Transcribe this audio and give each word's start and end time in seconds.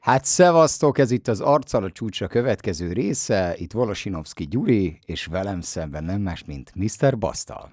Hát 0.00 0.24
szevasztok, 0.24 0.98
ez 0.98 1.10
itt 1.10 1.28
az 1.28 1.40
Arccal 1.40 1.82
a 1.82 1.90
csúcsra 1.90 2.26
következő 2.26 2.92
része, 2.92 3.54
itt 3.56 3.72
Volosinovski 3.72 4.46
Gyuri, 4.46 4.98
és 5.04 5.26
velem 5.26 5.60
szemben 5.60 6.04
nem 6.04 6.20
más, 6.20 6.44
mint 6.44 6.72
Mr. 6.74 7.18
Basztal. 7.18 7.70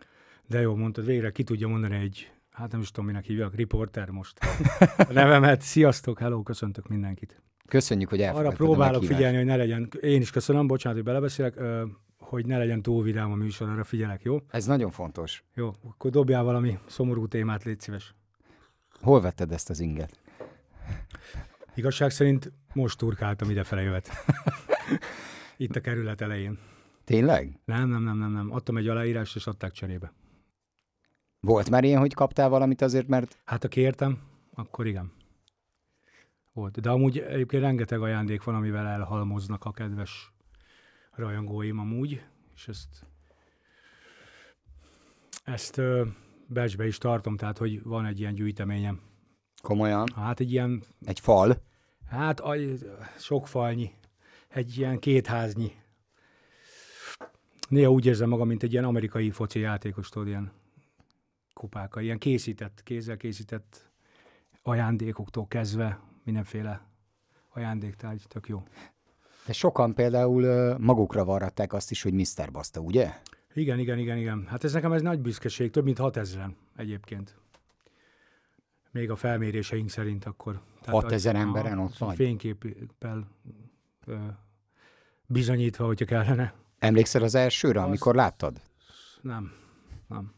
De 0.47 0.59
jó, 0.59 0.75
mondtad, 0.75 1.05
végre 1.05 1.31
ki 1.31 1.43
tudja 1.43 1.67
mondani 1.67 1.95
egy, 1.95 2.31
hát 2.51 2.71
nem 2.71 2.81
is 2.81 2.91
tudom, 2.91 3.05
minek 3.05 3.25
hívják, 3.25 3.55
riporter 3.55 4.09
most. 4.09 4.39
A 4.97 5.13
nevemet, 5.13 5.61
sziasztok, 5.61 6.19
hello, 6.19 6.43
köszöntök 6.43 6.87
mindenkit. 6.87 7.41
Köszönjük, 7.67 8.09
hogy 8.09 8.21
elfogadtad 8.21 8.53
Arra 8.53 8.65
próbálok 8.65 9.03
figyelni, 9.03 9.37
hogy 9.37 9.45
ne 9.45 9.55
legyen, 9.55 9.89
én 10.01 10.21
is 10.21 10.31
köszönöm, 10.31 10.67
bocsánat, 10.67 10.97
hogy 10.97 11.07
belebeszélek, 11.07 11.59
hogy 12.17 12.45
ne 12.45 12.57
legyen 12.57 12.81
túl 12.81 13.03
vidám 13.03 13.31
a 13.31 13.35
műsor, 13.35 13.69
arra 13.69 13.83
figyelek, 13.83 14.21
jó? 14.21 14.37
Ez 14.49 14.65
nagyon 14.65 14.91
fontos. 14.91 15.43
Jó, 15.53 15.71
akkor 15.89 16.11
dobjál 16.11 16.43
valami 16.43 16.77
szomorú 16.87 17.27
témát, 17.27 17.63
légy 17.63 17.79
szíves. 17.79 18.15
Hol 19.01 19.21
vetted 19.21 19.51
ezt 19.51 19.69
az 19.69 19.79
inget? 19.79 20.19
Igazság 21.77 22.11
szerint 22.11 22.51
most 22.73 22.97
turkáltam 22.97 23.49
idefele 23.49 23.81
jövet. 23.81 24.09
Itt 25.57 25.75
a 25.75 25.81
kerület 25.81 26.21
elején. 26.21 26.59
Tényleg? 27.03 27.59
Nem, 27.65 27.89
nem, 27.89 28.03
nem, 28.03 28.17
nem, 28.17 28.31
nem. 28.31 28.51
Adtam 28.51 28.77
egy 28.77 28.87
aláírást, 28.87 29.35
és 29.35 29.47
adták 29.47 29.71
cserébe. 29.71 30.13
Volt 31.39 31.69
már 31.69 31.83
ilyen, 31.83 31.99
hogy 31.99 32.13
kaptál 32.13 32.49
valamit 32.49 32.81
azért, 32.81 33.07
mert 33.07 33.37
Hát 33.45 33.61
ha 33.61 33.67
kértem, 33.67 34.19
akkor 34.53 34.87
igen. 34.87 35.11
Volt. 36.53 36.81
De 36.81 36.89
amúgy 36.89 37.17
egyébként 37.17 37.63
rengeteg 37.63 38.01
ajándék 38.01 38.43
van, 38.43 38.55
amivel 38.55 38.87
elhalmoznak 38.87 39.65
a 39.65 39.71
kedves 39.71 40.33
rajongóim 41.11 41.79
amúgy, 41.79 42.23
és 42.55 42.67
ezt 42.67 43.05
ezt 45.43 45.77
ö, 45.77 46.05
becsbe 46.47 46.87
is 46.87 46.97
tartom, 46.97 47.37
tehát 47.37 47.57
hogy 47.57 47.83
van 47.83 48.05
egy 48.05 48.19
ilyen 48.19 48.33
gyűjteményem. 48.33 49.01
komolyan 49.61 50.07
Hát 50.15 50.39
egy 50.39 50.51
ilyen, 50.51 50.83
egy 51.01 51.19
fal. 51.19 51.65
Hát 52.09 52.41
sok 53.17 53.47
falnyi, 53.47 53.91
egy 54.47 54.77
ilyen 54.77 54.99
kétháznyi. 54.99 55.71
Néha 57.69 57.91
úgy 57.91 58.05
érzem 58.05 58.29
magam, 58.29 58.47
mint 58.47 58.63
egy 58.63 58.71
ilyen 58.71 58.83
amerikai 58.83 59.31
foci 59.31 59.59
játékos, 59.59 60.09
tudod, 60.09 60.27
ilyen 60.27 60.51
kupáka, 61.53 62.01
ilyen 62.01 62.17
készített, 62.17 62.83
kézzel 62.83 63.17
készített 63.17 63.89
ajándékoktól 64.63 65.47
kezdve 65.47 65.99
mindenféle 66.23 66.81
ajándéktárgy, 67.53 68.23
tök 68.27 68.47
jó. 68.47 68.63
De 69.45 69.53
sokan 69.53 69.93
például 69.93 70.75
magukra 70.77 71.25
varratták 71.25 71.73
azt 71.73 71.91
is, 71.91 72.01
hogy 72.01 72.13
Mr. 72.13 72.51
Baszta, 72.51 72.79
ugye? 72.79 73.13
Igen, 73.53 73.79
igen, 73.79 73.97
igen, 73.97 74.17
igen. 74.17 74.45
Hát 74.47 74.63
ez 74.63 74.73
nekem 74.73 74.91
ez 74.91 75.01
nagy 75.01 75.19
büszkeség, 75.19 75.71
több 75.71 75.83
mint 75.83 75.97
6000 75.97 76.49
egyébként. 76.75 77.35
Még 78.97 79.09
a 79.11 79.15
felméréseink 79.15 79.89
szerint 79.89 80.25
akkor. 80.25 80.61
6000 80.85 81.35
a- 81.35 81.39
emberen 81.39 81.79
ott 81.79 81.97
vagy? 81.97 82.15
Fényképpel 82.15 83.27
ö, 84.05 84.15
bizonyítva, 85.25 85.85
hogyha 85.85 86.05
kellene. 86.05 86.53
Emlékszel 86.79 87.23
az 87.23 87.35
elsőre, 87.35 87.79
Az- 87.79 87.85
amikor 87.85 88.15
láttad? 88.15 88.61
Nem, 89.21 89.51
nem. 90.07 90.33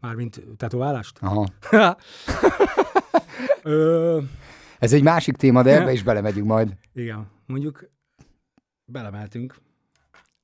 Mármint 0.00 0.40
tetoválást? 0.56 1.18
Aha. 1.20 1.46
Ö, 3.62 4.20
Ez 4.78 4.92
egy 4.92 5.02
másik 5.02 5.36
téma, 5.36 5.62
de 5.62 5.80
ebbe 5.80 5.92
is 5.98 6.02
belemegyünk 6.02 6.46
majd. 6.46 6.76
igen, 6.94 7.30
mondjuk 7.46 7.90
belemeltünk. 8.84 9.56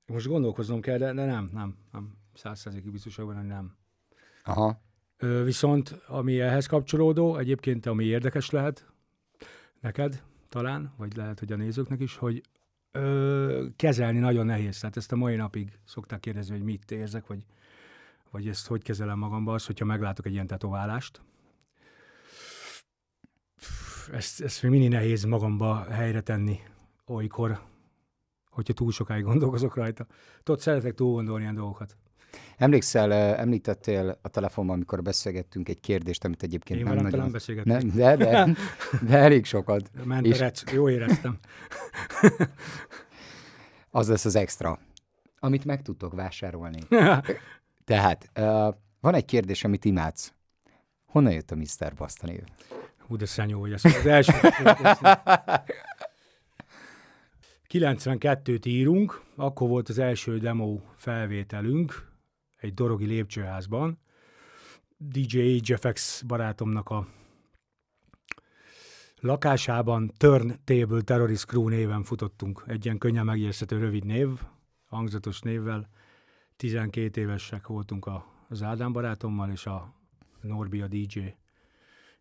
Most 0.07 0.27
gondolkoznom 0.27 0.81
kell, 0.81 0.99
de, 0.99 1.13
de 1.13 1.25
nem, 1.25 1.51
nem, 1.53 1.77
nem. 1.93 2.17
Százszerzékig 2.35 2.91
biztos 2.91 3.17
hogy 3.17 3.47
nem. 3.47 3.77
Aha. 4.45 4.81
Viszont 5.45 6.01
ami 6.07 6.41
ehhez 6.41 6.67
kapcsolódó, 6.67 7.37
egyébként 7.37 7.87
ami 7.87 8.05
érdekes 8.05 8.51
lehet 8.51 8.87
neked 9.81 10.23
talán, 10.49 10.93
vagy 10.97 11.17
lehet, 11.17 11.39
hogy 11.39 11.53
a 11.53 11.57
nézőknek 11.57 12.01
is, 12.01 12.17
hogy 12.17 12.43
ö, 12.93 13.67
kezelni 13.77 14.19
nagyon 14.19 14.47
nehéz. 14.47 14.79
Tehát 14.79 14.97
ezt 14.97 15.13
a 15.13 15.17
mai 15.17 15.37
napig 15.37 15.79
szokták 15.85 16.21
kérdezni, 16.21 16.55
hogy 16.57 16.65
mit 16.65 16.91
érzek, 16.91 17.27
vagy, 17.27 17.45
vagy 18.31 18.49
ezt 18.49 18.67
hogy 18.67 18.83
kezelem 18.83 19.19
magamba, 19.19 19.55
az, 19.55 19.67
hogyha 19.67 19.85
meglátok 19.85 20.27
egy 20.27 20.33
ilyen 20.33 20.47
tetoválást. 20.47 21.21
Ezt, 24.13 24.41
ezt 24.41 24.63
még 24.63 24.71
mindig 24.71 24.91
nehéz 24.91 25.25
magamba 25.25 25.85
helyre 25.91 26.21
tenni 26.21 26.61
olykor, 27.07 27.61
hogyha 28.51 28.73
túl 28.73 28.93
sokáig 28.93 29.25
gondolkozok 29.25 29.75
rajta. 29.75 30.07
Tudod, 30.43 30.61
szeretek 30.61 30.95
túl 30.95 31.13
gondolni 31.13 31.43
ilyen 31.43 31.55
dolgokat. 31.55 31.97
Emlékszel, 32.57 33.13
említettél 33.13 34.19
a 34.23 34.29
telefonban, 34.29 34.75
amikor 34.75 35.03
beszélgettünk 35.03 35.69
egy 35.69 35.81
kérdést, 35.81 36.25
amit 36.25 36.43
egyébként 36.43 36.81
Én 36.81 36.87
nem 36.87 36.97
nagyon... 36.97 37.35
Nem, 37.65 37.91
de, 37.95 38.17
de, 38.17 38.57
de 39.03 39.17
elég 39.17 39.45
sokat. 39.45 39.91
Ment 40.05 40.27
És- 40.27 40.41
a 40.41 40.43
rec, 40.43 40.73
jó 40.73 40.89
éreztem. 40.89 41.39
Az 43.91 44.09
lesz 44.09 44.25
az 44.25 44.35
extra, 44.35 44.79
amit 45.39 45.65
meg 45.65 45.83
tudtok 45.83 46.15
vásárolni. 46.15 46.81
Tehát, 47.85 48.31
uh, 48.39 48.75
van 49.01 49.15
egy 49.15 49.25
kérdés, 49.25 49.65
amit 49.65 49.85
imádsz. 49.85 50.33
Honnan 51.07 51.33
jött 51.33 51.51
a 51.51 51.57
Mr. 51.57 51.95
Basta 51.97 52.27
név? 52.27 52.41
Hú, 52.99 53.17
de 53.17 53.27
szenyó, 53.27 53.61
hogy 53.61 53.73
ezt 53.73 53.85
az 53.85 54.07
első. 54.07 54.33
92-t 57.69 58.67
írunk, 58.79 59.23
akkor 59.37 59.69
volt 59.69 59.89
az 59.89 59.99
első 59.99 60.39
demo 60.39 60.79
felvételünk 60.97 62.09
egy 62.59 62.75
dorogi 62.75 63.07
lépcsőházban. 63.07 63.99
DJ 64.97 65.59
HFX 65.59 66.23
barátomnak 66.23 66.91
a 66.91 67.07
lakásában 69.21 70.13
Turntable 70.17 71.01
Terrorist 71.01 71.45
Crew 71.45 71.69
néven 71.69 72.03
futottunk. 72.03 72.65
Egy 72.67 72.85
ilyen 72.85 72.99
könnyen 72.99 73.25
megjegyezhető 73.25 73.79
rövid 73.79 74.05
név, 74.05 74.29
hangzatos 74.87 75.41
névvel. 75.41 75.89
12 76.57 77.21
évesek 77.21 77.67
voltunk 77.67 78.07
a, 78.07 78.27
az 78.49 78.63
Ádám 78.63 78.93
barátommal, 78.93 79.51
és 79.51 79.67
a 79.67 79.95
Norbi 80.41 80.81
a 80.81 80.87
DJ 80.87 81.35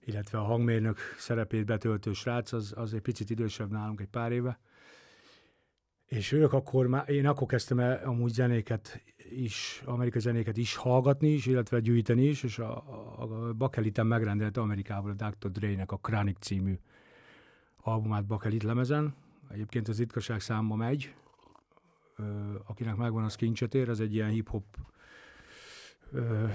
illetve 0.07 0.37
a 0.37 0.43
hangmérnök 0.43 0.97
szerepét 1.17 1.65
betöltő 1.65 2.13
srác, 2.13 2.51
az, 2.51 2.73
az 2.75 2.93
egy 2.93 3.01
picit 3.01 3.29
idősebb 3.29 3.71
nálunk, 3.71 4.01
egy 4.01 4.07
pár 4.07 4.31
éve. 4.31 4.59
És 6.07 6.31
ők 6.31 6.53
akkor 6.53 6.87
már, 6.87 7.09
én 7.09 7.27
akkor 7.27 7.47
kezdtem 7.47 7.79
el 7.79 8.01
amúgy 8.05 8.31
zenéket 8.33 9.03
is, 9.29 9.81
amerikai 9.85 10.21
zenéket 10.21 10.57
is 10.57 10.75
hallgatni 10.75 11.27
is, 11.27 11.45
illetve 11.45 11.79
gyűjteni 11.79 12.23
is, 12.23 12.43
és 12.43 12.59
a, 12.59 12.77
a, 12.77 13.21
a 13.21 13.53
Bakeliten 13.53 14.07
megrendelte 14.07 14.61
Amerikából 14.61 15.15
a 15.17 15.29
Dr. 15.29 15.51
Dre-nek 15.51 15.91
a 15.91 15.97
Chronic 15.97 16.37
című 16.39 16.79
albumát 17.81 18.25
Bakelit 18.25 18.63
lemezen. 18.63 19.15
Egyébként 19.49 19.87
az 19.87 19.97
ritkaság 19.97 20.39
számba 20.39 20.75
megy, 20.75 21.13
ö, 22.15 22.23
akinek 22.65 22.95
megvan 22.95 23.23
az 23.23 23.35
kincset 23.35 23.73
az 23.73 23.99
egy 23.99 24.13
ilyen 24.13 24.29
hip-hop 24.29 24.63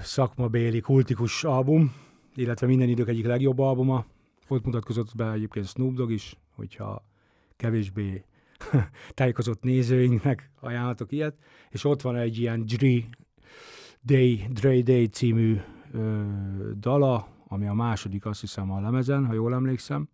szakmabéli, 0.01 0.79
kultikus 0.79 1.43
album, 1.43 1.93
illetve 2.35 2.67
minden 2.67 2.89
idők 2.89 3.07
egyik 3.07 3.25
legjobb 3.25 3.59
albuma. 3.59 4.05
Ott 4.47 4.65
mutatkozott 4.65 5.15
be 5.15 5.31
egyébként 5.31 5.67
Snoop 5.67 5.93
Dogg 5.93 6.09
is, 6.09 6.37
hogyha 6.55 7.03
kevésbé 7.55 8.23
tájékozott 9.13 9.63
nézőinknek 9.63 10.51
ajánlatok 10.59 11.11
ilyet. 11.11 11.35
És 11.69 11.83
ott 11.83 12.01
van 12.01 12.15
egy 12.15 12.37
ilyen 12.37 12.65
Dre 12.65 12.99
Day, 14.01 14.47
Dre 14.49 14.81
Day 14.81 15.07
című 15.07 15.57
ö, 15.91 16.21
dala, 16.79 17.27
ami 17.47 17.67
a 17.67 17.73
második, 17.73 18.25
azt 18.25 18.41
hiszem, 18.41 18.71
a 18.71 18.81
lemezen, 18.81 19.25
ha 19.25 19.33
jól 19.33 19.53
emlékszem. 19.53 20.09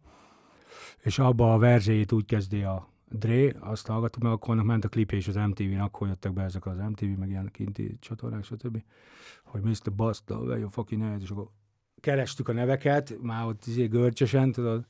És 1.00 1.20
abba 1.20 1.54
a 1.54 1.58
verzéjét 1.58 2.12
úgy 2.12 2.26
kezdi 2.26 2.62
a 2.62 2.90
Dre, 3.10 3.56
azt 3.60 3.88
hallgattuk 3.88 4.24
meg, 4.24 4.32
akkor 4.32 4.54
annak 4.54 4.66
ment 4.66 4.86
a 4.86 4.90
klipje 4.90 5.18
és 5.18 5.28
az 5.28 5.36
MTV-n, 5.36 5.80
akkor 5.80 6.08
jöttek 6.08 6.34
be 6.34 6.44
ezek 6.44 6.66
az 6.66 6.78
MTV, 6.78 7.06
meg 7.06 7.30
ilyen 7.30 7.50
kinti 7.52 7.98
csatornák, 8.00 8.44
stb. 8.44 8.84
Hogy 9.44 9.62
Mr. 9.62 9.94
Basta, 9.96 10.38
where 10.38 10.58
your 10.58 10.72
fucking 10.72 11.02
head, 11.02 11.22
és 11.22 11.30
akkor 11.30 11.50
kerestük 12.00 12.48
a 12.48 12.54
neveket, 12.54 13.22
már 13.22 13.46
ott 13.46 13.66
izé 13.66 13.86
görcsösen, 13.86 14.52
tudod, 14.52 14.88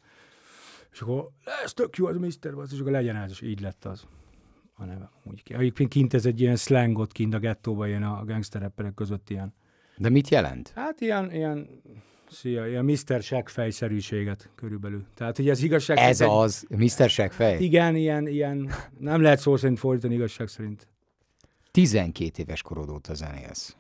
és 0.92 1.02
akkor 1.02 1.30
ez 1.64 1.74
tök 1.74 1.96
jó, 1.96 2.06
az 2.06 2.18
Mr. 2.18 2.56
Basta, 2.56 2.76
és 2.76 2.80
akkor 2.80 2.92
legyen 2.92 3.16
ez, 3.16 3.30
és 3.30 3.42
így 3.42 3.60
lett 3.62 3.86
az 3.86 4.08
a 4.76 4.86
neve. 4.86 5.12
Úgy 5.24 5.44
ki. 5.44 5.54
Egyébként 5.54 5.90
kint 5.90 6.14
ez 6.14 6.26
egy 6.26 6.42
ilyen 6.42 6.56
slangot 6.56 7.12
kint 7.12 7.34
a 7.34 7.40
gettóban, 7.40 7.88
ilyen 7.88 8.04
a 8.04 8.26
gangster 8.26 8.62
rapperek 8.62 8.94
között 8.94 9.30
ilyen. 9.30 9.54
De 9.98 10.10
mit 10.10 10.30
jelent? 10.30 10.72
Hát 10.76 11.02
ilyen, 11.02 11.32
ilyen, 11.32 11.82
szia, 12.30 12.68
ilyen 12.68 12.86
Mr. 12.86 13.22
Shack-fejszerűséget 13.22 14.50
körülbelül. 14.56 15.06
Tehát, 15.14 15.36
hogy 15.36 15.50
az 15.50 15.62
igazság 15.62 15.98
Ez 15.98 16.18
szerint 16.18 16.36
az, 16.36 16.66
Mr. 16.70 17.10
Segfej? 17.10 17.64
Igen, 17.64 17.96
ilyen, 17.96 18.28
ilyen, 18.28 18.72
nem 18.98 19.22
lehet 19.22 19.40
szó 19.40 19.58
szerint 19.58 19.80
fordítani 19.80 20.14
igazság 20.14 20.48
szerint. 20.48 20.88
12 21.72 22.42
éves 22.42 22.62
korod 22.62 22.90
óta 22.90 23.14
zenélsz. 23.14 23.76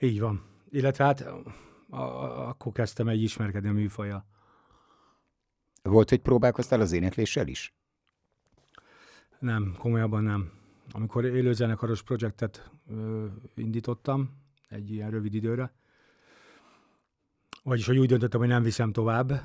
Így 0.00 0.20
van. 0.20 0.42
Illetve 0.70 1.04
hát 1.04 1.20
a, 1.20 1.96
a, 1.96 2.48
akkor 2.48 2.72
kezdtem 2.72 3.08
egy 3.08 3.22
ismerkedni 3.22 3.68
a 3.68 3.72
műfaja. 3.72 4.26
Volt, 5.88 6.08
hogy 6.08 6.20
próbálkoztál 6.20 6.80
az 6.80 6.92
énekléssel 6.92 7.46
is? 7.46 7.74
Nem, 9.38 9.74
komolyabban 9.78 10.22
nem. 10.22 10.50
Amikor 10.92 11.24
élőzenekaros 11.24 12.02
projektet 12.02 12.70
ö, 12.90 13.26
indítottam, 13.54 14.30
egy 14.68 14.90
ilyen 14.90 15.10
rövid 15.10 15.34
időre, 15.34 15.72
vagyis 17.62 17.86
hogy 17.86 17.98
úgy 17.98 18.08
döntöttem, 18.08 18.40
hogy 18.40 18.48
nem 18.48 18.62
viszem 18.62 18.92
tovább, 18.92 19.42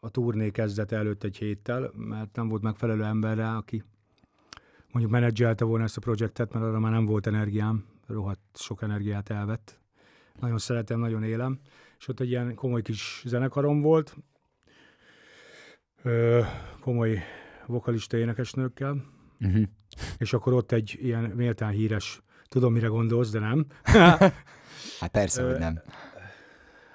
a 0.00 0.10
turné 0.10 0.50
kezdete 0.50 0.96
előtt 0.96 1.24
egy 1.24 1.36
héttel, 1.36 1.90
mert 1.94 2.36
nem 2.36 2.48
volt 2.48 2.62
megfelelő 2.62 3.04
ember 3.04 3.38
aki 3.38 3.84
mondjuk 4.90 5.14
menedzselte 5.14 5.64
volna 5.64 5.84
ezt 5.84 5.96
a 5.96 6.00
projektet, 6.00 6.52
mert 6.52 6.64
arra 6.64 6.78
már 6.78 6.92
nem 6.92 7.06
volt 7.06 7.26
energiám, 7.26 7.84
rohadt 8.06 8.40
sok 8.54 8.82
energiát 8.82 9.30
elvett. 9.30 9.80
Nagyon 10.40 10.58
szeretem, 10.58 11.00
nagyon 11.00 11.22
élem. 11.22 11.58
És 11.98 12.08
ott 12.08 12.20
egy 12.20 12.28
ilyen 12.28 12.54
komoly 12.54 12.82
kis 12.82 13.22
zenekarom 13.26 13.80
volt, 13.80 14.16
ö, 16.04 16.40
komoly 16.80 17.22
vokalista 17.66 18.16
énekesnőkkel, 18.16 19.04
uh-huh. 19.40 19.62
és 20.18 20.32
akkor 20.32 20.52
ott 20.52 20.72
egy 20.72 20.98
ilyen 21.00 21.22
méltán 21.22 21.70
híres, 21.70 22.22
tudom 22.48 22.72
mire 22.72 22.86
gondolsz, 22.86 23.30
de 23.30 23.38
nem. 23.38 23.66
hát 25.00 25.10
persze, 25.10 25.44
hogy 25.44 25.58
nem. 25.58 25.80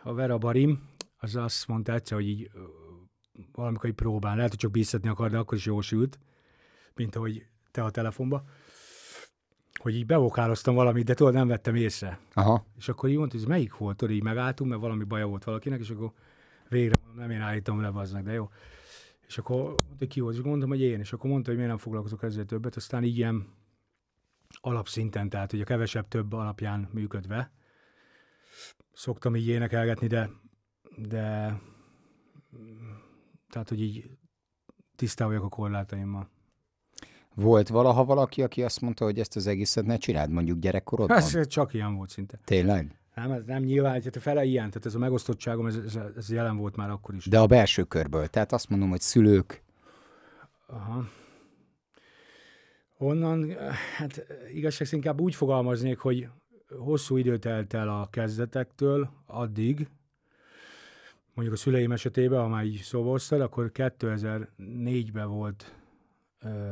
A 0.03 0.13
Vera 0.13 0.37
Barim, 0.37 0.89
az 1.17 1.35
azt 1.35 1.67
mondta 1.67 1.93
egyszer, 1.93 2.17
hogy 2.17 2.27
így 2.27 2.51
valamikor 3.51 3.89
így 3.89 3.95
próbál, 3.95 4.35
lehet, 4.35 4.49
hogy 4.49 4.59
csak 4.59 4.71
bíztatni 4.71 5.09
akar, 5.09 5.29
de 5.29 5.37
akkor 5.37 5.57
is 5.57 5.65
jól 5.65 5.81
sült, 5.81 6.19
mint 6.95 7.15
ahogy 7.15 7.45
te 7.71 7.83
a 7.83 7.89
telefonba, 7.89 8.43
hogy 9.79 9.95
így 9.95 10.05
bevokáloztam 10.05 10.75
valamit, 10.75 11.05
de 11.05 11.13
tudod, 11.13 11.33
nem 11.33 11.47
vettem 11.47 11.75
észre. 11.75 12.19
Aha. 12.33 12.65
És 12.77 12.89
akkor 12.89 13.09
így 13.09 13.17
mondta, 13.17 13.37
hogy 13.37 13.47
melyik 13.47 13.77
volt, 13.77 13.97
tudod, 13.97 14.15
így 14.15 14.23
megálltunk, 14.23 14.69
mert 14.69 14.81
valami 14.81 15.03
baja 15.03 15.27
volt 15.27 15.43
valakinek, 15.43 15.79
és 15.79 15.89
akkor 15.89 16.11
végre 16.69 16.95
nem 17.15 17.31
én 17.31 17.41
állítom 17.41 17.81
le, 17.81 17.89
baznak, 17.89 18.23
de 18.23 18.31
jó. 18.31 18.49
És 19.29 19.37
akkor 19.37 19.55
mondta, 19.55 19.95
hogy 19.97 20.07
ki 20.07 20.19
volt, 20.19 20.35
és 20.35 20.41
mondtam, 20.41 20.69
hogy 20.69 20.81
én, 20.81 20.99
és 20.99 21.13
akkor 21.13 21.29
mondta, 21.29 21.47
hogy 21.47 21.57
miért 21.57 21.71
nem 21.71 21.81
foglalkozok 21.81 22.23
ezzel 22.23 22.45
többet, 22.45 22.75
aztán 22.75 23.03
így 23.03 23.17
ilyen 23.17 23.47
alapszinten, 24.61 25.29
tehát 25.29 25.51
hogy 25.51 25.61
a 25.61 25.63
kevesebb 25.63 26.07
több 26.07 26.33
alapján 26.33 26.89
működve. 26.93 27.51
Szoktam 28.93 29.35
így 29.35 29.47
énekelgetni, 29.47 30.07
de, 30.07 30.29
de 30.95 31.57
tehát, 33.49 33.69
hogy 33.69 33.81
így 33.81 34.09
tisztában 34.95 35.33
vagyok 35.33 35.51
a 35.51 35.55
korlátaimmal. 35.55 36.29
Volt 37.35 37.67
valaha 37.67 38.05
valaki, 38.05 38.43
aki 38.43 38.63
azt 38.63 38.81
mondta, 38.81 39.05
hogy 39.05 39.19
ezt 39.19 39.35
az 39.35 39.47
egészet 39.47 39.85
ne 39.85 39.97
csináld, 39.97 40.29
mondjuk 40.29 40.59
gyerekkorodban? 40.59 41.17
Ez 41.17 41.47
csak 41.47 41.73
ilyen 41.73 41.95
volt 41.95 42.09
szinte. 42.09 42.39
Tényleg? 42.43 42.98
Nem, 43.19 43.31
ez 43.31 43.43
nem 43.45 43.63
nyilván, 43.63 43.99
tehát 43.99 44.17
fele 44.17 44.43
ilyen, 44.43 44.69
tehát 44.69 44.85
ez 44.85 44.95
a 44.95 44.99
megosztottságom, 44.99 45.65
ez, 45.65 45.75
ez, 45.75 45.99
ez 46.17 46.31
jelen 46.31 46.57
volt 46.57 46.75
már 46.75 46.89
akkor 46.89 47.15
is. 47.15 47.25
De 47.25 47.39
a 47.39 47.45
belső 47.45 47.83
körből, 47.83 48.27
tehát 48.27 48.51
azt 48.51 48.69
mondom, 48.69 48.89
hogy 48.89 49.01
szülők. 49.01 49.61
Aha. 50.67 51.07
Onnan, 52.97 53.53
hát 53.97 54.25
igazság 54.53 54.87
inkább 54.91 55.21
úgy 55.21 55.35
fogalmaznék, 55.35 55.97
hogy 55.97 56.27
hosszú 56.77 57.17
időt 57.17 57.41
telt 57.41 57.73
el 57.73 57.89
a 57.89 58.07
kezdetektől 58.11 59.09
addig, 59.25 59.87
mondjuk 61.33 61.57
a 61.57 61.59
szüleim 61.59 61.91
esetében, 61.91 62.41
ha 62.41 62.47
már 62.47 62.65
így 62.65 62.81
szóba 62.81 63.09
hoztad, 63.09 63.41
akkor 63.41 63.71
2004-ben 63.73 65.29
volt 65.29 65.75
ö, 66.41 66.71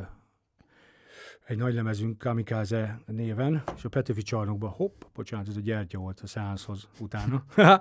egy 1.48 1.58
nagy 1.58 1.74
lemezünk 1.74 2.18
Kamikaze 2.18 3.00
néven, 3.06 3.64
és 3.76 3.86
a 3.86 3.90
Petőfi 3.90 4.22
csarnokban, 4.22 4.70
hopp, 4.70 5.02
bocsánat, 5.14 5.48
ez 5.48 5.56
a 5.56 5.60
gyertya 5.60 5.98
volt 5.98 6.20
a 6.20 6.28
szánszhoz 6.28 6.88
utána. 7.00 7.44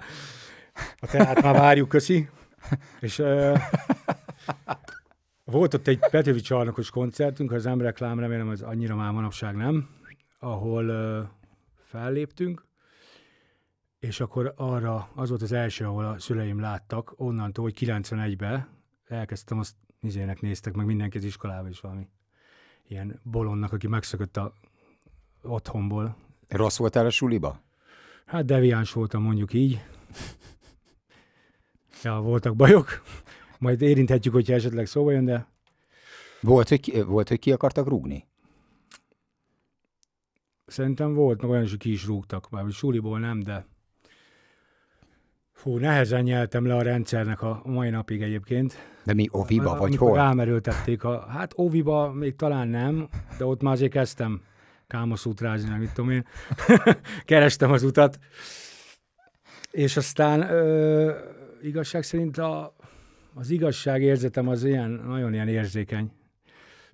a 1.01 1.07
teát 1.11 1.43
már 1.43 1.55
várjuk, 1.55 1.89
köszi. 1.89 2.29
És 3.01 3.19
ö, 3.19 3.55
volt 5.45 5.75
ott 5.75 5.87
egy 5.87 5.99
Petőfi 6.11 6.41
csarnokos 6.41 6.91
koncertünk, 6.91 7.53
az 7.53 7.65
nem 7.65 7.81
reklám, 7.81 8.19
remélem, 8.19 8.49
az 8.49 8.63
annyira 8.63 8.95
már 8.97 9.13
manapság 9.13 9.57
nem, 9.57 9.89
ahol 10.39 10.89
ö, 10.89 11.23
felléptünk, 11.75 12.67
és 13.99 14.21
akkor 14.21 14.53
arra, 14.57 15.11
az 15.15 15.29
volt 15.29 15.43
az 15.43 15.53
első, 15.53 15.85
ahol 15.85 16.05
a 16.05 16.19
szüleim 16.19 16.61
láttak, 16.61 17.13
onnantól, 17.17 17.65
hogy 17.65 17.77
91-ben 17.81 18.69
elkezdtem, 19.05 19.59
azt 19.59 19.75
izének 20.01 20.41
néztek, 20.41 20.75
meg 20.75 20.87
mindenki 20.87 21.19
az 21.19 21.25
iskolában 21.25 21.71
is 21.71 21.81
valami 21.81 22.09
ilyen 22.89 23.21
bolonnak, 23.23 23.73
aki 23.73 23.87
megszökött 23.87 24.37
a 24.37 24.53
otthonból. 25.43 26.17
Rossz 26.49 26.79
voltál 26.79 27.07
a 27.07 27.11
suliba? 27.11 27.61
Hát 28.27 28.45
deviáns 28.45 28.93
voltam, 28.93 29.23
mondjuk 29.23 29.53
így. 29.53 29.85
Ja, 32.03 32.21
voltak 32.21 32.57
bajok. 32.57 33.03
Majd 33.59 33.83
érinthetjük, 33.83 34.35
hogyha 34.35 34.55
esetleg 34.55 34.87
szóba 34.87 35.11
jön, 35.11 35.25
de... 35.25 35.47
Volt, 36.41 36.69
hogy 36.69 36.81
ki, 36.81 37.03
volt, 37.03 37.29
hogy 37.29 37.39
ki 37.39 37.53
akartak 37.53 37.87
rúgni? 37.87 38.27
Szerintem 40.67 41.15
volt, 41.15 41.41
meg 41.41 41.51
olyan 41.51 41.63
is, 41.63 41.71
hogy 41.71 41.79
ki 41.79 41.93
is 41.93 42.07
rúgtak. 42.07 42.51
Már 42.51 42.71
suliból 42.71 43.19
nem, 43.19 43.43
de 43.43 43.67
Fú, 45.57 45.77
nehezen 45.77 46.23
nyeltem 46.23 46.67
le 46.67 46.75
a 46.75 46.83
rendszernek 46.83 47.43
a 47.43 47.63
mai 47.65 47.91
napig 47.91 48.23
egyébként. 48.23 48.77
De 49.05 49.15
mi, 49.15 49.27
Oviba, 49.31 49.71
vagy 49.71 49.81
Amikor 49.81 50.09
hol? 50.09 50.17
rámerőltették 50.17 51.05
a, 51.05 51.27
hát 51.29 51.53
Oviba 51.55 52.13
még 52.13 52.37
talán 52.37 52.69
nem, 52.69 53.09
de 53.39 53.45
ott 53.45 53.63
már 53.63 53.73
azért 53.73 53.93
kezdtem 53.93 54.41
kámoszútrázni, 54.87 55.69
nem 55.69 55.79
mit 55.79 55.93
tudom 55.93 56.11
én. 56.11 56.27
Kerestem 57.25 57.73
az 57.73 57.83
utat. 57.83 58.19
És 59.71 59.97
aztán 59.97 60.51
ö, 60.51 61.13
igazság 61.63 62.03
szerint 62.03 62.39
a, 62.39 62.75
az 63.35 63.51
igazság 63.51 64.03
érzetem 64.03 64.49
az 64.49 64.65
ilyen, 64.65 64.91
nagyon 64.91 65.33
ilyen 65.33 65.49
érzékeny 65.49 66.13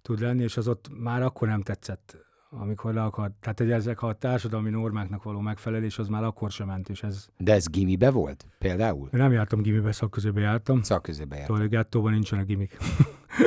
tud 0.02 0.20
lenni, 0.20 0.42
és 0.42 0.56
az 0.56 0.68
ott 0.68 0.88
már 0.98 1.22
akkor 1.22 1.48
nem 1.48 1.62
tetszett 1.62 2.16
amikor 2.54 2.94
le 2.94 3.02
akart, 3.02 3.32
tehát 3.40 3.58
hogy 3.58 3.70
ezek 3.70 4.02
a 4.02 4.12
társadalmi 4.12 4.70
normáknak 4.70 5.22
való 5.22 5.40
megfelelés, 5.40 5.98
az 5.98 6.08
már 6.08 6.24
akkor 6.24 6.50
sem 6.50 6.66
ment, 6.66 6.88
és 6.88 7.02
ez... 7.02 7.28
De 7.36 7.52
ez 7.52 7.68
gimibe 7.68 8.10
volt 8.10 8.46
például? 8.58 9.08
Én 9.12 9.20
nem 9.20 9.32
jártam 9.32 9.62
gimibe, 9.62 9.92
szakközébe 9.92 10.40
jártam. 10.40 10.82
Szakközébe 10.82 11.36
jártam. 11.36 11.54
Tudod, 11.54 11.70
gettóban 11.70 12.12
nincsenek 12.12 12.46
gimik. 12.46 12.76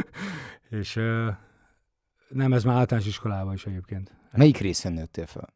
és 0.80 0.94
nem, 2.30 2.54
ez 2.54 2.64
már 2.64 2.76
általános 2.76 3.08
iskolában 3.08 3.54
is 3.54 3.66
egyébként. 3.66 4.14
Melyik 4.32 4.58
részen 4.58 4.94
nőttél 4.94 5.26
fel? 5.26 5.54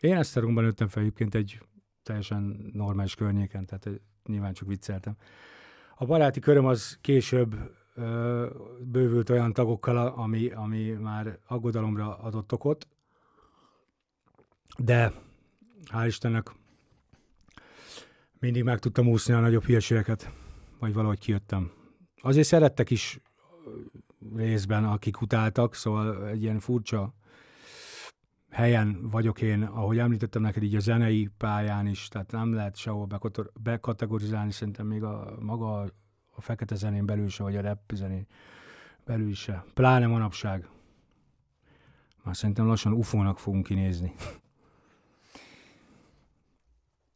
Én 0.00 0.16
Esztergomban 0.16 0.64
nőttem 0.64 0.88
fel 0.88 1.02
egyébként 1.02 1.34
egy 1.34 1.60
teljesen 2.02 2.70
normális 2.72 3.14
környéken, 3.14 3.66
tehát 3.66 4.00
nyilván 4.26 4.52
csak 4.52 4.68
vicceltem. 4.68 5.16
A 5.96 6.04
baráti 6.04 6.40
köröm 6.40 6.66
az 6.66 6.98
később 7.00 7.56
bővült 8.80 9.30
olyan 9.30 9.52
tagokkal, 9.52 9.96
ami, 9.96 10.50
ami 10.50 10.90
már 10.90 11.38
aggodalomra 11.46 12.18
adott 12.18 12.52
okot, 12.52 12.88
de 14.78 15.12
hál' 15.92 16.06
Istennek 16.06 16.54
mindig 18.38 18.62
meg 18.62 18.78
tudtam 18.78 19.08
úszni 19.08 19.34
a 19.34 19.40
nagyobb 19.40 19.64
hülyeségeket, 19.64 20.32
vagy 20.78 20.92
valahogy 20.92 21.18
kijöttem. 21.18 21.70
Azért 22.22 22.46
szerettek 22.46 22.90
is 22.90 23.20
részben, 24.34 24.84
akik 24.84 25.20
utáltak, 25.20 25.74
szóval 25.74 26.26
egy 26.28 26.42
ilyen 26.42 26.58
furcsa 26.58 27.14
helyen 28.50 29.08
vagyok 29.10 29.40
én, 29.40 29.62
ahogy 29.62 29.98
említettem 29.98 30.42
neked 30.42 30.62
így 30.62 30.74
a 30.74 30.80
zenei 30.80 31.30
pályán 31.36 31.86
is, 31.86 32.08
tehát 32.08 32.32
nem 32.32 32.54
lehet 32.54 32.76
sehol 32.76 33.08
bekategorizálni, 33.62 34.52
szerintem 34.52 34.86
még 34.86 35.02
a 35.02 35.36
maga 35.40 35.90
a 36.36 36.40
fekete 36.40 36.74
zenén 36.74 37.06
belül 37.06 37.28
se, 37.28 37.42
vagy 37.42 37.56
a 37.56 37.60
rap 37.60 37.92
zenén 37.94 38.26
belül 39.04 39.34
se. 39.34 39.64
Pláne 39.74 40.06
manapság. 40.06 40.68
Már 42.22 42.36
szerintem 42.36 42.66
lassan 42.66 42.92
ufónak 42.92 43.38
fogunk 43.38 43.66
kinézni. 43.66 44.14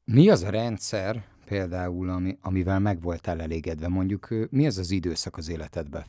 Mi 0.04 0.28
az 0.28 0.42
a 0.42 0.50
rendszer, 0.50 1.24
például, 1.44 2.08
ami, 2.10 2.38
amivel 2.40 2.78
meg 2.78 3.00
voltál 3.00 3.40
elégedve? 3.40 3.88
Mondjuk, 3.88 4.28
mi 4.50 4.66
az 4.66 4.78
az 4.78 4.90
időszak 4.90 5.36
az 5.36 5.48
életedben? 5.48 6.04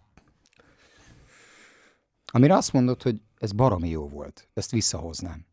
Amire 2.25 2.55
azt 2.55 2.73
mondod, 2.73 3.01
hogy 3.01 3.21
ez 3.37 3.51
baromi 3.51 3.89
jó 3.89 4.07
volt, 4.07 4.47
ezt 4.53 4.71
visszahoznám. 4.71 5.45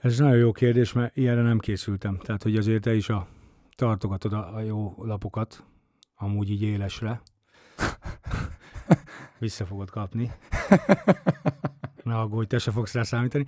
Ez 0.00 0.18
nagyon 0.18 0.36
jó 0.36 0.52
kérdés, 0.52 0.92
mert 0.92 1.16
ilyenre 1.16 1.42
nem 1.42 1.58
készültem. 1.58 2.18
Tehát, 2.18 2.42
hogy 2.42 2.56
azért 2.56 2.82
te 2.82 2.94
is 2.94 3.08
a 3.08 3.28
tartogatod 3.76 4.32
a, 4.32 4.54
a 4.54 4.60
jó 4.60 4.94
lapokat, 4.96 5.64
amúgy 6.14 6.50
így 6.50 6.62
élesre. 6.62 7.22
Vissza 9.38 9.66
fogod 9.66 9.90
kapni. 9.90 10.32
Ne 12.02 12.18
aggódj, 12.18 12.46
te 12.46 12.58
se 12.58 12.70
fogsz 12.70 12.94
rá 12.94 13.02
számítani. 13.02 13.46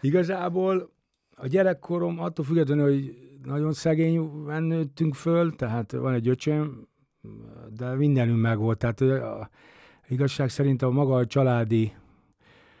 Igazából 0.00 0.90
a 1.36 1.46
gyerekkorom 1.46 2.20
attól 2.20 2.44
függetlenül, 2.44 2.84
hogy 2.84 3.18
nagyon 3.42 3.72
szegény 3.72 4.20
nőttünk 4.46 5.14
föl, 5.14 5.56
tehát 5.56 5.92
van 5.92 6.12
egy 6.12 6.28
öcsém, 6.28 6.88
de 7.70 7.94
mindenünk 7.94 8.40
meg 8.40 8.58
volt. 8.58 8.78
Tehát 8.78 9.00
a 9.00 9.50
igazság 10.08 10.48
szerint 10.48 10.82
a 10.82 10.90
maga 10.90 11.14
a 11.14 11.26
családi 11.26 11.92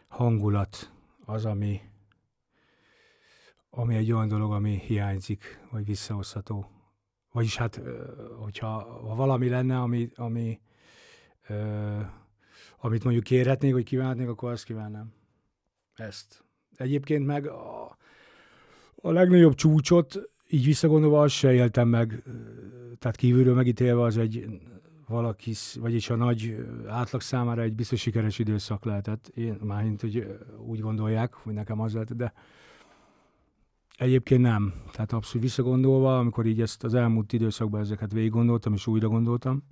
hangulat 0.08 0.92
az, 1.24 1.44
ami, 1.44 1.80
ami 3.70 3.96
egy 3.96 4.12
olyan 4.12 4.28
dolog, 4.28 4.52
ami 4.52 4.78
hiányzik, 4.86 5.60
vagy 5.70 5.84
visszahozható 5.84 6.77
vagyis 7.32 7.56
hát, 7.56 7.80
hogyha 8.38 8.68
ha 9.08 9.14
valami 9.14 9.48
lenne, 9.48 9.78
ami, 9.78 10.10
ami, 10.14 10.60
ö, 11.48 11.54
amit 12.80 13.04
mondjuk 13.04 13.24
kérhetnék, 13.24 13.72
hogy 13.72 13.84
kívánhatnék, 13.84 14.28
akkor 14.28 14.50
azt 14.50 14.64
kívánnám. 14.64 15.12
Ezt. 15.94 16.44
Egyébként 16.76 17.26
meg 17.26 17.46
a, 17.46 17.96
a 18.94 19.10
legnagyobb 19.10 19.54
csúcsot 19.54 20.18
így 20.48 20.64
visszagondolva 20.64 21.20
azt 21.20 21.34
se 21.34 21.52
éltem 21.52 21.88
meg, 21.88 22.22
tehát 22.98 23.16
kívülről 23.16 23.54
megítélve 23.54 24.02
az 24.02 24.16
egy 24.16 24.46
valaki, 25.06 25.54
vagyis 25.74 26.10
a 26.10 26.16
nagy 26.16 26.66
átlag 26.86 27.20
számára 27.20 27.62
egy 27.62 27.74
biztos 27.74 28.00
sikeres 28.00 28.38
időszak 28.38 28.84
lehetett. 28.84 29.28
Én 29.34 29.58
már 29.62 29.92
hogy 30.00 30.38
úgy 30.66 30.80
gondolják, 30.80 31.34
hogy 31.34 31.52
nekem 31.52 31.80
az 31.80 31.94
lett, 31.94 32.12
de 32.12 32.32
egyébként 33.98 34.40
nem. 34.40 34.74
Tehát 34.92 35.12
abszolút 35.12 35.42
visszagondolva, 35.42 36.18
amikor 36.18 36.46
így 36.46 36.60
ezt 36.60 36.84
az 36.84 36.94
elmúlt 36.94 37.32
időszakban 37.32 37.80
ezeket 37.80 38.12
végig 38.12 38.30
gondoltam, 38.30 38.72
és 38.72 38.86
újra 38.86 39.08
gondoltam, 39.08 39.62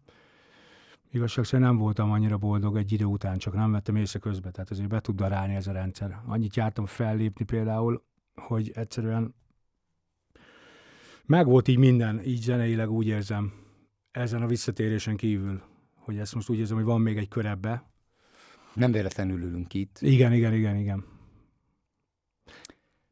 igazság 1.11 1.45
szerint 1.45 1.69
nem 1.69 1.79
voltam 1.79 2.11
annyira 2.11 2.37
boldog 2.37 2.77
egy 2.77 2.93
idő 2.93 3.05
után, 3.05 3.39
csak 3.39 3.55
nem 3.55 3.73
vettem 3.73 3.97
észre 3.97 4.19
közben, 4.19 4.53
tehát 4.53 4.71
azért 4.71 4.89
be 4.89 5.01
tud 5.01 5.17
darálni 5.17 5.55
ez 5.55 5.67
a 5.67 5.73
rendszer. 5.73 6.21
Annyit 6.27 6.57
jártam 6.57 6.87
fellépni 6.87 7.45
például, 7.45 8.05
hogy 8.35 8.71
egyszerűen 8.75 9.35
meg 11.25 11.47
volt 11.47 11.69
így 11.69 11.79
minden, 11.79 12.21
így 12.25 12.41
zeneileg 12.41 12.91
úgy 12.91 13.07
érzem, 13.07 13.53
ezen 14.11 14.43
a 14.43 14.47
visszatérésen 14.47 15.17
kívül, 15.17 15.63
hogy 15.95 16.19
ezt 16.19 16.35
most 16.35 16.49
úgy 16.49 16.59
érzem, 16.59 16.77
hogy 16.77 16.85
van 16.87 17.01
még 17.01 17.17
egy 17.17 17.29
körebbe. 17.29 17.91
Nem 18.73 18.93
véletlenül 18.93 19.43
ülünk 19.43 19.75
itt. 19.75 19.99
Igen, 20.01 20.33
igen, 20.33 20.55
igen, 20.55 20.77
igen. 20.77 21.05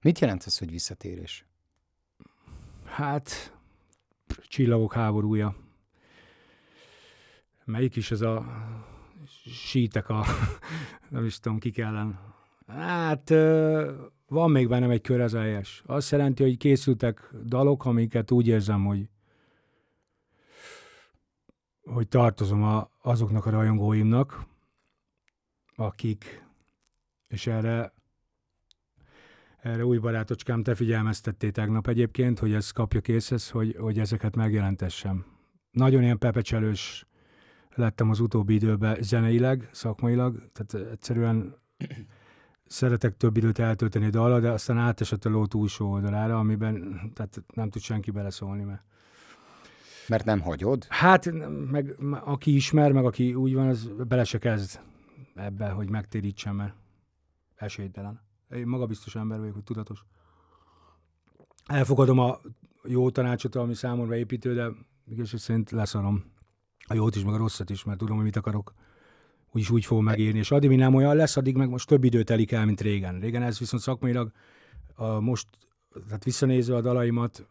Mit 0.04 0.18
jelent 0.18 0.42
ez, 0.46 0.58
hogy 0.58 0.70
visszatérés? 0.70 1.44
Hát, 2.84 3.56
csillagok 4.48 4.92
háborúja. 4.92 5.56
Melyik 7.64 7.96
is 7.96 8.10
ez 8.10 8.20
a 8.20 8.44
sítek 9.46 10.08
a, 10.08 10.24
nem 11.08 11.24
is 11.24 11.40
tudom, 11.40 11.58
kik 11.58 11.78
ellen. 11.78 12.18
Hát, 12.66 13.28
van 14.28 14.50
még 14.50 14.68
bennem 14.68 14.90
egy 14.90 15.00
kör, 15.00 15.20
ez 15.20 15.34
a 15.34 15.40
helyes. 15.40 15.82
Azt 15.86 16.10
jelenti, 16.10 16.42
hogy 16.42 16.56
készültek 16.56 17.30
dalok, 17.44 17.84
amiket 17.84 18.30
úgy 18.30 18.46
érzem, 18.46 18.84
hogy 18.84 19.08
hogy 21.84 22.08
tartozom 22.08 22.62
a, 22.62 22.90
azoknak 23.02 23.46
a 23.46 23.50
rajongóimnak, 23.50 24.46
akik, 25.76 26.44
és 27.28 27.46
erre, 27.46 27.92
erre 29.64 29.84
új 29.84 29.98
barátocskám, 29.98 30.62
te 30.62 30.74
figyelmeztettél 30.74 31.50
tegnap 31.50 31.88
egyébként, 31.88 32.38
hogy 32.38 32.52
ez 32.52 32.70
kapja 32.70 33.00
készhez, 33.00 33.50
hogy, 33.50 33.76
hogy 33.78 33.98
ezeket 33.98 34.36
megjelentessem. 34.36 35.24
Nagyon 35.70 36.02
ilyen 36.02 36.18
pepecselős 36.18 37.06
lettem 37.74 38.10
az 38.10 38.20
utóbbi 38.20 38.54
időben 38.54 38.96
zeneileg, 39.00 39.68
szakmailag, 39.72 40.50
tehát 40.52 40.90
egyszerűen 40.90 41.54
szeretek 42.66 43.16
több 43.16 43.36
időt 43.36 43.58
eltölteni 43.58 44.10
dallal, 44.10 44.40
de 44.40 44.50
aztán 44.50 44.78
átesett 44.78 45.24
a 45.24 45.28
ló 45.30 45.46
túlsó 45.46 45.90
oldalára, 45.90 46.38
amiben 46.38 47.00
tehát 47.14 47.42
nem 47.54 47.70
tud 47.70 47.82
senki 47.82 48.10
beleszólni, 48.10 48.62
mert 48.62 48.82
mert 50.08 50.24
nem 50.24 50.40
hagyod? 50.40 50.86
Hát, 50.88 51.30
meg 51.70 51.94
aki 52.24 52.54
ismer, 52.54 52.92
meg 52.92 53.04
aki 53.04 53.34
úgy 53.34 53.54
van, 53.54 53.68
az 53.68 53.90
bele 54.08 54.24
se 54.24 54.38
kezd 54.38 54.80
ebbe, 55.34 55.68
hogy 55.68 55.90
megtérítsen, 55.90 56.54
mert 56.54 56.74
esélytelen. 57.54 58.23
Én 58.54 58.66
magabiztos 58.66 59.14
ember 59.14 59.38
vagyok, 59.38 59.54
hogy 59.54 59.64
tudatos. 59.64 60.04
Elfogadom 61.66 62.18
a 62.18 62.38
jó 62.84 63.10
tanácsot, 63.10 63.54
ami 63.54 63.74
számomra 63.74 64.16
építő, 64.16 64.54
de 64.54 64.70
igazság 65.06 65.40
szerint 65.40 65.70
leszarom 65.70 66.24
a 66.86 66.94
jót 66.94 67.16
is, 67.16 67.24
meg 67.24 67.34
a 67.34 67.36
rosszat 67.36 67.70
is, 67.70 67.84
mert 67.84 67.98
tudom, 67.98 68.16
hogy 68.16 68.24
mit 68.24 68.36
akarok. 68.36 68.74
Úgyis 69.52 69.70
úgy 69.70 69.84
fogom 69.84 70.04
megírni. 70.04 70.38
És 70.38 70.50
addig, 70.50 70.68
mi 70.68 70.76
nem 70.76 70.94
olyan 70.94 71.16
lesz, 71.16 71.36
addig 71.36 71.56
meg 71.56 71.68
most 71.68 71.88
több 71.88 72.04
idő 72.04 72.22
telik 72.22 72.52
el, 72.52 72.64
mint 72.64 72.80
régen. 72.80 73.20
Régen 73.20 73.42
ez 73.42 73.58
viszont 73.58 73.82
szakmailag 73.82 74.32
a 74.94 75.20
most, 75.20 75.48
tehát 76.06 76.24
visszanézve 76.24 76.76
a 76.76 76.80
dalaimat, 76.80 77.46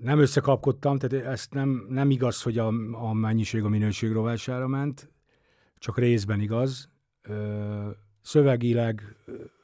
nem 0.00 0.18
összekapkodtam, 0.18 0.98
tehát 0.98 1.26
ezt 1.26 1.52
nem, 1.52 1.86
nem 1.88 2.10
igaz, 2.10 2.42
hogy 2.42 2.58
a, 2.58 2.66
a 2.92 3.12
mennyiség 3.12 3.64
a 3.64 3.68
minőség 3.68 4.12
rovására 4.12 4.66
ment, 4.66 5.10
csak 5.78 5.98
részben 5.98 6.40
igaz. 6.40 6.88
Ö, 7.22 7.90
szövegileg, 8.22 9.16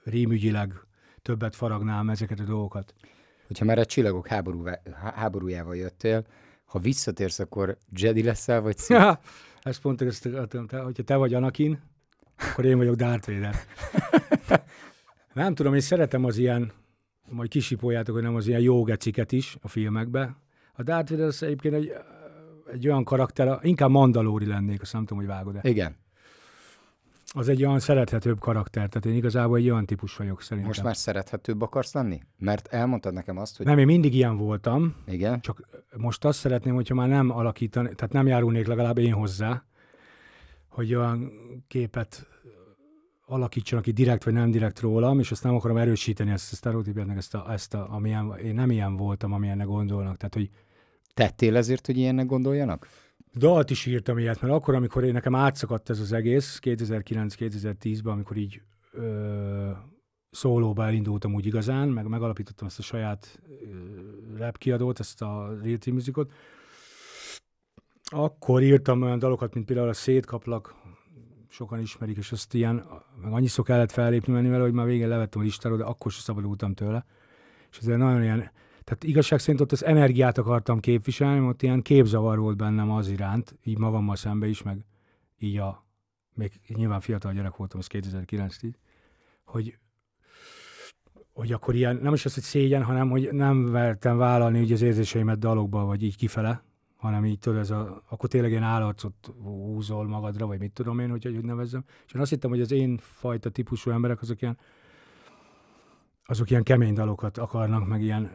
rímügyileg 0.05 0.73
többet 1.23 1.57
faragnám 1.57 2.11
ezeket 2.11 2.41
a 2.41 2.45
dolgokat. 2.45 2.95
Hogyha 3.47 3.65
már 3.65 3.79
a 3.79 3.85
csillagok 3.85 4.27
háború, 4.27 4.65
háborújával 5.15 5.77
jöttél, 5.77 6.25
ha 6.65 6.79
visszatérsz, 6.79 7.39
akkor 7.39 7.79
Jedi 7.91 8.23
leszel, 8.23 8.61
vagy 8.61 8.79
Sith? 8.79 9.01
Ja, 9.01 9.21
ezt 9.63 9.81
pont 9.81 10.03
ezt 10.03 10.27
akartam, 10.27 10.67
te, 10.67 10.79
hogyha 10.79 11.03
te 11.03 11.17
vagy 11.17 11.35
Anakin, 11.35 11.83
akkor 12.37 12.65
én 12.65 12.77
vagyok 12.77 12.95
Darth 12.95 13.33
Vader. 13.33 13.55
nem 15.35 15.55
tudom, 15.55 15.75
én 15.75 15.81
szeretem 15.81 16.25
az 16.25 16.37
ilyen 16.37 16.73
majd 17.31 17.49
kisipoljátok, 17.49 18.15
hogy 18.15 18.25
nem 18.25 18.35
az 18.35 18.47
ilyen 18.47 18.61
jó 18.61 18.83
geciket 18.83 19.33
is 19.33 19.57
a 19.61 19.69
filmekbe. 19.69 20.37
A 20.73 20.83
Darth 20.83 21.11
Vader 21.11 21.27
az 21.27 21.43
egyébként 21.43 21.75
egy, 21.75 21.93
egy 22.73 22.87
olyan 22.87 23.05
karakter, 23.05 23.59
inkább 23.63 23.91
Mandalóri 23.91 24.47
lennék, 24.47 24.81
azt 24.81 24.93
nem 24.93 25.05
tudom, 25.05 25.19
hogy 25.19 25.33
vágod 25.35 25.57
-e. 25.57 25.69
Igen. 25.69 25.97
Az 27.35 27.49
egy 27.49 27.65
olyan 27.65 27.79
szerethetőbb 27.79 28.39
karakter, 28.39 28.89
tehát 28.89 29.07
én 29.07 29.15
igazából 29.15 29.59
egy 29.59 29.71
olyan 29.71 29.87
típus 29.87 30.17
vagyok 30.17 30.43
szerintem. 30.43 30.67
Most 30.67 30.83
már 30.83 30.97
szerethetőbb 30.97 31.63
akarsz 31.63 31.95
lenni? 31.95 32.21
Mert 32.39 32.67
elmondtad 32.67 33.13
nekem 33.13 33.39
azt, 33.39 33.57
hogy... 33.57 33.67
Nem, 33.67 33.79
én 33.79 33.87
mindig 33.87 34.15
ilyen 34.15 34.37
voltam. 34.37 34.95
Igen. 35.07 35.41
Csak 35.41 35.69
most 35.97 36.25
azt 36.25 36.39
szeretném, 36.39 36.75
hogyha 36.75 36.95
már 36.95 37.09
nem 37.09 37.31
alakítani, 37.31 37.95
tehát 37.95 38.13
nem 38.13 38.27
járulnék 38.27 38.67
legalább 38.67 38.99
én 38.99 39.13
hozzá, 39.13 39.65
hogy 40.69 40.95
olyan 40.95 41.31
képet 41.67 42.27
alakítsanak 43.27 43.85
ki 43.85 43.91
direkt 43.91 44.25
vagy 44.25 44.35
nem 44.35 44.51
direkt 44.51 44.81
rólam, 44.81 45.19
és 45.19 45.31
azt 45.31 45.43
nem 45.43 45.55
akarom 45.55 45.77
erősíteni 45.77 46.31
ezt 46.31 46.53
a 46.53 46.57
sztereotípiát, 46.57 47.17
ezt 47.17 47.35
a, 47.35 47.53
ezt 47.53 47.75
a, 47.75 47.87
amilyen, 47.91 48.35
én 48.45 48.55
nem 48.55 48.71
ilyen 48.71 48.97
voltam, 48.97 49.33
amilyennek 49.33 49.67
gondolnak. 49.67 50.17
Tehát, 50.17 50.35
hogy 50.35 50.51
Tettél 51.15 51.57
ezért, 51.57 51.87
hogy 51.87 51.97
ilyennek 51.97 52.27
gondoljanak? 52.27 52.89
Dalt 53.39 53.71
is 53.71 53.87
írtam 53.87 54.19
ilyet, 54.19 54.41
mert 54.41 54.55
akkor, 54.55 54.75
amikor 54.75 55.05
én 55.05 55.13
nekem 55.13 55.35
átszakadt 55.35 55.91
ez 55.91 56.01
az 56.01 56.13
egész, 56.13 56.59
2009-2010-ben, 56.63 58.13
amikor 58.13 58.37
így 58.37 58.63
ö, 58.93 59.71
szólóba 60.31 60.87
elindultam 60.87 61.35
úgy 61.35 61.47
igazán, 61.47 61.89
meg 61.89 62.07
megalapítottam 62.07 62.67
ezt 62.67 62.79
a 62.79 62.83
saját 62.83 63.41
ö, 63.49 64.37
rap 64.37 64.59
kiadót, 64.59 65.01
ezt 65.01 65.23
a 65.23 65.59
Real 65.63 65.79
Team 65.79 65.97
Musicot, 65.97 66.33
akkor 68.03 68.63
írtam 68.63 69.03
olyan 69.03 69.19
dalokat, 69.19 69.55
mint 69.55 69.67
például 69.67 69.89
a 69.89 69.93
Szétkaplak, 69.93 70.75
sokan 71.49 71.81
ismerik, 71.81 72.17
és 72.17 72.33
azt 72.33 72.55
ilyen, 72.55 72.85
meg 73.23 73.33
annyiszor 73.33 73.65
kellett 73.65 73.93
fellépni 73.93 74.33
menni 74.33 74.49
vele, 74.49 74.63
hogy 74.63 74.73
már 74.73 74.87
végén 74.87 75.09
levettem 75.09 75.41
a 75.41 75.45
listáról, 75.45 75.79
de 75.79 75.85
akkor 75.85 76.13
sem 76.13 76.23
szabadultam 76.23 76.75
tőle. 76.75 77.05
És 77.71 77.79
ezért 77.79 77.99
nagyon 77.99 78.23
ilyen, 78.23 78.51
tehát 78.89 79.05
igazság 79.05 79.39
szerint 79.39 79.61
ott 79.61 79.73
az 79.73 79.85
energiát 79.85 80.39
akartam 80.39 80.81
képviselni, 80.81 81.47
ott 81.47 81.63
ilyen 81.63 81.83
képzavar 81.83 82.39
volt 82.39 82.57
bennem 82.57 82.91
az 82.91 83.09
iránt, 83.09 83.59
így 83.65 83.79
magammal 83.79 84.17
szembe 84.17 84.47
is, 84.47 84.63
meg 84.63 84.85
így 85.39 85.57
a, 85.57 85.87
még 86.35 86.53
nyilván 86.67 87.01
fiatal 87.01 87.33
gyerek 87.33 87.57
voltam, 87.57 87.79
az 87.79 87.87
2009-ig, 87.91 88.73
hogy 89.45 89.79
hogy 91.33 91.53
akkor 91.53 91.75
ilyen, 91.75 91.97
nem 91.97 92.15
is 92.15 92.25
az, 92.25 92.35
hogy 92.35 92.43
szégyen, 92.43 92.83
hanem 92.83 93.11
hogy 93.11 93.29
nem 93.33 93.71
vertem 93.71 94.17
vállalni 94.17 94.61
ugye 94.61 94.75
az 94.75 94.83
érzéseimet 94.83 95.39
dalokba, 95.39 95.85
vagy 95.85 96.03
így 96.03 96.17
kifele, 96.17 96.63
hanem 96.97 97.25
így 97.25 97.39
tudod, 97.39 97.59
ez 97.59 97.71
a, 97.71 98.03
akkor 98.09 98.29
tényleg 98.29 98.51
ilyen 98.51 98.63
állarcot 98.63 99.33
húzol 99.43 100.07
magadra, 100.07 100.47
vagy 100.47 100.59
mit 100.59 100.73
tudom 100.73 100.99
én, 100.99 101.11
hogy 101.11 101.25
hogy 101.25 101.45
nevezzem. 101.45 101.85
És 102.07 102.13
én 102.13 102.21
azt 102.21 102.31
hittem, 102.31 102.51
hogy 102.51 102.61
az 102.61 102.73
én 102.73 102.99
fajta 103.03 103.51
típusú 103.51 103.91
emberek 103.91 104.21
azok 104.21 104.43
ilyen, 104.43 104.59
azok 106.25 106.51
ilyen 106.51 106.63
kemény 106.63 106.95
dalokat 106.95 107.39
akarnak, 107.39 107.87
meg 107.87 108.03
ilyen 108.03 108.31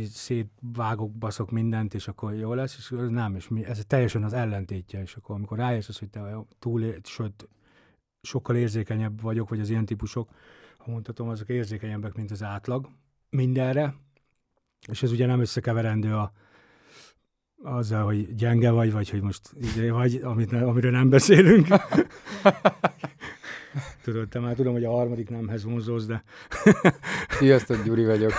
szétvágok, 0.00 1.12
baszok 1.12 1.50
mindent, 1.50 1.94
és 1.94 2.08
akkor 2.08 2.34
jó 2.34 2.54
lesz, 2.54 2.76
és 2.76 2.94
nem, 3.08 3.34
és 3.34 3.48
mi, 3.48 3.64
ez 3.64 3.84
teljesen 3.86 4.24
az 4.24 4.32
ellentétje, 4.32 5.00
és 5.02 5.14
akkor 5.14 5.34
amikor 5.34 5.58
rájössz 5.58 5.88
az, 5.88 5.98
hogy 5.98 6.10
te 6.10 6.44
túl, 6.58 6.94
sőt, 7.02 7.48
sokkal 8.22 8.56
érzékenyebb 8.56 9.20
vagyok, 9.20 9.48
vagy 9.48 9.60
az 9.60 9.70
ilyen 9.70 9.84
típusok, 9.84 10.30
ha 10.76 10.90
mondhatom, 10.90 11.28
azok 11.28 11.48
érzékenyebbek, 11.48 12.14
mint 12.14 12.30
az 12.30 12.42
átlag 12.42 12.88
mindenre, 13.30 13.94
és 14.88 15.02
ez 15.02 15.12
ugye 15.12 15.26
nem 15.26 15.40
összekeverendő 15.40 16.14
a, 16.14 16.32
azzal, 17.62 18.04
hogy 18.04 18.34
gyenge 18.34 18.70
vagy, 18.70 18.92
vagy 18.92 19.10
hogy 19.10 19.20
most 19.20 19.50
izé 19.60 19.88
vagy, 19.88 20.14
amit 20.22 20.50
ne, 20.50 20.64
amiről 20.64 20.90
nem 20.90 21.08
beszélünk. 21.08 21.66
Tudod, 24.02 24.28
te 24.28 24.38
már 24.38 24.54
tudom, 24.54 24.72
hogy 24.72 24.84
a 24.84 24.90
harmadik 24.90 25.30
nemhez 25.30 25.64
vonzóz, 25.64 26.06
de... 26.06 26.22
Sziasztok, 27.28 27.84
Gyuri 27.84 28.04
vagyok. 28.04 28.32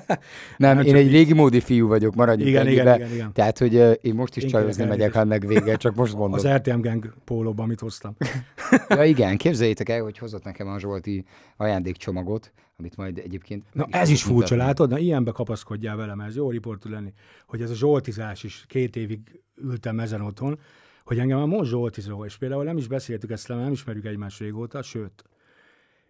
nem, 0.56 0.76
hát 0.76 0.84
én 0.84 0.94
egy 0.94 1.10
régi 1.10 1.32
módi 1.32 1.60
fiú 1.60 1.86
vagyok, 1.86 2.14
maradjunk 2.14 2.50
igen, 2.50 2.68
igen, 2.68 2.94
igen, 2.94 3.12
igen, 3.12 3.32
Tehát, 3.32 3.58
hogy 3.58 3.74
uh, 3.74 3.92
én 4.00 4.14
most 4.14 4.36
is 4.36 4.42
én 4.42 4.48
csajozni 4.48 4.84
megyek, 4.84 5.12
ha 5.12 5.24
meg 5.24 5.46
vége, 5.46 5.76
csak 5.76 5.94
most 5.94 6.14
mondom. 6.14 6.32
Az 6.32 6.46
RTM 6.46 6.80
Gang 6.80 7.14
pólóban, 7.24 7.64
amit 7.64 7.80
hoztam. 7.80 8.16
ja 8.88 9.04
igen, 9.04 9.36
képzeljétek 9.36 9.88
el, 9.88 10.02
hogy 10.02 10.18
hozott 10.18 10.44
nekem 10.44 10.68
a 10.68 10.78
Zsolti 10.78 11.24
ajándékcsomagot, 11.56 12.52
amit 12.78 12.96
majd 12.96 13.18
egyébként... 13.18 13.64
Na 13.72 13.86
ez 13.90 14.08
is 14.08 14.22
furcsa, 14.22 14.54
mutatni. 14.54 14.56
látod? 14.56 14.90
Na 14.90 14.98
ilyenbe 14.98 15.30
kapaszkodjál 15.30 15.96
velem, 15.96 16.20
ez 16.20 16.36
jó 16.36 16.50
riportú 16.50 16.88
lenni, 16.90 17.12
hogy 17.46 17.62
ez 17.62 17.70
a 17.70 17.74
zsoltizás 17.74 18.44
is, 18.44 18.64
két 18.68 18.96
évig 18.96 19.40
ültem 19.62 20.00
ezen 20.00 20.20
otthon, 20.20 20.58
hogy 21.06 21.18
engem 21.18 21.38
a 21.38 21.46
most 21.46 21.70
zsoltizó, 21.70 22.24
és 22.24 22.36
például 22.36 22.64
nem 22.64 22.76
is 22.76 22.88
beszéltük 22.88 23.30
ezt 23.30 23.46
le, 23.46 23.54
nem 23.56 23.72
ismerjük 23.72 24.04
egymást 24.04 24.38
régóta, 24.38 24.82
sőt, 24.82 25.24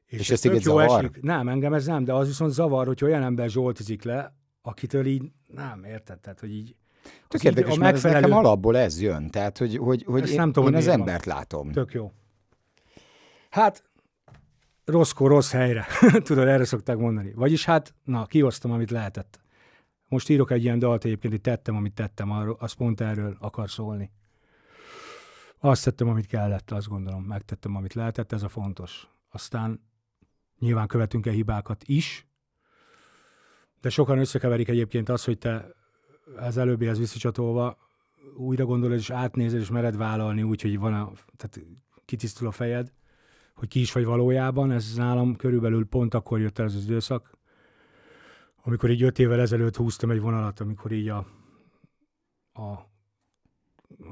És, 0.07 0.21
ez 0.21 0.31
ez 0.31 0.41
téged 0.41 0.62
zavar? 0.62 1.05
esik. 1.05 1.23
Nem, 1.23 1.49
engem 1.49 1.75
ez 1.75 1.87
nem, 1.87 2.05
de 2.05 2.12
az 2.12 2.26
viszont 2.26 2.53
zavar, 2.53 2.87
hogy 2.87 3.05
olyan 3.05 3.23
ember 3.23 3.50
zsoltizik 3.50 4.03
le, 4.03 4.35
akitől 4.62 5.07
így, 5.07 5.23
nem, 5.47 5.85
érted? 5.85 6.21
Tehát, 6.21 6.41
hogy 6.41 6.55
így 6.55 6.76
Tök 7.05 7.12
az 7.29 7.41
így 7.41 7.45
érdekes, 7.45 7.79
mert 7.79 7.97
ez 7.97 8.03
nekem 8.03 8.33
alapból 8.33 8.76
ez 8.76 9.00
jön. 9.00 9.31
Tehát, 9.31 9.59
hogy, 9.59 9.76
hogy, 9.76 10.05
hogy 10.07 10.23
Ezt 10.23 10.31
én, 10.31 10.37
nem 10.38 10.53
tudom, 10.53 10.69
én 10.69 10.75
az 10.75 10.85
miért 10.85 10.99
van. 10.99 11.09
embert 11.09 11.25
látom. 11.25 11.73
Tök 11.73 11.93
jó. 11.93 12.12
Hát, 13.50 13.83
rosszkor 14.85 15.31
rossz 15.31 15.53
helyre. 15.53 15.87
Tudod, 16.25 16.49
erre 16.49 16.65
szokták 16.65 16.97
mondani. 16.97 17.33
Vagyis 17.35 17.65
hát, 17.65 17.95
na, 18.05 18.26
kihoztam, 18.26 18.71
amit 18.71 18.91
lehetett. 18.91 19.41
Most 20.09 20.29
írok 20.29 20.50
egy 20.50 20.62
ilyen 20.62 20.79
dalt, 20.79 21.05
egyébként 21.05 21.33
hogy 21.33 21.43
tettem, 21.43 21.76
amit 21.76 21.95
tettem, 21.95 22.31
arról, 22.31 22.57
az 22.59 22.73
pont 22.73 23.00
erről 23.00 23.37
akar 23.41 23.71
szólni. 23.71 24.11
Azt 25.66 25.85
tettem, 25.85 26.08
amit 26.08 26.26
kellett, 26.26 26.70
azt 26.70 26.88
gondolom, 26.88 27.23
megtettem, 27.23 27.76
amit 27.76 27.94
lehetett, 27.94 28.32
ez 28.32 28.42
a 28.42 28.49
fontos. 28.49 29.08
Aztán 29.30 29.80
nyilván 30.58 30.87
követünk-e 30.87 31.30
hibákat 31.30 31.82
is, 31.87 32.26
de 33.80 33.88
sokan 33.88 34.18
összekeverik 34.18 34.68
egyébként 34.68 35.08
az, 35.08 35.25
hogy 35.25 35.38
te 35.38 35.75
az 36.37 36.56
előbbihez 36.56 36.99
visszacsatolva 36.99 37.78
újra 38.37 38.64
gondolod, 38.64 38.99
és 38.99 39.11
átnézed, 39.11 39.61
és 39.61 39.70
mered 39.70 39.96
vállalni 39.96 40.42
úgy, 40.42 40.62
hogy 40.62 40.78
van 40.78 40.94
a, 40.94 41.12
tehát 41.37 41.61
kitisztul 42.04 42.46
a 42.46 42.52
fejed, 42.52 42.92
hogy 43.54 43.68
ki 43.68 43.80
is 43.80 43.92
vagy 43.92 44.04
valójában. 44.04 44.70
Ez 44.70 44.94
nálam 44.94 45.37
körülbelül 45.37 45.87
pont 45.87 46.14
akkor 46.14 46.40
jött 46.40 46.58
el 46.58 46.66
ez 46.66 46.75
az 46.75 46.85
időszak, 46.85 47.38
amikor 48.62 48.90
így 48.90 49.02
öt 49.02 49.18
évvel 49.18 49.40
ezelőtt 49.40 49.76
húztam 49.76 50.11
egy 50.11 50.20
vonalat, 50.20 50.61
amikor 50.61 50.92
így 50.92 51.08
a, 51.08 51.26
a 52.52 52.94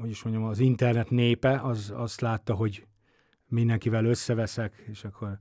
hogy 0.01 0.09
is 0.09 0.23
mondjam, 0.23 0.45
az 0.45 0.59
internet 0.59 1.09
népe 1.09 1.59
az, 1.61 1.93
azt 1.95 2.21
látta, 2.21 2.53
hogy 2.53 2.87
mindenkivel 3.47 4.05
összeveszek, 4.05 4.83
és 4.87 5.03
akkor 5.03 5.39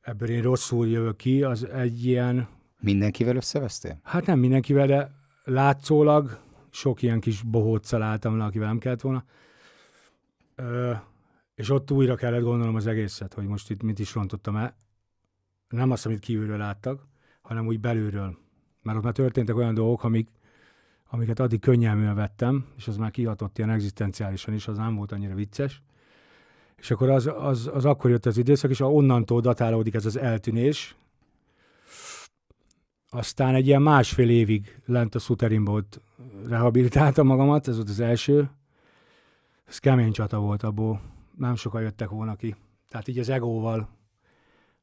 ebből 0.00 0.28
én 0.28 0.42
rosszul 0.42 0.88
jövök 0.88 1.16
ki, 1.16 1.42
az 1.42 1.64
egy 1.64 2.04
ilyen, 2.04 2.48
Mindenkivel 2.80 3.36
összevesztél? 3.36 4.00
hát 4.02 4.26
nem 4.26 4.38
mindenkivel, 4.38 4.86
de 4.86 5.10
látszólag 5.44 6.40
sok 6.70 7.02
ilyen 7.02 7.20
kis 7.20 7.42
bohóccal 7.42 8.02
álltam 8.02 8.36
le, 8.36 8.44
akivel 8.44 8.68
nem 8.68 8.78
kellett 8.78 9.00
volna. 9.00 9.24
Ö, 10.54 10.92
és 11.54 11.70
ott 11.70 11.90
újra 11.90 12.14
kellett 12.14 12.42
gondolnom 12.42 12.74
az 12.74 12.86
egészet, 12.86 13.34
hogy 13.34 13.46
most 13.46 13.70
itt 13.70 13.82
mit 13.82 13.98
is 13.98 14.14
rontottam 14.14 14.56
el. 14.56 14.76
Nem 15.68 15.90
azt, 15.90 16.06
amit 16.06 16.18
kívülről 16.18 16.58
láttak, 16.58 17.06
hanem 17.42 17.66
úgy 17.66 17.80
belülről. 17.80 18.38
Mert 18.82 18.96
ott 18.96 19.04
már 19.04 19.12
történtek 19.12 19.56
olyan 19.56 19.74
dolgok, 19.74 20.04
amik, 20.04 20.28
amiket 21.14 21.40
addig 21.40 21.60
könnyelműen 21.60 22.14
vettem, 22.14 22.66
és 22.76 22.88
az 22.88 22.96
már 22.96 23.10
kihatott 23.10 23.58
ilyen 23.58 23.70
egzisztenciálisan 23.70 24.54
is, 24.54 24.68
az 24.68 24.76
nem 24.76 24.94
volt 24.94 25.12
annyira 25.12 25.34
vicces. 25.34 25.82
És 26.76 26.90
akkor 26.90 27.10
az, 27.10 27.30
az, 27.36 27.70
az 27.72 27.84
akkor 27.84 28.10
jött 28.10 28.26
az 28.26 28.36
időszak, 28.36 28.70
és 28.70 28.80
onnantól 28.80 29.40
datálódik 29.40 29.94
ez 29.94 30.06
az 30.06 30.16
eltűnés. 30.16 30.96
Aztán 33.10 33.54
egy 33.54 33.66
ilyen 33.66 33.82
másfél 33.82 34.30
évig 34.30 34.80
lent 34.86 35.14
a 35.14 35.18
szuterinba 35.18 35.72
ott 35.72 36.00
rehabilitáltam 36.46 37.26
magamat, 37.26 37.68
ez 37.68 37.76
volt 37.76 37.88
az 37.88 38.00
első. 38.00 38.50
Ez 39.64 39.78
kemény 39.78 40.12
csata 40.12 40.38
volt 40.38 40.62
abból, 40.62 41.00
nem 41.36 41.54
sokan 41.54 41.82
jöttek 41.82 42.08
volna 42.08 42.36
ki. 42.36 42.56
Tehát 42.88 43.08
így 43.08 43.18
az 43.18 43.28
egóval, 43.28 43.88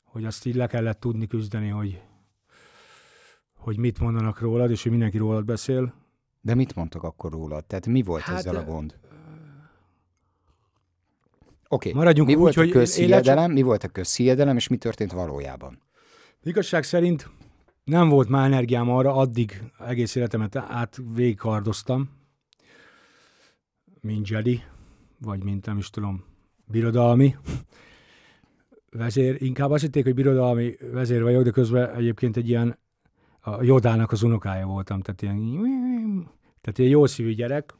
hogy 0.03 0.25
azt 0.25 0.45
így 0.45 0.55
le 0.55 0.67
kellett 0.67 0.99
tudni 0.99 1.27
küzdeni, 1.27 1.69
hogy, 1.69 2.01
hogy 3.53 3.77
mit 3.77 3.99
mondanak 3.99 4.39
rólad, 4.39 4.71
és 4.71 4.81
hogy 4.81 4.91
mindenki 4.91 5.17
rólad 5.17 5.45
beszél. 5.45 5.93
De 6.41 6.55
mit 6.55 6.75
mondtak 6.75 7.03
akkor 7.03 7.31
rólad? 7.31 7.65
Tehát 7.65 7.87
mi 7.87 8.01
volt 8.01 8.21
Hát, 8.21 8.37
ezzel 8.37 8.55
a 8.55 8.63
gond? 8.63 8.97
Oké, 11.67 11.91
Maradjunk 11.91 12.27
mi 12.29 12.35
úgy, 12.35 12.41
volt 12.41 12.55
a 12.55 12.59
hogy 12.59 12.71
közhiedelem, 12.71 13.51
mi 13.51 13.61
volt 13.61 13.83
a 13.83 13.87
közhiedelem, 13.87 14.55
és 14.55 14.67
mi 14.67 14.77
történt 14.77 15.11
valójában? 15.11 15.81
Igazság 16.43 16.83
szerint 16.83 17.29
nem 17.83 18.09
volt 18.09 18.29
már 18.29 18.45
energiám 18.45 18.89
arra, 18.89 19.15
addig 19.15 19.63
egész 19.87 20.15
életemet 20.15 20.55
át 20.55 20.99
végighardoztam, 21.13 22.09
mint 24.01 24.27
Jedi, 24.27 24.63
vagy 25.21 25.43
mint 25.43 25.65
nem 25.65 25.77
is 25.77 25.89
tudom, 25.89 26.23
birodalmi 26.65 27.35
vezér. 28.91 29.41
Inkább 29.41 29.71
azt 29.71 29.81
hitték, 29.83 30.03
hogy 30.03 30.13
birodalmi 30.13 30.75
vezér 30.91 31.23
vagyok, 31.23 31.43
de 31.43 31.51
közben 31.51 31.95
egyébként 31.95 32.37
egy 32.37 32.49
ilyen 32.49 32.77
a 33.39 33.63
Jodának 33.63 34.11
az 34.11 34.23
unokája 34.23 34.65
voltam, 34.65 35.01
tehát 35.01 35.21
ilyen, 35.21 35.37
tehát 36.69 36.77
ilyen 36.77 36.99
jószívű 36.99 37.33
gyerek, 37.33 37.73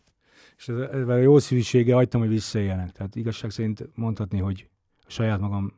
és 0.58 0.68
ez- 0.68 0.90
ezzel 0.90 1.10
a 1.10 1.16
jószívűséggel 1.16 1.96
hagytam, 1.96 2.22
hogy 2.22 2.30
visszaéljenek. 2.30 2.92
Tehát 2.92 3.16
igazság 3.16 3.52
szerint 3.52 3.90
mondhatni, 3.96 4.40
hogy 4.40 4.70
a 5.08 5.12
saját 5.12 5.40
magam 5.40 5.74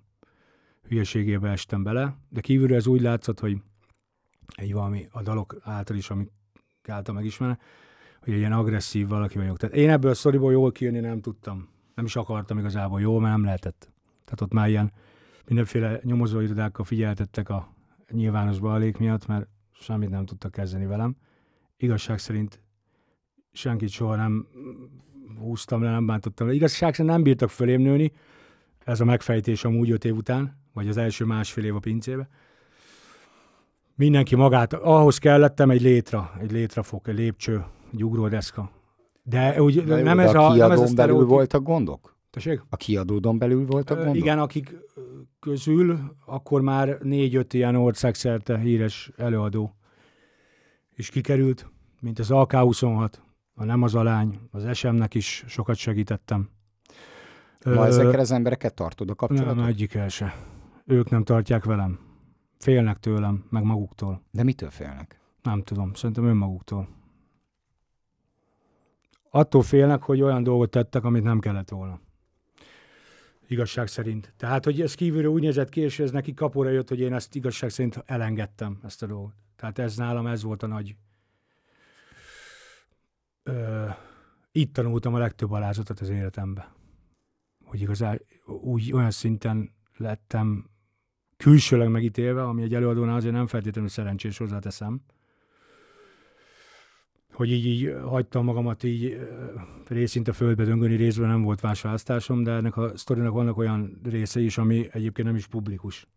hülyeségébe 0.88 1.50
estem 1.50 1.84
bele, 1.84 2.15
de 2.30 2.41
kívülről 2.41 2.78
ez 2.78 2.88
úgy 2.88 3.02
látszott, 3.02 3.39
hogy 3.39 3.58
egy 4.56 4.74
valami 4.74 5.08
a 5.12 5.21
dalok 5.21 5.56
által 5.62 5.97
is, 5.97 6.10
amik 6.10 6.30
által 6.88 7.15
megismerni, 7.15 7.58
hogy 8.19 8.34
egy 8.34 8.39
ilyen 8.39 8.52
agresszív 8.52 9.08
valaki 9.08 9.38
vagyok. 9.38 9.58
Tehát 9.58 9.76
én 9.76 9.89
ebből 9.89 10.12
a 10.12 10.13
sztoriból 10.13 10.52
jól 10.52 10.71
kijönni 10.71 11.00
nem 11.00 11.21
tudtam. 11.21 11.69
Nem 11.95 12.06
is 12.06 12.15
akartam 12.15 12.58
igazából 12.58 13.02
jól, 13.02 13.19
mert 13.21 13.36
nem 13.36 13.43
lehetett. 13.43 13.91
Tehát 14.24 14.41
ott 14.41 14.54
már 14.54 14.69
ilyen 14.69 14.91
mindenféle 15.45 16.00
nyomozóirodákkal 16.04 16.86
figyeltettek 16.86 17.50
a 17.50 17.74
nyilvános 18.12 18.60
balék 18.60 18.97
miatt, 18.97 19.28
mert 19.28 19.47
semmit 19.71 20.10
nem 20.10 20.26
tudtak 20.26 20.52
kezdeni 20.52 20.86
velem. 20.86 21.15
Igazság 21.78 22.19
szerint 22.19 22.62
senkit 23.51 23.89
soha 23.89 24.15
nem 24.15 24.47
húztam 25.39 25.83
le, 25.83 25.91
nem 25.91 26.05
bántottam 26.05 26.47
le. 26.47 26.53
Igazság 26.53 26.93
szerint 26.93 27.13
nem 27.13 27.23
bírtak 27.23 27.49
fölém 27.49 27.81
nőni, 27.81 28.11
ez 28.83 29.01
a 29.01 29.05
megfejtés 29.05 29.63
amúgy 29.63 29.91
öt 29.91 30.05
év 30.05 30.15
után, 30.15 30.57
vagy 30.73 30.87
az 30.87 30.97
első 30.97 31.25
másfél 31.25 31.63
év 31.63 31.75
a 31.75 31.79
pincébe. 31.79 32.29
Mindenki 33.95 34.35
magát, 34.35 34.73
ahhoz 34.73 35.17
kellettem 35.17 35.69
egy 35.69 35.81
létra, 35.81 36.31
egy 36.39 36.51
létrafok, 36.51 37.07
egy 37.07 37.15
lépcső, 37.15 37.65
egy 37.93 38.03
ugródeszka. 38.03 38.71
De 39.23 39.61
úgy 39.61 39.75
jó, 39.75 39.83
nem, 39.83 40.17
de 40.17 40.23
ez 40.23 40.33
a 40.33 40.47
a, 40.47 40.55
nem 40.55 40.71
ez 40.71 40.91
a 40.91 40.93
belül 40.95 41.25
voltak 41.25 41.63
gondok? 41.63 42.15
Tessék? 42.29 42.61
A 42.69 42.75
kiadódon 42.75 43.37
belül 43.37 43.65
voltak 43.65 43.97
gondok? 43.97 44.15
Igen, 44.15 44.39
akik 44.39 44.75
közül 45.39 45.99
akkor 46.25 46.61
már 46.61 46.97
négy-öt 47.01 47.53
ilyen 47.53 47.75
országszerte 47.75 48.57
híres 48.57 49.11
előadó 49.17 49.75
is 50.95 51.09
kikerült, 51.09 51.69
mint 51.99 52.19
az 52.19 52.27
AK-26, 52.29 53.11
a 53.62 53.65
Nem 53.65 53.82
az 53.82 53.95
alány, 53.95 54.39
az 54.52 54.78
SM-nek 54.78 55.13
is 55.13 55.43
sokat 55.47 55.76
segítettem. 55.76 56.50
Ma 57.65 57.71
Ö, 57.71 57.86
ezekkel 57.86 58.19
az 58.19 58.32
embereket 58.32 58.74
tartod 58.74 59.10
a 59.10 59.15
kapcsolatot? 59.15 59.56
Nem, 59.56 59.65
egyikkel 59.65 60.10
se. 60.10 60.36
Ők 60.86 61.10
nem 61.10 61.24
tartják 61.24 61.63
velem. 61.63 62.00
Félnek 62.60 63.00
tőlem, 63.00 63.45
meg 63.50 63.63
maguktól. 63.63 64.21
De 64.32 64.43
mitől 64.43 64.69
félnek? 64.69 65.19
Nem 65.43 65.62
tudom, 65.63 65.93
szerintem 65.93 66.26
önmaguktól. 66.26 66.88
Attól 69.30 69.62
félnek, 69.62 70.02
hogy 70.04 70.21
olyan 70.21 70.43
dolgot 70.43 70.69
tettek, 70.69 71.04
amit 71.04 71.24
nem 71.24 71.39
kellett 71.39 71.69
volna. 71.69 72.00
Igazság 73.47 73.88
szerint. 73.88 74.34
Tehát, 74.38 74.65
hogy 74.65 74.82
ez 74.82 74.93
kívülről 74.93 75.32
úgy 75.32 75.41
nézett 75.41 75.69
ki, 75.69 75.82
és 75.82 76.00
ez 76.00 76.12
neki 76.12 76.34
kapóra 76.34 76.69
jött, 76.69 76.89
hogy 76.89 77.00
én 77.00 77.13
ezt 77.13 77.36
igazság 77.36 77.69
szerint 77.69 78.04
elengedtem, 78.06 78.80
ezt 78.84 79.04
a 79.04 79.08
dolgot. 79.08 79.34
Tehát 79.56 79.80
ez 79.80 79.95
nálam, 79.95 80.28
ez 80.28 80.43
volt 80.43 80.63
a 80.63 80.67
nagy... 80.67 80.95
Ö, 83.51 83.85
itt 84.51 84.73
tanultam 84.73 85.13
a 85.13 85.17
legtöbb 85.17 85.51
alázatot 85.51 85.99
az 85.99 86.09
életembe. 86.09 86.73
Hogy 87.63 87.81
igazán 87.81 88.21
úgy 88.61 88.93
olyan 88.93 89.11
szinten 89.11 89.71
lettem 89.97 90.69
külsőleg 91.37 91.89
megítélve, 91.89 92.43
ami 92.43 92.61
egy 92.63 92.73
előadónál 92.73 93.15
azért 93.15 93.33
nem 93.33 93.47
feltétlenül 93.47 93.89
szerencsés, 93.89 94.37
hozzáteszem, 94.37 95.01
hogy 97.33 97.51
így, 97.51 97.65
így 97.65 97.93
hagytam 98.03 98.45
magamat 98.45 98.83
így 98.83 99.17
részint 99.87 100.27
a 100.27 100.33
földbe 100.33 100.63
döngölni, 100.63 100.95
részben 100.95 101.29
nem 101.29 101.41
volt 101.41 101.61
más 101.61 101.81
választásom, 101.81 102.43
de 102.43 102.51
ennek 102.51 102.77
a 102.77 102.97
sztorinak 102.97 103.33
vannak 103.33 103.57
olyan 103.57 103.99
részei 104.03 104.45
is, 104.45 104.57
ami 104.57 104.87
egyébként 104.91 105.27
nem 105.27 105.35
is 105.37 105.47
publikus. 105.47 106.07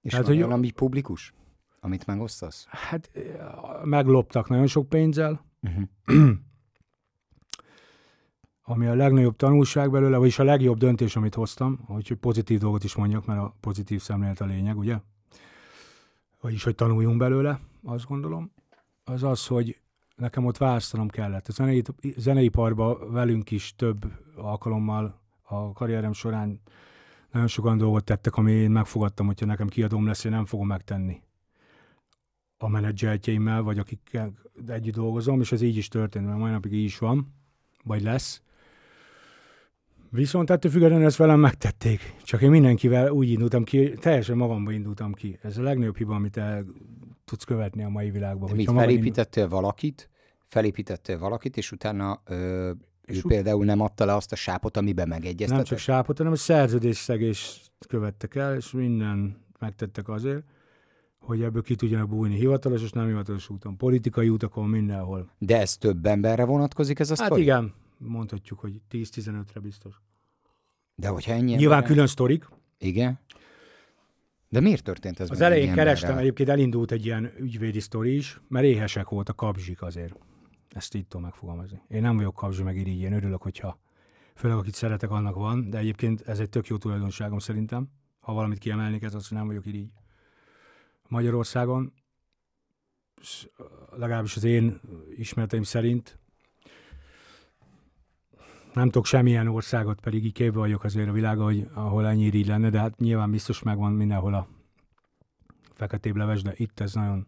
És 0.00 0.12
Hát, 0.12 0.22
van 0.22 0.30
hogy- 0.30 0.42
olyan, 0.42 0.52
ami 0.56 0.70
publikus? 0.70 1.34
Amit 1.80 2.06
megosztasz? 2.06 2.66
Hát 2.70 3.10
megloptak 3.84 4.48
nagyon 4.48 4.66
sok 4.66 4.88
pénzzel, 4.88 5.44
Uh-huh. 5.62 5.88
ami 8.62 8.86
a 8.86 8.94
legnagyobb 8.94 9.36
tanulság 9.36 9.90
belőle, 9.90 10.16
vagyis 10.16 10.38
a 10.38 10.44
legjobb 10.44 10.78
döntés, 10.78 11.16
amit 11.16 11.34
hoztam, 11.34 11.78
hogy 11.86 12.14
pozitív 12.14 12.58
dolgot 12.58 12.84
is 12.84 12.94
mondjak, 12.94 13.26
mert 13.26 13.40
a 13.40 13.56
pozitív 13.60 14.00
szemlélet 14.00 14.40
a 14.40 14.44
lényeg, 14.44 14.78
ugye? 14.78 14.98
Vagyis, 16.40 16.64
hogy 16.64 16.74
tanuljunk 16.74 17.18
belőle, 17.18 17.60
azt 17.84 18.06
gondolom, 18.06 18.52
az 19.04 19.22
az, 19.22 19.46
hogy 19.46 19.80
nekem 20.16 20.44
ott 20.44 20.56
választanom 20.56 21.08
kellett. 21.08 21.48
A 21.48 21.52
zenei, 21.52 21.82
zeneiparban 22.16 23.12
velünk 23.12 23.50
is 23.50 23.74
több 23.76 24.12
alkalommal 24.36 25.20
a 25.42 25.72
karrierem 25.72 26.12
során 26.12 26.60
nagyon 27.30 27.48
sokan 27.48 27.78
dolgot 27.78 28.04
tettek, 28.04 28.36
ami 28.36 28.52
én 28.52 28.70
megfogadtam, 28.70 29.26
hogyha 29.26 29.46
nekem 29.46 29.68
kiadóm 29.68 30.06
lesz, 30.06 30.24
én 30.24 30.32
nem 30.32 30.44
fogom 30.44 30.66
megtenni 30.66 31.22
a 32.58 32.68
menedzseltjeimmel, 32.68 33.62
vagy 33.62 33.78
akikkel 33.78 34.32
együtt 34.66 34.94
dolgozom, 34.94 35.40
és 35.40 35.52
ez 35.52 35.62
így 35.62 35.76
is 35.76 35.88
történt, 35.88 36.26
mert 36.26 36.38
mai 36.38 36.50
napig 36.50 36.72
így 36.72 36.84
is 36.84 36.98
van, 36.98 37.34
vagy 37.84 38.02
lesz. 38.02 38.42
Viszont 40.10 40.50
ettől 40.50 40.70
függetlenül 40.70 41.06
ezt 41.06 41.16
velem 41.16 41.40
megtették. 41.40 42.14
Csak 42.22 42.42
én 42.42 42.50
mindenkivel 42.50 43.10
úgy 43.10 43.30
indultam 43.30 43.64
ki, 43.64 43.94
teljesen 43.94 44.36
magamba 44.36 44.72
indultam 44.72 45.12
ki. 45.12 45.38
Ez 45.42 45.58
a 45.58 45.62
legnagyobb 45.62 45.96
hiba, 45.96 46.14
amit 46.14 46.36
el 46.36 46.64
tudsz 47.24 47.44
követni 47.44 47.84
a 47.84 47.88
mai 47.88 48.10
világban. 48.10 48.48
De 48.48 48.54
mit, 48.54 48.70
felépítettél 48.70 49.42
indul... 49.42 49.60
valakit, 49.60 50.10
felépítettél 50.48 51.18
valakit, 51.18 51.56
és 51.56 51.72
utána 51.72 52.20
ö, 52.24 52.70
és 53.04 53.16
ő 53.16 53.18
ut- 53.18 53.26
például 53.26 53.64
nem 53.64 53.80
adta 53.80 54.04
le 54.04 54.14
azt 54.14 54.32
a 54.32 54.36
sápot, 54.36 54.76
amiben 54.76 55.08
megegyeztetek? 55.08 55.56
Nem 55.56 55.64
csak 55.64 55.78
sápot, 55.78 56.18
hanem 56.18 56.32
a 56.32 56.36
szerződésszegést 56.36 57.70
követtek 57.88 58.34
el, 58.34 58.56
és 58.56 58.70
minden 58.70 59.36
megtettek 59.58 60.08
azért, 60.08 60.44
hogy 61.28 61.42
ebből 61.42 61.62
ki 61.62 61.74
tudjanak 61.74 62.08
bújni 62.08 62.34
hivatalos 62.34 62.82
és 62.82 62.90
nem 62.92 63.06
hivatalos 63.06 63.48
úton, 63.48 63.76
politikai 63.76 64.28
utakon, 64.28 64.68
mindenhol. 64.68 65.30
De 65.38 65.60
ez 65.60 65.76
több 65.76 66.06
emberre 66.06 66.44
vonatkozik 66.44 66.98
ez 66.98 67.10
a 67.10 67.14
Hát 67.18 67.26
sztori? 67.26 67.42
igen, 67.42 67.72
mondhatjuk, 67.98 68.58
hogy 68.58 68.80
10-15-re 68.90 69.60
biztos. 69.60 70.00
De 70.94 71.08
hogyha 71.08 71.32
ennyi 71.32 71.44
Nyilván 71.54 71.64
emberre- 71.66 71.86
külön 71.86 72.06
sztorik. 72.06 72.48
Igen. 72.78 73.18
De 74.48 74.60
miért 74.60 74.82
történt 74.82 75.20
ez 75.20 75.30
Az 75.30 75.40
elején 75.40 75.74
kerestem, 75.74 75.94
emberrel? 76.10 76.18
egyébként 76.20 76.48
elindult 76.48 76.90
egy 76.92 77.04
ilyen 77.04 77.30
ügyvédi 77.38 77.80
sztori 77.80 78.14
is, 78.16 78.40
mert 78.48 78.64
éhesek 78.66 79.08
volt 79.08 79.28
a 79.28 79.32
kapzsik 79.34 79.82
azért. 79.82 80.14
Ezt 80.68 80.94
így 80.94 81.06
tudom 81.06 81.22
megfogalmazni. 81.22 81.80
Én 81.88 82.02
nem 82.02 82.16
vagyok 82.16 82.34
kapzsi 82.34 82.62
meg 82.62 82.76
irigy, 82.76 83.00
én 83.00 83.12
örülök, 83.12 83.42
hogyha 83.42 83.78
főleg 84.34 84.56
akit 84.56 84.74
szeretek, 84.74 85.10
annak 85.10 85.34
van, 85.34 85.70
de 85.70 85.78
egyébként 85.78 86.20
ez 86.20 86.38
egy 86.38 86.48
tök 86.48 86.66
jó 86.66 86.76
tulajdonságom 86.76 87.38
szerintem. 87.38 87.88
Ha 88.20 88.32
valamit 88.32 88.58
kiemelnék, 88.58 89.02
ez 89.02 89.14
az, 89.14 89.28
hogy 89.28 89.36
nem 89.38 89.46
vagyok 89.46 89.66
irigy. 89.66 89.90
Magyarországon, 91.08 91.92
legalábbis 93.96 94.36
az 94.36 94.44
én 94.44 94.80
ismereteim 95.16 95.62
szerint, 95.62 96.18
nem 98.72 98.86
tudok 98.86 99.06
semmilyen 99.06 99.46
országot, 99.46 100.00
pedig 100.00 100.24
így 100.24 100.32
képbe 100.32 100.58
vagyok 100.58 100.84
azért 100.84 101.08
a 101.08 101.12
világon, 101.12 101.44
hogy 101.44 101.68
ahol 101.74 102.06
ennyi 102.06 102.24
irigy 102.24 102.46
lenne, 102.46 102.70
de 102.70 102.78
hát 102.78 102.98
nyilván 102.98 103.30
biztos 103.30 103.62
megvan 103.62 103.92
mindenhol 103.92 104.34
a 104.34 104.48
feketébb 105.74 106.16
leves, 106.16 106.42
de 106.42 106.52
itt 106.56 106.80
ez 106.80 106.94
nagyon, 106.94 107.26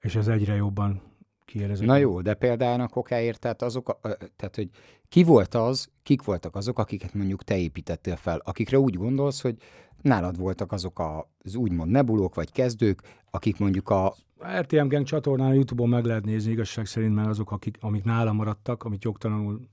és 0.00 0.14
ez 0.14 0.28
egyre 0.28 0.54
jobban 0.54 1.09
kiérezik. 1.50 1.86
Na 1.86 1.96
jó, 1.96 2.20
de 2.20 2.34
példának 2.34 2.96
okáért, 2.96 3.38
tehát 3.38 3.62
azok, 3.62 3.88
a, 3.88 4.00
tehát 4.36 4.56
hogy 4.56 4.70
ki 5.08 5.22
volt 5.22 5.54
az, 5.54 5.88
kik 6.02 6.22
voltak 6.22 6.56
azok, 6.56 6.78
akiket 6.78 7.14
mondjuk 7.14 7.44
te 7.44 7.58
építettél 7.58 8.16
fel, 8.16 8.40
akikre 8.44 8.78
úgy 8.78 8.94
gondolsz, 8.94 9.40
hogy 9.40 9.56
nálad 10.02 10.38
voltak 10.38 10.72
azok 10.72 10.98
a, 10.98 11.30
az 11.44 11.54
úgymond 11.54 11.90
nebulók 11.90 12.34
vagy 12.34 12.52
kezdők, 12.52 13.02
akik 13.30 13.58
mondjuk 13.58 13.88
a, 13.88 14.06
A 14.38 14.58
RTM 14.60 14.86
Gang 14.86 15.06
csatornán 15.06 15.50
a 15.50 15.52
Youtube-on 15.52 15.88
meg 15.88 16.04
lehet 16.04 16.24
nézni 16.24 16.52
igazság 16.52 16.86
szerint, 16.86 17.14
mert 17.14 17.28
azok, 17.28 17.50
akik, 17.50 17.76
amik 17.80 18.04
nálam 18.04 18.36
maradtak, 18.36 18.84
amit 18.84 19.04
jogtalanul 19.04 19.68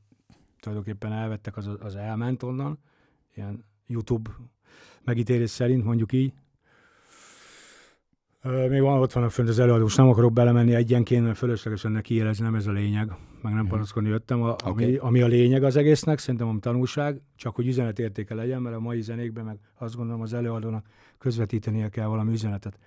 tulajdonképpen 0.59 1.11
elvettek, 1.11 1.57
az, 1.57 1.69
az 1.79 1.95
elment 1.95 2.43
onnan. 2.43 2.79
Ilyen 3.35 3.65
YouTube 3.87 4.29
megítélés 5.03 5.49
szerint, 5.49 5.83
mondjuk 5.83 6.13
így. 6.13 6.33
Még 8.43 8.81
van, 8.81 8.99
ott 8.99 9.11
vannak 9.11 9.31
fönt 9.31 9.49
az 9.49 9.59
előadós, 9.59 9.95
nem 9.95 10.09
akarok 10.09 10.33
belemenni 10.33 10.73
egyenként, 10.73 11.23
mert 11.23 11.37
fölöslegesen 11.37 11.91
neki 11.91 12.13
élezni, 12.13 12.43
nem 12.43 12.55
ez 12.55 12.67
a 12.67 12.71
lényeg, 12.71 13.11
meg 13.41 13.53
nem 13.53 13.67
panaszkodni 13.67 14.09
jöttem. 14.09 14.41
A, 14.41 14.55
ami, 14.63 14.83
Oké. 14.83 14.97
ami, 14.97 15.21
a 15.21 15.27
lényeg 15.27 15.63
az 15.63 15.75
egésznek, 15.75 16.19
szerintem 16.19 16.47
ami 16.47 16.59
tanulság, 16.59 17.21
csak 17.35 17.55
hogy 17.55 17.67
üzenetértéke 17.67 18.35
legyen, 18.35 18.61
mert 18.61 18.75
a 18.75 18.79
mai 18.79 19.01
zenékben 19.01 19.45
meg 19.45 19.59
azt 19.77 19.95
gondolom 19.95 20.21
az 20.21 20.33
előadónak 20.33 20.85
közvetítenie 21.17 21.89
kell 21.89 22.05
valami 22.05 22.31
üzenetet. 22.31 22.79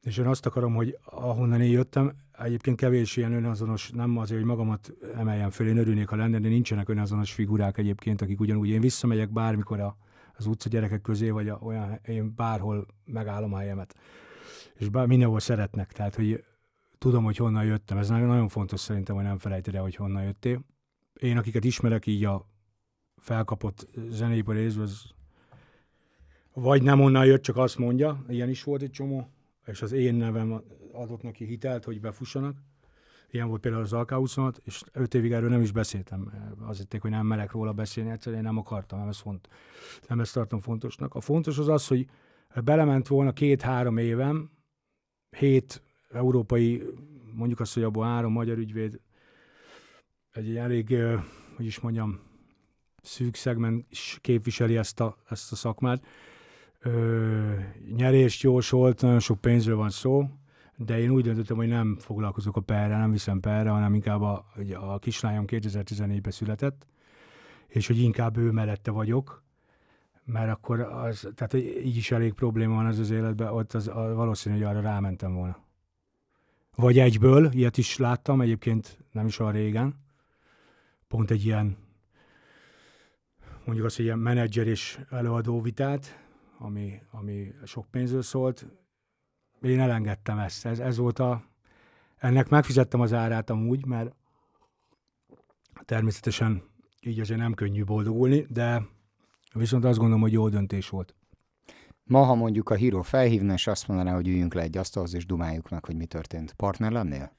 És 0.00 0.16
én 0.16 0.26
azt 0.26 0.46
akarom, 0.46 0.74
hogy 0.74 0.98
ahonnan 1.04 1.60
én 1.60 1.70
jöttem, 1.70 2.12
egyébként 2.38 2.76
kevés 2.76 3.16
ilyen 3.16 3.32
önazonos, 3.32 3.90
nem 3.90 4.18
azért, 4.18 4.40
hogy 4.40 4.48
magamat 4.48 4.92
emeljem 5.16 5.50
föl, 5.50 5.68
én 5.68 5.76
örülnék, 5.76 6.08
ha 6.08 6.16
lenne, 6.16 6.38
de 6.38 6.48
nincsenek 6.48 6.88
önazonos 6.88 7.32
figurák 7.32 7.78
egyébként, 7.78 8.22
akik 8.22 8.40
ugyanúgy, 8.40 8.68
én 8.68 8.80
visszamegyek 8.80 9.32
bármikor 9.32 9.80
a, 9.80 9.96
az 10.36 10.46
utca 10.46 10.68
gyerekek 10.68 11.00
közé, 11.00 11.30
vagy 11.30 11.48
a, 11.48 11.58
olyan, 11.62 12.00
én 12.06 12.34
bárhol 12.36 12.86
megállom 13.04 13.54
a 13.54 13.58
helyemet. 13.58 13.94
És 14.78 14.88
bár, 14.88 15.06
mindenhol 15.06 15.40
szeretnek, 15.40 15.92
tehát, 15.92 16.14
hogy 16.14 16.44
tudom, 16.98 17.24
hogy 17.24 17.36
honnan 17.36 17.64
jöttem. 17.64 17.98
Ez 17.98 18.08
nagyon, 18.08 18.48
fontos 18.48 18.80
szerintem, 18.80 19.14
hogy 19.14 19.24
nem 19.24 19.38
felejted 19.38 19.74
el, 19.74 19.82
hogy 19.82 19.94
honnan 19.94 20.22
jöttél. 20.22 20.64
Én, 21.20 21.36
akiket 21.36 21.64
ismerek 21.64 22.06
így 22.06 22.24
a 22.24 22.46
felkapott 23.16 23.86
zeneipari 24.10 24.58
részből, 24.58 24.82
az 24.82 25.16
vagy 26.52 26.82
nem 26.82 27.00
onnan 27.00 27.26
jött, 27.26 27.42
csak 27.42 27.56
azt 27.56 27.78
mondja, 27.78 28.24
ilyen 28.28 28.48
is 28.48 28.62
volt 28.62 28.82
egy 28.82 28.90
csomó, 28.90 29.28
és 29.66 29.82
az 29.82 29.92
én 29.92 30.14
nevem 30.14 30.62
adott 30.92 31.22
neki 31.22 31.44
hitelt, 31.44 31.84
hogy 31.84 32.00
befussanak. 32.00 32.56
Ilyen 33.30 33.48
volt 33.48 33.60
például 33.60 33.82
az 33.82 33.92
AK-26, 33.92 34.56
és 34.64 34.82
öt 34.92 35.14
évig 35.14 35.32
erről 35.32 35.48
nem 35.48 35.60
is 35.60 35.72
beszéltem. 35.72 36.32
Azt 36.66 36.78
hitték, 36.78 37.00
hogy 37.00 37.10
nem 37.10 37.26
merek 37.26 37.52
róla 37.52 37.72
beszélni, 37.72 38.10
egyszerűen 38.10 38.42
nem 38.42 38.58
akartam, 38.58 38.98
nem, 38.98 39.08
ez 39.08 39.18
font, 39.18 39.48
nem 40.08 40.20
ezt 40.20 40.34
tartom 40.34 40.60
fontosnak. 40.60 41.14
A 41.14 41.20
fontos 41.20 41.58
az 41.58 41.68
az, 41.68 41.86
hogy 41.86 42.06
belement 42.64 43.08
volna 43.08 43.32
két-három 43.32 43.96
évem, 43.96 44.50
hét 45.30 45.82
európai, 46.12 46.82
mondjuk 47.32 47.60
azt, 47.60 47.74
hogy 47.74 47.82
abból 47.82 48.04
három 48.04 48.32
magyar 48.32 48.58
ügyvéd, 48.58 49.00
egy 50.32 50.56
elég, 50.56 50.96
hogy 51.56 51.66
is 51.66 51.80
mondjam, 51.80 52.20
szűk 53.02 53.34
szegment 53.34 53.86
is 53.90 54.18
képviseli 54.20 54.76
ezt 54.76 55.00
a, 55.00 55.16
ezt 55.28 55.52
a 55.52 55.56
szakmát. 55.56 56.04
Ö, 56.80 57.54
nyerést 57.94 58.42
jósolt, 58.42 59.00
nagyon 59.00 59.20
sok 59.20 59.40
pénzről 59.40 59.76
van 59.76 59.90
szó, 59.90 60.28
de 60.76 60.98
én 60.98 61.10
úgy 61.10 61.22
döntöttem, 61.22 61.56
hogy 61.56 61.68
nem 61.68 61.96
foglalkozok 62.00 62.56
a 62.56 62.60
perre, 62.60 62.96
nem 62.96 63.10
viszem 63.10 63.40
perre, 63.40 63.70
hanem 63.70 63.94
inkább 63.94 64.22
a, 64.22 64.46
a 64.74 64.98
kislányom 64.98 65.44
2014-ben 65.46 66.32
született, 66.32 66.86
és 67.66 67.86
hogy 67.86 67.98
inkább 67.98 68.36
ő 68.36 68.50
mellette 68.50 68.90
vagyok, 68.90 69.42
mert 70.28 70.50
akkor 70.50 70.80
az, 70.80 71.28
tehát 71.34 71.54
így 71.54 71.96
is 71.96 72.10
elég 72.10 72.32
probléma 72.32 72.74
van 72.74 72.86
az 72.86 72.98
az 72.98 73.10
életben, 73.10 73.48
ott 73.48 73.72
az, 73.72 73.88
a, 73.88 74.14
valószínű, 74.14 74.54
hogy 74.54 74.64
arra 74.64 74.80
rámentem 74.80 75.34
volna. 75.34 75.58
Vagy 76.74 76.98
egyből, 76.98 77.52
ilyet 77.52 77.78
is 77.78 77.96
láttam, 77.96 78.40
egyébként 78.40 78.98
nem 79.12 79.26
is 79.26 79.38
olyan 79.38 79.52
régen, 79.52 79.94
pont 81.08 81.30
egy 81.30 81.44
ilyen, 81.44 81.76
mondjuk 83.64 83.86
azt, 83.86 83.96
hogy 83.96 84.04
ilyen 84.04 84.18
menedzser 84.18 84.66
és 84.66 85.00
előadó 85.10 85.60
vitát, 85.60 86.24
ami, 86.58 87.02
ami 87.10 87.54
sok 87.64 87.86
pénzről 87.90 88.22
szólt. 88.22 88.66
Én 89.62 89.80
elengedtem 89.80 90.38
ezt. 90.38 90.66
Ez, 90.66 90.78
ez 90.78 90.96
volt 90.96 91.18
a... 91.18 91.42
Ennek 92.16 92.48
megfizettem 92.48 93.00
az 93.00 93.12
árát 93.12 93.50
amúgy, 93.50 93.86
mert 93.86 94.14
természetesen 95.84 96.62
így 97.00 97.20
azért 97.20 97.40
nem 97.40 97.54
könnyű 97.54 97.84
boldogulni, 97.84 98.46
de 98.48 98.96
viszont 99.52 99.84
azt 99.84 99.98
gondolom, 99.98 100.22
hogy 100.22 100.32
jó 100.32 100.48
döntés 100.48 100.88
volt. 100.88 101.14
ma, 102.04 102.22
ha 102.22 102.34
mondjuk 102.34 102.70
a 102.70 102.74
híró 102.74 103.02
felhívna, 103.02 103.52
és 103.52 103.66
azt 103.66 103.88
mondaná, 103.88 104.14
hogy 104.14 104.28
üljünk 104.28 104.54
le 104.54 104.62
egy 104.62 104.76
asztalhoz, 104.76 105.14
és 105.14 105.26
dumáljuk 105.26 105.68
meg, 105.68 105.84
hogy 105.84 105.96
mi 105.96 106.06
történt. 106.06 106.52
Partner 106.52 106.92
lennél? 106.92 107.32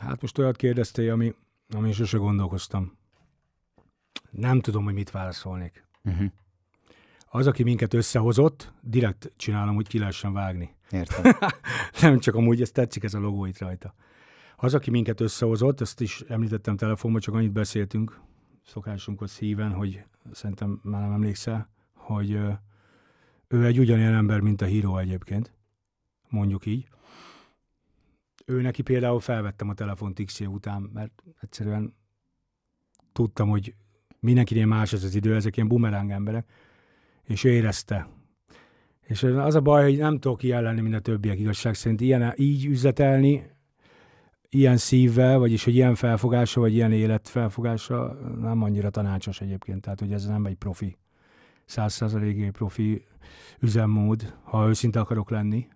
Hát 0.00 0.20
most 0.20 0.38
olyat 0.38 0.56
kérdeztél, 0.56 1.12
ami, 1.12 1.34
ami 1.68 1.92
sose 1.92 2.18
gondolkoztam. 2.18 2.98
Nem 4.30 4.60
tudom, 4.60 4.84
hogy 4.84 4.94
mit 4.94 5.10
válaszolnék. 5.10 5.86
Uh-huh. 6.04 6.32
Az, 7.26 7.46
aki 7.46 7.62
minket 7.62 7.94
összehozott, 7.94 8.72
direkt 8.80 9.32
csinálom, 9.36 9.74
hogy 9.74 9.88
ki 9.88 9.98
lehessen 9.98 10.32
vágni. 10.32 10.74
Értem. 10.90 11.32
Nem 12.00 12.18
csak 12.18 12.34
amúgy, 12.34 12.60
ez 12.60 12.70
tetszik 12.70 13.04
ez 13.04 13.14
a 13.14 13.18
logó 13.18 13.46
itt 13.46 13.58
rajta. 13.58 13.94
Az, 14.62 14.74
aki 14.74 14.90
minket 14.90 15.20
összehozott, 15.20 15.80
ezt 15.80 16.00
is 16.00 16.20
említettem 16.20 16.76
telefonban, 16.76 17.20
csak 17.20 17.34
annyit 17.34 17.52
beszéltünk, 17.52 18.20
szokásunkhoz 18.66 19.38
híven, 19.38 19.72
hogy 19.72 20.04
szerintem 20.32 20.80
már 20.82 21.00
nem 21.00 21.12
emlékszel, 21.12 21.70
hogy 21.92 22.30
ő 23.48 23.64
egy 23.64 23.78
ugyanilyen 23.78 24.14
ember, 24.14 24.40
mint 24.40 24.62
a 24.62 24.64
híró 24.64 24.98
egyébként, 24.98 25.52
mondjuk 26.28 26.66
így. 26.66 26.88
Ő 28.44 28.60
neki 28.60 28.82
például 28.82 29.20
felvettem 29.20 29.68
a 29.68 29.74
telefont 29.74 30.24
x 30.24 30.40
után, 30.40 30.90
mert 30.92 31.22
egyszerűen 31.40 31.94
tudtam, 33.12 33.48
hogy 33.48 33.74
mindenkinél 34.18 34.66
más 34.66 34.92
ez 34.92 35.04
az 35.04 35.14
idő, 35.14 35.34
ezek 35.34 35.56
ilyen 35.56 35.68
bumeráng 35.68 36.10
emberek, 36.10 36.50
és 37.24 37.44
érezte. 37.44 38.08
És 39.00 39.22
az 39.22 39.54
a 39.54 39.60
baj, 39.60 39.82
hogy 39.82 39.98
nem 39.98 40.18
tudok 40.18 40.42
ilyen 40.42 40.62
lenni, 40.62 40.80
mint 40.80 40.94
a 40.94 41.00
többiek 41.00 41.38
igazság 41.38 41.74
szerint. 41.74 42.00
Ilyen, 42.00 42.32
így 42.36 42.66
üzletelni, 42.66 43.58
ilyen 44.50 44.76
szívvel, 44.76 45.38
vagyis 45.38 45.64
hogy 45.64 45.74
ilyen 45.74 45.94
felfogása, 45.94 46.60
vagy 46.60 46.74
ilyen 46.74 46.92
életfelfogása 46.92 48.16
nem 48.40 48.62
annyira 48.62 48.90
tanácsos 48.90 49.40
egyébként. 49.40 49.80
Tehát, 49.80 50.00
hogy 50.00 50.12
ez 50.12 50.26
nem 50.26 50.46
egy 50.46 50.54
profi, 50.56 50.96
százszázalékig 51.64 52.50
profi 52.50 53.04
üzemmód, 53.60 54.34
ha 54.42 54.68
őszinte 54.68 55.00
akarok 55.00 55.30
lenni. 55.30 55.66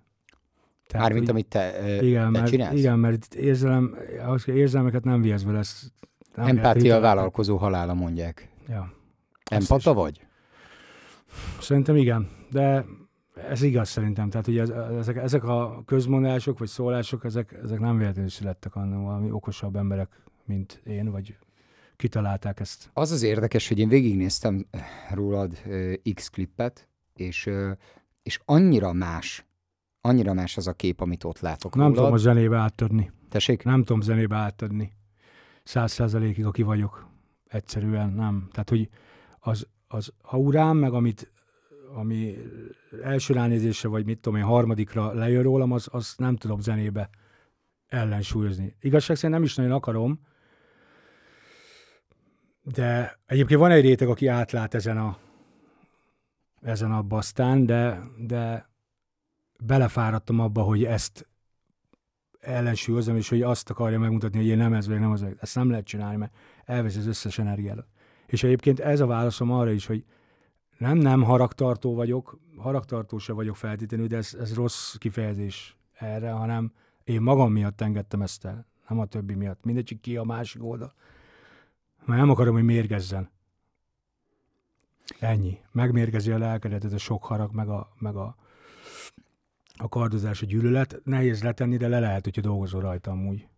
Tehát, 0.87 1.07
Mármint, 1.07 1.27
hogy- 1.31 1.35
amit 1.35 1.49
te, 1.49 1.73
ö, 1.99 2.03
igen, 2.07 2.33
te 2.33 2.39
mert, 2.39 2.51
csinálsz? 2.51 2.75
igen, 2.79 2.99
mert 2.99 3.35
érzelem, 3.35 3.97
hogy 4.27 4.55
érzelmeket 4.55 5.05
nem 5.05 5.21
vihez 5.23 5.45
vele. 5.45 5.59
ezt 5.59 5.93
nem 6.35 6.45
lehet 6.45 6.57
Empátia 6.59 6.83
hitelni. 6.83 7.03
vállalkozó 7.03 7.57
halála 7.57 7.95
mondják. 7.95 8.49
Ja. 8.69 8.93
Empata 9.51 9.95
vagy? 9.95 10.27
Szerintem 11.61 11.97
igen, 11.97 12.29
de 12.51 12.85
ez 13.35 13.63
igaz 13.63 13.89
szerintem. 13.89 14.31
Tehát 14.31 14.47
ugye 14.47 14.61
ez, 14.61 14.69
ezek, 14.69 15.17
ezek 15.17 15.45
a 15.45 15.83
közmondások 15.87 16.59
vagy 16.59 16.69
szólások, 16.69 17.25
ezek, 17.25 17.59
ezek 17.63 17.81
nem 17.81 17.99
véletlenül 17.99 18.31
születtek, 18.31 18.73
hanem 18.73 19.03
valami 19.03 19.31
okosabb 19.31 19.77
emberek 19.77 20.09
mint 20.45 20.81
én, 20.85 21.11
vagy 21.11 21.37
kitalálták 21.97 22.61
ezt. 22.61 22.91
Az 22.93 23.11
az 23.11 23.23
érdekes, 23.23 23.69
hogy 23.69 23.79
én 23.79 23.89
végignéztem 23.89 24.67
rólad 25.11 25.59
uh, 25.67 25.95
X 26.15 26.29
klippet, 26.29 26.89
és, 27.15 27.47
uh, 27.47 27.71
és 28.23 28.41
annyira 28.45 28.93
más, 28.93 29.47
annyira 30.01 30.33
más 30.33 30.57
az 30.57 30.67
a 30.67 30.73
kép, 30.73 31.01
amit 31.01 31.25
ott 31.25 31.41
látok 31.41 31.75
Nem 31.75 31.83
rólad. 31.83 31.97
tudom 31.99 32.13
a 32.13 32.17
zenébe 32.17 32.57
átadni. 32.57 33.13
Tessék? 33.29 33.63
Nem 33.63 33.85
tudom 33.85 34.01
zenébe 34.01 34.37
átadni. 34.37 34.93
Száz 35.63 35.93
százalékig, 35.93 36.45
aki 36.45 36.63
vagyok. 36.63 37.07
Egyszerűen 37.47 38.11
nem. 38.11 38.49
Tehát, 38.53 38.69
hogy 38.69 38.89
az, 39.39 39.67
az 39.89 40.13
aurám, 40.23 40.77
meg 40.77 40.93
amit 40.93 41.33
ami 41.95 42.35
első 43.03 43.35
ránézésre, 43.35 43.89
vagy 43.89 44.05
mit 44.05 44.19
tudom 44.19 44.39
én, 44.39 44.45
harmadikra 44.45 45.13
lejön 45.13 45.43
rólam, 45.43 45.73
az, 45.73 45.89
az 45.91 46.15
nem 46.17 46.37
tudom 46.37 46.61
zenébe 46.61 47.11
ellensúlyozni. 47.87 48.77
Igazság 48.81 49.17
szerint 49.17 49.35
nem 49.35 49.43
is 49.45 49.55
nagyon 49.55 49.73
akarom, 49.73 50.21
de 52.63 53.19
egyébként 53.27 53.61
van 53.61 53.71
egy 53.71 53.83
réteg, 53.83 54.09
aki 54.09 54.27
átlát 54.27 54.75
ezen 54.75 54.99
a, 54.99 55.19
ezen 56.61 56.93
a 56.93 57.03
basztán, 57.03 57.67
de, 57.67 58.01
de 58.19 58.71
belefáradtam 59.65 60.41
abba, 60.41 60.63
hogy 60.63 60.85
ezt 60.85 61.29
ellensúlyozom, 62.41 63.17
és 63.17 63.29
hogy 63.29 63.43
azt 63.43 63.71
akarja 63.71 63.99
megmutatni, 63.99 64.39
hogy 64.39 64.47
én 64.47 64.57
nem 64.57 64.73
ez 64.73 64.87
vagyok, 64.87 65.01
nem 65.01 65.11
az 65.11 65.21
vagyok. 65.21 65.39
Ezt 65.41 65.55
nem 65.55 65.71
lehet 65.71 65.85
csinálni, 65.85 66.17
mert 66.17 66.35
elvesz 66.65 66.97
az 66.97 67.07
összes 67.07 67.39
energiát. 67.39 67.87
És 68.27 68.43
egyébként 68.43 68.81
ez 68.81 69.01
a 69.01 69.07
válaszom 69.07 69.51
arra 69.51 69.71
is, 69.71 69.87
hogy 69.87 70.05
nem, 70.79 70.99
nem 70.99 71.23
haragtartó 71.23 71.95
vagyok, 71.95 72.39
haragtartó 72.57 73.19
se 73.19 73.33
vagyok 73.33 73.57
feltétlenül, 73.57 74.07
de 74.07 74.17
ez, 74.17 74.35
ez 74.41 74.55
rossz 74.55 74.95
kifejezés 74.95 75.77
erre, 75.93 76.31
hanem 76.31 76.73
én 77.05 77.21
magam 77.21 77.53
miatt 77.53 77.81
engedtem 77.81 78.23
ezt 78.23 78.45
el, 78.45 78.67
nem 78.89 78.99
a 78.99 79.07
többi 79.07 79.35
miatt. 79.35 79.65
Mindegy, 79.65 80.01
ki 80.01 80.17
a 80.17 80.23
másik 80.23 80.65
oldal. 80.65 80.95
Mert 82.05 82.21
nem 82.21 82.31
akarom, 82.31 82.55
hogy 82.55 82.65
mérgezzen. 82.65 83.31
Ennyi. 85.19 85.59
Megmérgezi 85.73 86.31
a 86.31 86.39
lelkedet 86.39 86.85
ez 86.85 86.93
a 86.93 86.99
sok 86.99 87.25
harag, 87.25 87.53
meg 87.53 87.69
a, 87.69 87.89
meg 87.99 88.17
a, 88.17 88.37
a 89.77 89.89
kardozás, 89.89 90.43
a 90.43 90.47
gyűlölet. 90.47 91.01
Nehéz 91.05 91.43
letenni, 91.43 91.77
de 91.77 91.89
le 91.89 91.99
lehet, 91.99 92.25
hogyha 92.25 92.41
dolgozol 92.41 92.81
rajta 92.81 93.11
amúgy. 93.11 93.49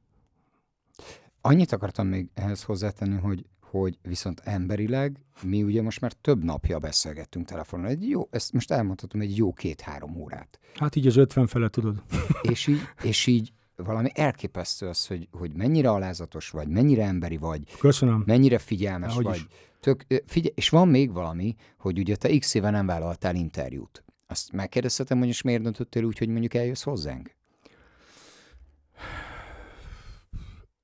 Annyit 1.40 1.72
akartam 1.72 2.06
még 2.06 2.30
ehhez 2.34 2.62
hozzátenni, 2.62 3.16
hogy 3.16 3.46
hogy 3.70 3.98
viszont 4.02 4.40
emberileg 4.44 5.20
mi 5.42 5.62
ugye 5.62 5.82
most 5.82 6.00
már 6.00 6.12
több 6.12 6.44
napja 6.44 6.78
beszélgettünk 6.78 7.46
telefonon. 7.46 7.86
Egy 7.86 8.08
jó, 8.08 8.28
ezt 8.30 8.52
most 8.52 8.70
elmondhatom, 8.70 9.20
egy 9.20 9.36
jó 9.36 9.52
két-három 9.52 10.16
órát. 10.16 10.58
Hát 10.74 10.96
így 10.96 11.06
az 11.06 11.16
ötven 11.16 11.46
fele 11.46 11.68
tudod. 11.68 12.02
és 12.52 12.66
így, 12.66 12.80
és 13.02 13.26
így 13.26 13.52
valami 13.76 14.10
elképesztő 14.14 14.86
az, 14.88 15.06
hogy, 15.06 15.28
hogy 15.30 15.52
mennyire 15.52 15.90
alázatos 15.90 16.50
vagy, 16.50 16.68
mennyire 16.68 17.04
emberi 17.04 17.36
vagy. 17.36 17.76
Köszönöm. 17.78 18.22
Mennyire 18.26 18.58
figyelmes 18.58 19.10
Ahogy 19.10 19.24
vagy. 19.24 19.36
is. 19.36 19.46
Tök, 19.80 20.06
figyelj, 20.26 20.52
és 20.54 20.68
van 20.68 20.88
még 20.88 21.12
valami, 21.12 21.54
hogy 21.78 21.98
ugye 21.98 22.16
te 22.16 22.38
x 22.38 22.54
éve 22.54 22.70
nem 22.70 22.86
vállaltál 22.86 23.34
interjút. 23.34 24.04
Azt 24.26 24.52
megkérdezhetem, 24.52 25.18
hogy 25.18 25.28
is 25.28 25.42
miért 25.42 25.62
döntöttél 25.62 26.04
úgy, 26.04 26.18
hogy 26.18 26.28
mondjuk 26.28 26.54
eljössz 26.54 26.82
hozzánk? 26.82 27.34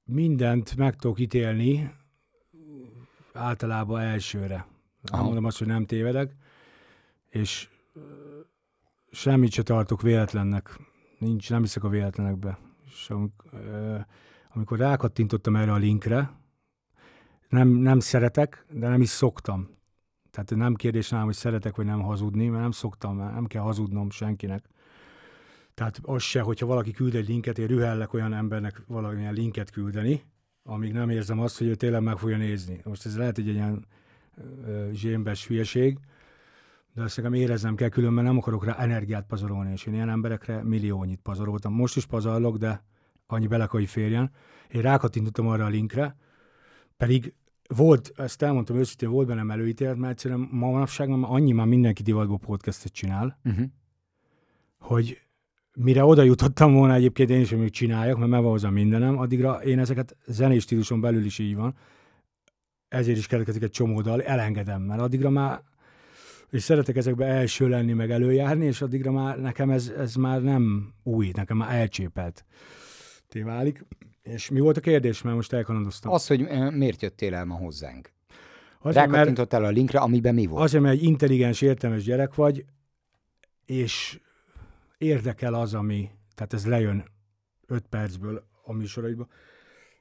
Mindent 0.05 0.77
meg 0.77 0.97
tudok 0.97 1.21
ítélni, 1.21 1.91
általában 3.33 4.01
elsőre. 4.01 4.67
Aha. 5.05 5.23
Mondom 5.23 5.45
azt, 5.45 5.59
hogy 5.59 5.67
nem 5.67 5.87
tévedek, 5.87 6.37
és 7.29 7.69
semmit 9.11 9.53
se 9.53 9.63
tartok 9.63 10.03
véletlennek. 10.03 10.79
Nincs, 11.19 11.51
nem 11.51 11.61
hiszek 11.61 11.85
a 11.85 11.89
véletlenekbe. 11.89 12.59
És 12.85 13.11
amikor, 13.11 13.51
amikor 14.53 14.79
rákattintottam 14.79 15.57
erre 15.57 15.73
a 15.73 15.77
linkre, 15.77 16.31
nem, 17.49 17.69
nem 17.69 18.01
szeretek, 18.01 18.67
de 18.71 18.89
nem 18.89 19.01
is 19.01 19.09
szoktam. 19.09 19.69
Tehát 20.31 20.51
nem 20.51 20.75
kérdés 20.75 21.09
nálam, 21.09 21.27
hogy 21.27 21.35
szeretek 21.35 21.77
vagy 21.77 21.87
nem 21.87 22.01
hazudni, 22.01 22.49
mert 22.49 22.63
nem 22.63 22.71
szoktam, 22.71 23.17
mert 23.17 23.35
nem 23.35 23.47
kell 23.47 23.63
hazudnom 23.63 24.11
senkinek. 24.11 24.65
Tehát 25.75 26.01
az 26.03 26.23
se, 26.23 26.41
hogyha 26.41 26.67
valaki 26.67 26.91
küld 26.91 27.15
egy 27.15 27.29
linket, 27.29 27.59
én 27.59 27.67
rühellek 27.67 28.13
olyan 28.13 28.35
embernek 28.35 28.83
valamilyen 28.87 29.35
linket 29.35 29.71
küldeni, 29.71 30.23
amíg 30.65 30.93
nem 30.93 31.11
érzem 31.11 31.41
azt, 31.41 31.59
hogy 31.59 31.67
ő 31.67 31.75
tényleg 31.75 32.03
meg 32.03 32.19
fogja 32.19 32.37
nézni. 32.37 32.81
Most 32.85 33.07
ez 33.07 33.17
lehet, 33.17 33.39
egy 33.39 33.47
ilyen 33.47 33.87
zsémbes 34.93 35.47
hülyeség, 35.47 35.99
de 36.95 37.03
azt 37.03 37.17
nekem 37.17 37.33
éreznem 37.33 37.75
kell, 37.75 37.89
különben 37.89 38.25
nem 38.25 38.39
akarok 38.39 38.65
rá 38.65 38.75
energiát 38.75 39.27
pazarolni, 39.27 39.73
és 39.73 39.87
én 39.87 39.95
ilyen 39.95 40.09
emberekre 40.09 40.63
milliónyit 40.63 41.21
pazaroltam. 41.21 41.73
Most 41.75 41.97
is 41.97 42.07
pazarlok, 42.07 42.57
de 42.57 42.85
annyi 43.27 43.47
bele, 43.47 43.67
hogy 43.71 43.89
férjen. 43.89 44.31
Én 44.71 44.81
rákattintottam 44.81 45.47
arra 45.47 45.65
a 45.65 45.69
linkre, 45.69 46.17
pedig 46.97 47.35
volt, 47.77 48.13
ezt 48.17 48.43
elmondtam 48.43 48.77
őszintén, 48.77 49.11
volt 49.11 49.27
bennem 49.27 49.51
előítélet, 49.51 49.97
mert 49.97 50.13
egyszerűen 50.13 50.49
ma 50.51 50.71
manapság 50.71 51.11
annyi 51.11 51.53
már 51.53 51.67
mindenki 51.67 52.03
divatból 52.03 52.39
podcastet 52.39 52.93
csinál, 52.93 53.39
uh-huh. 53.45 53.67
hogy 54.79 55.21
mire 55.75 56.05
oda 56.05 56.23
jutottam 56.23 56.73
volna 56.73 56.95
egyébként 56.95 57.31
én 57.31 57.41
is, 57.41 57.51
hogy 57.51 57.59
még 57.59 57.71
csináljak, 57.71 58.19
mert 58.19 58.31
megvan 58.31 58.51
hozzá 58.51 58.69
mindenem, 58.69 59.19
addigra 59.19 59.63
én 59.63 59.79
ezeket 59.79 60.17
zenés 60.27 60.63
stíluson 60.63 61.01
belül 61.01 61.25
is 61.25 61.39
így 61.39 61.55
van, 61.55 61.75
ezért 62.89 63.19
is 63.19 63.27
keletkezik 63.27 63.63
egy 63.63 63.71
csomó 63.71 64.01
dal, 64.01 64.23
elengedem, 64.23 64.83
mert 64.83 65.01
addigra 65.01 65.31
már 65.31 65.63
és 66.51 66.63
szeretek 66.63 66.97
ezekbe 66.97 67.27
első 67.27 67.69
lenni, 67.69 67.93
meg 67.93 68.11
előjárni, 68.11 68.67
és 68.67 68.81
addigra 68.83 69.13
már 69.13 69.41
nekem 69.41 69.71
ez, 69.71 69.89
ez 69.89 70.15
már 70.15 70.43
nem 70.43 70.93
új, 71.03 71.31
nekem 71.35 71.57
már 71.57 71.75
elcsépelt 71.75 72.45
válik. 73.41 73.85
És 74.23 74.51
mi 74.51 74.61
volt 74.61 74.77
a 74.77 74.81
kérdés, 74.81 75.23
mert 75.23 75.37
most 75.37 75.53
elkalandoztam? 75.53 76.13
Az, 76.13 76.27
hogy 76.27 76.41
miért 76.71 77.03
jöttél 77.03 77.35
el 77.35 77.45
ma 77.45 77.55
hozzánk. 77.55 78.13
Azért, 78.81 79.53
el 79.53 79.65
a 79.65 79.69
linkre, 79.69 79.99
amiben 79.99 80.35
mi 80.35 80.47
volt? 80.47 80.63
Azért, 80.63 80.83
mert 80.83 80.95
egy 80.95 81.03
intelligens, 81.03 81.61
értelmes 81.61 82.05
gyerek 82.05 82.35
vagy, 82.35 82.65
és 83.65 84.21
érdekel 85.03 85.55
az, 85.55 85.75
ami, 85.75 86.11
tehát 86.35 86.53
ez 86.53 86.67
lejön 86.67 87.05
öt 87.67 87.87
percből 87.87 88.45
a 88.63 88.73
műsoraidba, 88.73 89.27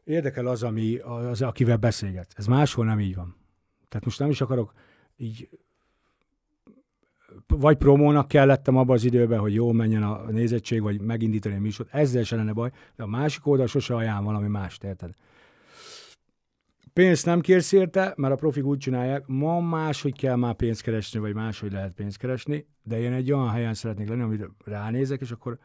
érdekel 0.04 0.48
az, 0.48 0.64
ami, 0.64 0.98
az, 0.98 1.42
akivel 1.42 1.78
beszélget. 1.78 2.34
Ez 2.36 2.46
máshol 2.46 2.86
nem 2.86 3.00
így 3.00 3.16
van. 3.16 3.36
Tehát 3.90 4.06
most 4.06 4.20
nem 4.20 4.30
is 4.30 4.42
akarok 4.42 4.74
így 5.18 5.50
vagy 7.48 7.78
promónak 7.78 8.28
kellettem 8.28 8.78
abban 8.78 8.96
az 8.96 9.04
időben, 9.04 9.40
hogy 9.40 9.54
jó 9.54 9.72
menjen 9.72 10.04
a 10.04 10.32
nézettség, 10.32 10.82
vagy 10.82 11.02
megindítani 11.02 11.56
a 11.56 11.60
műsort, 11.60 11.94
ezzel 11.94 12.24
se 12.24 12.36
lenne 12.36 12.54
baj, 12.54 12.72
de 12.96 13.04
a 13.04 13.08
másik 13.08 13.48
oldal 13.48 13.68
sose 13.68 13.96
ajánl 13.96 14.24
valami 14.24 14.48
más, 14.48 14.78
érted? 14.84 15.14
Pénzt 16.93 17.25
nem 17.25 17.41
kérsz 17.41 17.71
érte, 17.71 18.13
mert 18.17 18.34
a 18.34 18.36
profik 18.36 18.65
úgy 18.65 18.77
csinálják, 18.77 19.27
ma 19.27 19.60
máshogy 19.60 20.17
kell 20.17 20.36
már 20.36 20.54
pénzt 20.54 20.82
keresni, 20.82 21.19
vagy 21.19 21.34
máshogy 21.34 21.71
lehet 21.71 21.93
pénzt 21.93 22.17
keresni, 22.17 22.67
de 22.84 22.99
én 22.99 23.13
egy 23.13 23.32
olyan 23.32 23.49
helyen 23.49 23.73
szeretnék 23.73 24.10
lenni, 24.10 24.21
amit 24.21 24.49
ránézek, 24.65 25.21
és 25.21 25.32
akkor 25.32 25.60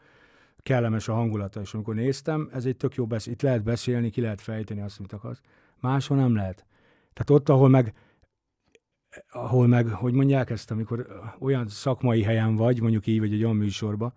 kellemes 0.57 1.07
a 1.07 1.13
hangulata. 1.13 1.61
És 1.61 1.73
amikor 1.73 1.95
néztem, 1.95 2.49
ez 2.53 2.65
egy 2.65 2.77
tök 2.77 2.95
jó 2.95 3.05
beszél, 3.05 3.33
itt 3.33 3.41
lehet 3.41 3.63
beszélni, 3.63 4.09
ki 4.09 4.21
lehet 4.21 4.41
fejteni 4.41 4.81
azt, 4.81 4.99
amit 4.99 5.13
akarsz. 5.13 5.41
Máshol 5.79 6.17
nem 6.17 6.35
lehet. 6.35 6.65
Tehát 7.13 7.29
ott, 7.29 7.49
ahol 7.49 7.69
meg, 7.69 7.93
ahol 9.29 9.67
meg, 9.67 9.87
hogy 9.87 10.13
mondják 10.13 10.49
ezt, 10.49 10.71
amikor 10.71 11.07
olyan 11.39 11.67
szakmai 11.67 12.23
helyen 12.23 12.55
vagy, 12.55 12.81
mondjuk 12.81 13.07
így, 13.07 13.19
vagy 13.19 13.33
egy 13.33 13.43
olyan 13.43 13.55
műsorba, 13.55 14.13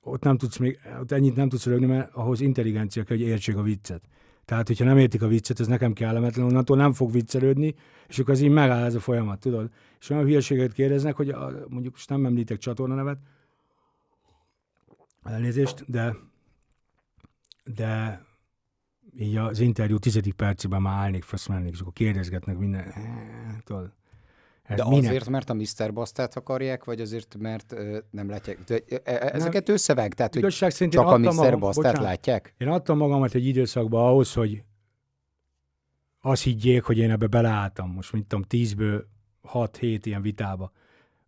ott 0.00 0.22
nem 0.22 0.36
tudsz 0.36 0.56
még, 0.56 0.78
ott 1.00 1.12
ennyit 1.12 1.36
nem 1.36 1.48
tudsz 1.48 1.66
rögni, 1.66 1.86
mert 1.86 2.14
ahhoz 2.14 2.40
intelligencia 2.40 3.02
kell, 3.02 3.16
hogy 3.16 3.26
értsék 3.26 3.56
a 3.56 3.62
viccet. 3.62 4.02
Tehát, 4.48 4.66
hogyha 4.66 4.84
nem 4.84 4.98
értik 4.98 5.22
a 5.22 5.26
viccet, 5.26 5.60
ez 5.60 5.66
nekem 5.66 5.92
kellemetlen, 5.92 6.46
onnantól 6.46 6.76
nem 6.76 6.92
fog 6.92 7.12
viccelődni, 7.12 7.74
és 8.06 8.18
akkor 8.18 8.34
az 8.34 8.40
így 8.40 8.50
megáll 8.50 8.84
ez 8.84 8.94
a 8.94 9.00
folyamat, 9.00 9.40
tudod? 9.40 9.70
És 10.00 10.10
olyan 10.10 10.24
hülyeséget 10.24 10.72
kérdeznek, 10.72 11.16
hogy 11.16 11.28
a, 11.28 11.50
mondjuk 11.68 11.92
most 11.92 12.08
nem 12.08 12.24
említek 12.26 12.58
csatornanevet, 12.58 13.18
elnézést, 15.22 15.84
de 15.90 16.16
de 17.74 18.22
így 19.18 19.36
az 19.36 19.60
interjú 19.60 19.98
tizedik 19.98 20.34
percében 20.34 20.82
már 20.82 20.98
állnék, 20.98 21.24
mennék, 21.48 21.72
és 21.72 21.80
akkor 21.80 21.92
kérdezgetnek 21.92 22.58
minden. 22.58 22.92
Tudod, 23.64 23.92
de 24.76 24.84
minek? 24.84 25.08
azért, 25.08 25.28
mert 25.28 25.50
a 25.50 25.54
Mr. 25.54 25.92
Bastát 25.92 26.36
akarják, 26.36 26.84
vagy 26.84 27.00
azért, 27.00 27.36
mert 27.38 27.72
ö, 27.72 27.98
nem 28.10 28.28
látják? 28.28 28.64
De, 28.64 28.80
e, 28.88 29.00
e, 29.04 29.30
ezeket 29.32 29.66
nem. 29.66 29.74
összeveg, 29.74 30.14
tehát 30.14 30.34
hogy 30.34 30.54
csak 30.88 31.06
a 31.06 31.18
Mr. 31.18 31.34
Magam, 31.34 31.60
Bastát 31.60 31.84
bocsánat, 31.84 32.02
látják? 32.02 32.54
Én 32.58 32.68
adtam 32.68 32.96
magamat 32.96 33.34
egy 33.34 33.46
időszakba 33.46 34.08
ahhoz, 34.08 34.32
hogy 34.32 34.62
azt 36.20 36.42
higgyék, 36.42 36.82
hogy 36.82 36.98
én 36.98 37.10
ebbe 37.10 37.26
beleálltam. 37.26 37.90
Most 37.90 38.12
mint 38.12 38.26
tudom, 38.26 38.44
tízből 38.44 39.06
hat-hét 39.42 40.06
ilyen 40.06 40.22
vitába. 40.22 40.72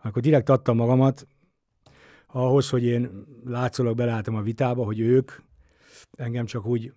Akkor 0.03 0.22
direkt 0.22 0.48
adtam 0.48 0.76
magamat 0.76 1.26
ahhoz, 2.26 2.70
hogy 2.70 2.85
én 2.85 3.26
látszólag 3.44 3.96
beleálltam 3.96 4.35
a 4.35 4.42
vitába, 4.42 4.85
hogy 4.85 5.00
ők 5.00 5.33
engem 6.12 6.46
csak 6.46 6.66
úgy 6.66 6.92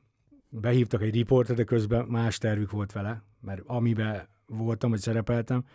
behívtak 0.49 1.01
egy 1.01 1.13
riportra, 1.13 1.53
de 1.53 1.63
közben 1.63 2.05
más 2.05 2.37
tervük 2.37 2.71
volt 2.71 2.91
vele, 2.91 3.23
mert 3.41 3.61
amiben 3.65 4.27
voltam, 4.47 4.89
vagy 4.89 4.99
szerepeltem, 4.99 5.65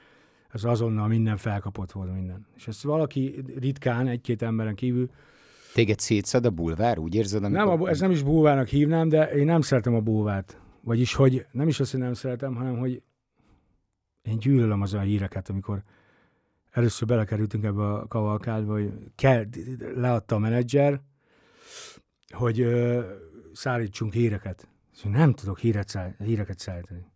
ez 0.48 0.64
azonnal 0.64 1.08
minden 1.08 1.37
felkapott 1.37 1.92
volt 1.92 2.12
minden. 2.12 2.46
És 2.56 2.68
ezt 2.68 2.82
valaki 2.82 3.44
ritkán, 3.58 4.06
egy-két 4.06 4.42
emberen 4.42 4.74
kívül... 4.74 5.11
Téged 5.74 5.98
szétszed 5.98 6.44
a 6.44 6.50
bulvár, 6.50 6.98
úgy 6.98 7.14
érzed? 7.14 7.44
Amikor... 7.44 7.78
Nem, 7.78 7.87
ez 7.87 8.00
nem 8.00 8.11
is 8.11 8.22
bulvárnak 8.22 8.68
hívnám, 8.68 9.08
de 9.08 9.30
én 9.30 9.44
nem 9.44 9.61
szeretem 9.61 9.94
a 9.94 10.00
bulvárt. 10.00 10.61
vagyis, 10.80 11.14
hogy 11.14 11.46
nem 11.50 11.68
is 11.68 11.80
azt, 11.80 11.90
hogy 11.90 12.00
nem 12.00 12.14
szeretem, 12.14 12.54
hanem, 12.54 12.78
hogy 12.78 13.02
én 14.22 14.38
gyűlölöm 14.38 14.82
az 14.82 14.94
a 14.94 15.00
híreket, 15.00 15.48
amikor 15.48 15.82
először 16.70 17.08
belekerültünk 17.08 17.64
ebbe 17.64 17.92
a 17.92 18.06
kavalkádba, 18.06 18.72
hogy 18.72 18.92
kell, 19.14 19.44
leadta 19.94 20.34
a 20.34 20.38
menedzser, 20.38 21.00
hogy 22.28 22.61
ö, 22.61 23.04
szállítsunk 23.52 24.12
híreket. 24.12 24.68
És 24.94 25.02
nem 25.02 25.32
tudok 25.32 25.58
híret 25.58 25.88
száll, 25.88 26.14
híreket 26.18 26.58
szállítani. 26.58 27.06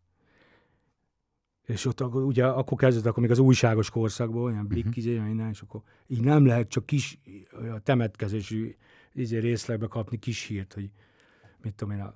És 1.66 1.84
ott 1.84 2.00
akkor, 2.00 2.22
ugye 2.22 2.46
akkor 2.46 2.78
kezdett 2.78 3.06
akkor 3.06 3.22
még 3.22 3.30
az 3.30 3.38
újságos 3.38 3.90
korszakból, 3.90 4.42
olyan 4.42 4.66
blik, 4.66 4.84
uh-huh. 4.84 4.98
izé, 4.98 5.14
innen, 5.14 5.50
és 5.50 5.60
akkor 5.60 5.82
így 6.06 6.20
nem 6.20 6.46
lehet 6.46 6.68
csak 6.68 6.86
kis 6.86 7.18
a 7.74 7.80
temetkezésű 7.80 8.76
izé 9.12 9.38
részlegbe 9.38 9.86
kapni 9.86 10.18
kis 10.18 10.46
hírt, 10.46 10.72
hogy 10.72 10.90
mit 11.62 11.74
tudom 11.74 11.94
én, 11.94 12.00
a 12.00 12.14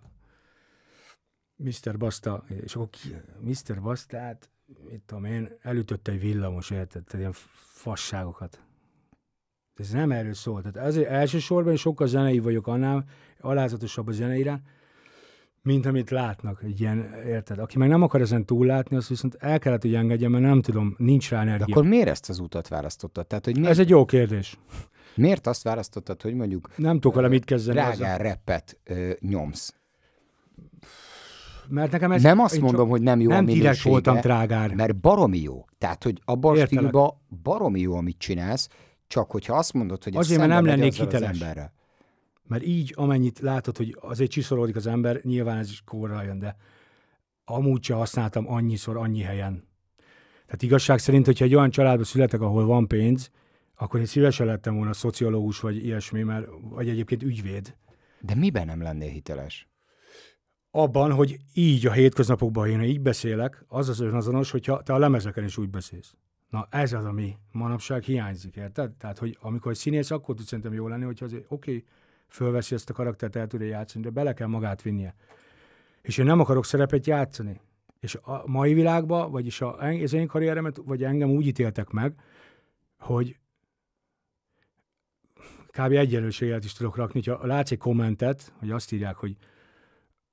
Mr. 1.56 1.96
Basta, 1.96 2.44
és 2.64 2.74
akkor 2.74 2.90
ki, 2.90 3.14
Mr. 3.40 3.80
Bastát, 3.80 4.50
mit 4.90 5.00
tudom 5.06 5.24
én, 5.24 5.48
elütötte 5.60 6.12
egy 6.12 6.20
villamos, 6.20 6.70
érted? 6.70 7.04
Tehát 7.04 7.18
ilyen 7.18 7.32
fasságokat. 7.72 8.60
Ez 9.74 9.90
nem 9.90 10.12
erről 10.12 10.34
szól. 10.34 10.62
Tehát 10.62 10.88
ezért 10.88 11.08
elsősorban 11.08 11.76
sokkal 11.76 12.06
zenei 12.06 12.38
vagyok 12.38 12.66
annál, 12.66 13.04
alázatosabb 13.40 14.06
a 14.06 14.12
zeneire, 14.12 14.62
mint 15.66 15.86
amit 15.86 16.10
látnak, 16.10 16.62
egy 16.62 16.80
ilyen, 16.80 17.12
érted? 17.26 17.58
Aki 17.58 17.78
meg 17.78 17.88
nem 17.88 18.02
akar 18.02 18.20
ezen 18.20 18.44
túllátni, 18.44 18.96
azt 18.96 19.08
viszont 19.08 19.36
el 19.38 19.58
kellett, 19.58 19.82
hogy 19.82 19.94
engedjem, 19.94 20.30
mert 20.30 20.44
nem 20.44 20.62
tudom, 20.62 20.94
nincs 20.98 21.30
rá 21.30 21.40
energia. 21.40 21.66
De 21.66 21.72
akkor 21.72 21.84
miért 21.84 22.08
ezt 22.08 22.28
az 22.28 22.38
utat 22.38 22.68
választottad? 22.68 23.26
Tehát, 23.26 23.44
hogy 23.44 23.54
miért, 23.54 23.70
Ez 23.70 23.78
egy 23.78 23.88
jó 23.88 24.04
kérdés. 24.04 24.58
miért 25.14 25.46
azt 25.46 25.62
választottad, 25.62 26.22
hogy 26.22 26.34
mondjuk 26.34 26.70
Nem 26.76 26.94
tudok 26.94 27.14
vele 27.14 27.28
mit 27.28 27.44
kezdeni. 27.44 27.78
drágán 27.78 28.18
repet 28.18 28.78
ö, 28.84 29.10
nyomsz? 29.20 29.74
Mert 31.68 31.90
nekem 31.92 32.12
ez... 32.12 32.22
nem 32.22 32.38
azt 32.38 32.60
mondom, 32.60 32.88
hogy 32.88 33.02
nem 33.02 33.20
jó 33.20 33.30
a 33.30 33.34
Nem 33.34 33.44
direkt 33.44 33.62
minősége, 33.62 33.90
voltam 33.90 34.20
trágár. 34.20 34.74
mert 34.74 34.96
baromi 34.96 35.38
jó. 35.38 35.64
Tehát, 35.78 36.02
hogy 36.04 36.20
abban 36.24 36.58
a 36.60 36.64
stílban 36.66 37.10
baromi 37.42 37.80
jó, 37.80 37.94
amit 37.94 38.18
csinálsz, 38.18 38.68
csak 39.06 39.30
hogyha 39.30 39.54
azt 39.56 39.72
mondod, 39.72 40.04
hogy 40.04 40.16
Azért, 40.16 40.38
mert 40.38 40.50
nem 40.52 40.64
lennék 40.64 40.92
azzal 40.92 41.06
az 41.06 41.12
hiteles. 41.12 41.38
Mert 42.46 42.64
így, 42.64 42.92
amennyit 42.96 43.38
látod, 43.38 43.76
hogy 43.76 43.96
azért 44.00 44.30
csiszolódik 44.30 44.76
az 44.76 44.86
ember, 44.86 45.20
nyilván 45.22 45.58
ez 45.58 45.70
is 45.70 45.82
korral 45.84 46.24
jön, 46.24 46.38
de 46.38 46.56
amúgy 47.44 47.84
sem 47.84 47.96
használtam 47.96 48.48
annyiszor, 48.48 48.96
annyi 48.96 49.20
helyen. 49.20 49.68
Tehát 50.44 50.62
igazság 50.62 50.98
szerint, 50.98 51.26
hogyha 51.26 51.44
egy 51.44 51.54
olyan 51.54 51.70
családba 51.70 52.04
születek, 52.04 52.40
ahol 52.40 52.66
van 52.66 52.86
pénz, 52.86 53.30
akkor 53.76 54.00
én 54.00 54.06
szívesen 54.06 54.46
lettem 54.46 54.76
volna 54.76 54.92
szociológus, 54.92 55.60
vagy 55.60 55.84
ilyesmi, 55.84 56.22
mert, 56.22 56.48
vagy 56.60 56.88
egyébként 56.88 57.22
ügyvéd. 57.22 57.76
De 58.20 58.34
miben 58.34 58.66
nem 58.66 58.82
lennél 58.82 59.10
hiteles? 59.10 59.68
Abban, 60.70 61.12
hogy 61.12 61.36
így 61.54 61.86
a 61.86 61.92
hétköznapokban 61.92 62.70
én 62.70 62.80
így 62.80 63.00
beszélek, 63.00 63.64
az 63.68 63.88
az 63.88 64.00
önazonos, 64.00 64.50
hogyha 64.50 64.82
te 64.82 64.92
a 64.92 64.98
lemezeken 64.98 65.44
is 65.44 65.56
úgy 65.56 65.70
beszélsz. 65.70 66.14
Na 66.48 66.66
ez 66.70 66.92
az, 66.92 67.04
ami 67.04 67.36
manapság 67.52 68.02
hiányzik, 68.02 68.56
érted? 68.56 68.92
Tehát, 68.92 69.18
hogy 69.18 69.38
amikor 69.40 69.76
színész, 69.76 70.10
akkor 70.10 70.34
tud 70.34 70.46
szerintem 70.46 70.72
jó 70.72 70.88
lenni, 70.88 71.04
hogyha 71.04 71.24
azért 71.24 71.44
oké, 71.48 71.70
okay, 71.70 71.84
fölveszi 72.28 72.74
ezt 72.74 72.90
a 72.90 72.92
karaktert, 72.92 73.36
el 73.36 73.46
tudja 73.46 73.66
játszani, 73.66 74.04
de 74.04 74.10
bele 74.10 74.32
kell 74.32 74.46
magát 74.46 74.82
vinnie. 74.82 75.14
És 76.02 76.18
én 76.18 76.24
nem 76.24 76.40
akarok 76.40 76.64
szerepet 76.64 77.06
játszani. 77.06 77.60
És 78.00 78.14
a 78.22 78.42
mai 78.46 78.74
világban, 78.74 79.30
vagyis 79.30 79.60
a, 79.60 79.78
az 79.78 80.12
én 80.12 80.26
karrieremet, 80.26 80.76
vagy 80.84 81.04
engem 81.04 81.30
úgy 81.30 81.46
ítéltek 81.46 81.90
meg, 81.90 82.14
hogy 82.98 83.38
kb. 85.66 85.92
egyenlőséget 85.92 86.64
is 86.64 86.72
tudok 86.72 86.96
rakni, 86.96 87.22
hogyha 87.24 87.46
látsz 87.46 87.70
egy 87.70 87.78
kommentet, 87.78 88.52
hogy 88.58 88.70
azt 88.70 88.92
írják, 88.92 89.16
hogy 89.16 89.36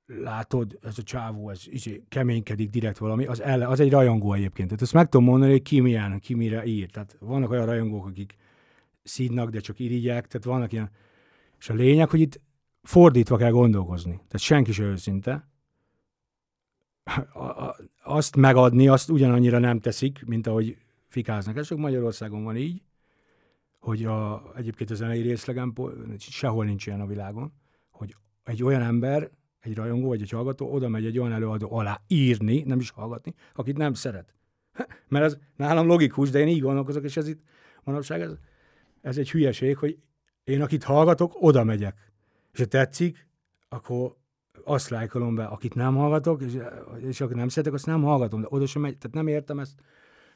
látod, 0.06 0.78
ez 0.82 0.98
a 0.98 1.02
csávó, 1.02 1.50
ez 1.50 1.62
izé, 1.66 2.02
keménykedik 2.08 2.70
direkt 2.70 2.98
valami, 2.98 3.26
az, 3.26 3.40
ele, 3.40 3.66
az 3.66 3.80
egy 3.80 3.90
rajongó 3.90 4.32
egyébként. 4.32 4.68
Tehát 4.68 4.82
ezt 4.82 4.92
meg 4.92 5.08
tudom 5.08 5.26
mondani, 5.26 5.50
hogy 5.50 5.62
ki 5.62 5.80
milyen, 5.80 6.20
ki 6.20 6.34
mire 6.34 6.64
ír. 6.64 6.90
Tehát 6.90 7.16
vannak 7.20 7.50
olyan 7.50 7.66
rajongók, 7.66 8.06
akik 8.06 8.36
szídnak, 9.02 9.50
de 9.50 9.60
csak 9.60 9.78
irigyek, 9.78 10.26
tehát 10.26 10.46
vannak 10.46 10.72
ilyen. 10.72 10.90
És 11.64 11.70
a 11.70 11.74
lényeg, 11.74 12.10
hogy 12.10 12.20
itt 12.20 12.40
fordítva 12.82 13.36
kell 13.36 13.50
gondolkozni. 13.50 14.12
Tehát 14.12 14.38
senki 14.38 14.72
se 14.72 14.82
őszinte. 14.82 15.48
Azt 18.02 18.36
megadni, 18.36 18.88
azt 18.88 19.10
ugyanannyira 19.10 19.58
nem 19.58 19.80
teszik, 19.80 20.24
mint 20.26 20.46
ahogy 20.46 20.76
fikáznak. 21.06 21.56
Ez 21.56 21.66
csak 21.66 21.78
Magyarországon 21.78 22.44
van 22.44 22.56
így, 22.56 22.82
hogy 23.78 24.04
a, 24.04 24.42
egyébként 24.56 24.90
a 24.90 24.94
zenei 24.94 25.20
részlegen 25.20 25.72
sehol 26.18 26.64
nincs 26.64 26.86
ilyen 26.86 27.00
a 27.00 27.06
világon, 27.06 27.52
hogy 27.90 28.16
egy 28.42 28.62
olyan 28.62 28.82
ember, 28.82 29.30
egy 29.60 29.74
rajongó 29.74 30.08
vagy 30.08 30.22
egy 30.22 30.30
hallgató 30.30 30.72
oda 30.72 30.88
megy 30.88 31.06
egy 31.06 31.18
olyan 31.18 31.32
előadó 31.32 31.72
alá 31.72 32.00
írni, 32.06 32.62
nem 32.66 32.78
is 32.78 32.90
hallgatni, 32.90 33.34
akit 33.54 33.76
nem 33.76 33.94
szeret. 33.94 34.34
Mert 35.08 35.24
ez 35.24 35.38
nálam 35.56 35.86
logikus, 35.86 36.30
de 36.30 36.38
én 36.38 36.48
így 36.48 36.60
gondolkozok, 36.60 37.04
és 37.04 37.16
ez 37.16 37.28
itt 37.28 37.42
manapság, 37.82 38.20
ez, 38.20 38.32
ez 39.00 39.18
egy 39.18 39.30
hülyeség, 39.30 39.76
hogy 39.76 39.98
én 40.44 40.62
akit 40.62 40.84
hallgatok, 40.84 41.32
oda 41.38 41.64
megyek. 41.64 42.12
És 42.52 42.58
ha 42.58 42.64
tetszik, 42.64 43.26
akkor 43.68 44.14
azt 44.64 44.88
lájkolom 44.88 45.34
be, 45.34 45.44
akit 45.44 45.74
nem 45.74 45.94
hallgatok, 45.94 46.42
és, 46.42 46.56
és 47.00 47.20
akit 47.20 47.36
nem 47.36 47.48
szeretek, 47.48 47.74
azt 47.74 47.86
nem 47.86 48.02
hallgatom, 48.02 48.40
de 48.40 48.46
oda 48.50 48.66
sem 48.66 48.82
megy, 48.82 48.98
tehát 48.98 49.16
nem 49.16 49.26
értem 49.26 49.58
ezt. 49.58 49.74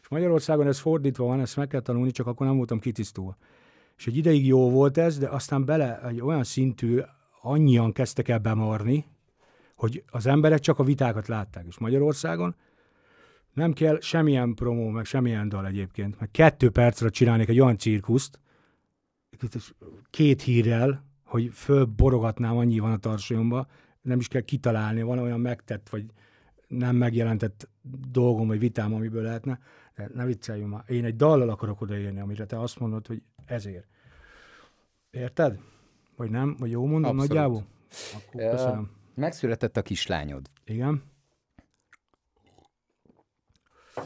És 0.01 0.09
Magyarországon 0.09 0.67
ez 0.67 0.79
fordítva 0.79 1.25
van, 1.25 1.41
ezt 1.41 1.57
meg 1.57 1.69
kell 1.69 1.81
tanulni, 1.81 2.11
csak 2.11 2.27
akkor 2.27 2.47
nem 2.47 2.57
voltam 2.57 2.79
kitisztulva. 2.79 3.37
És 3.97 4.07
egy 4.07 4.17
ideig 4.17 4.47
jó 4.47 4.71
volt 4.71 4.99
ez, 4.99 5.19
de 5.19 5.29
aztán 5.29 5.65
bele 5.65 6.01
egy 6.07 6.21
olyan 6.21 6.45
szintű, 6.45 7.01
annyian 7.43 7.93
kezdtek 7.93 8.29
el 8.29 8.39
bemarni, 8.39 9.07
hogy 9.75 10.05
az 10.11 10.27
emberek 10.27 10.59
csak 10.59 10.79
a 10.79 10.85
vitákat 10.85 11.29
látták. 11.29 11.65
És 11.67 11.79
Magyarországon 11.79 12.55
nem 13.53 13.73
kell 13.73 14.01
semmilyen 14.01 14.55
promó, 14.55 14.89
meg 14.89 15.05
semmilyen 15.05 15.49
dal 15.49 15.67
egyébként, 15.67 16.21
meg 16.21 16.31
kettő 16.31 16.71
percre 16.71 17.09
csinálnék 17.09 17.49
egy 17.49 17.61
olyan 17.61 17.79
cirkuszt, 17.79 18.39
két 20.11 20.43
hírrel, 20.43 21.05
hogy 21.25 21.49
fölborogatnám, 21.53 22.57
annyi 22.57 22.79
van 22.79 22.93
a 22.93 22.97
tarsolyomba, 22.97 23.67
nem 24.01 24.19
is 24.19 24.29
kell 24.29 24.41
kitalálni, 24.41 25.03
van 25.03 25.19
olyan 25.19 25.41
megtett, 25.41 25.89
vagy 25.89 26.05
nem 26.69 26.97
megjelentett 26.97 27.69
dolgom, 28.11 28.47
vagy 28.47 28.59
vitám, 28.59 28.95
amiből 28.95 29.23
lehetne, 29.23 29.59
de 29.97 30.11
ne 30.15 30.25
vicceljünk 30.25 30.71
már. 30.71 30.85
Én 30.87 31.05
egy 31.05 31.17
dallal 31.17 31.49
akarok 31.49 31.81
odaérni, 31.81 32.21
amire 32.21 32.47
te 32.47 32.61
azt 32.61 32.79
mondod, 32.79 33.07
hogy 33.07 33.23
ezért. 33.45 33.87
Érted? 35.11 35.59
Vagy 36.17 36.31
nem? 36.31 36.57
Vagy 36.59 36.71
jó 36.71 36.81
mondom 36.87 37.11
Abszolút. 37.11 37.29
nagyjából? 37.29 37.67
Akkor 38.15 38.41
Ja. 38.41 38.51
köszönöm. 38.51 38.91
Megszületett 39.15 39.77
a 39.77 39.83
kislányod. 39.83 40.51
Igen? 40.65 41.03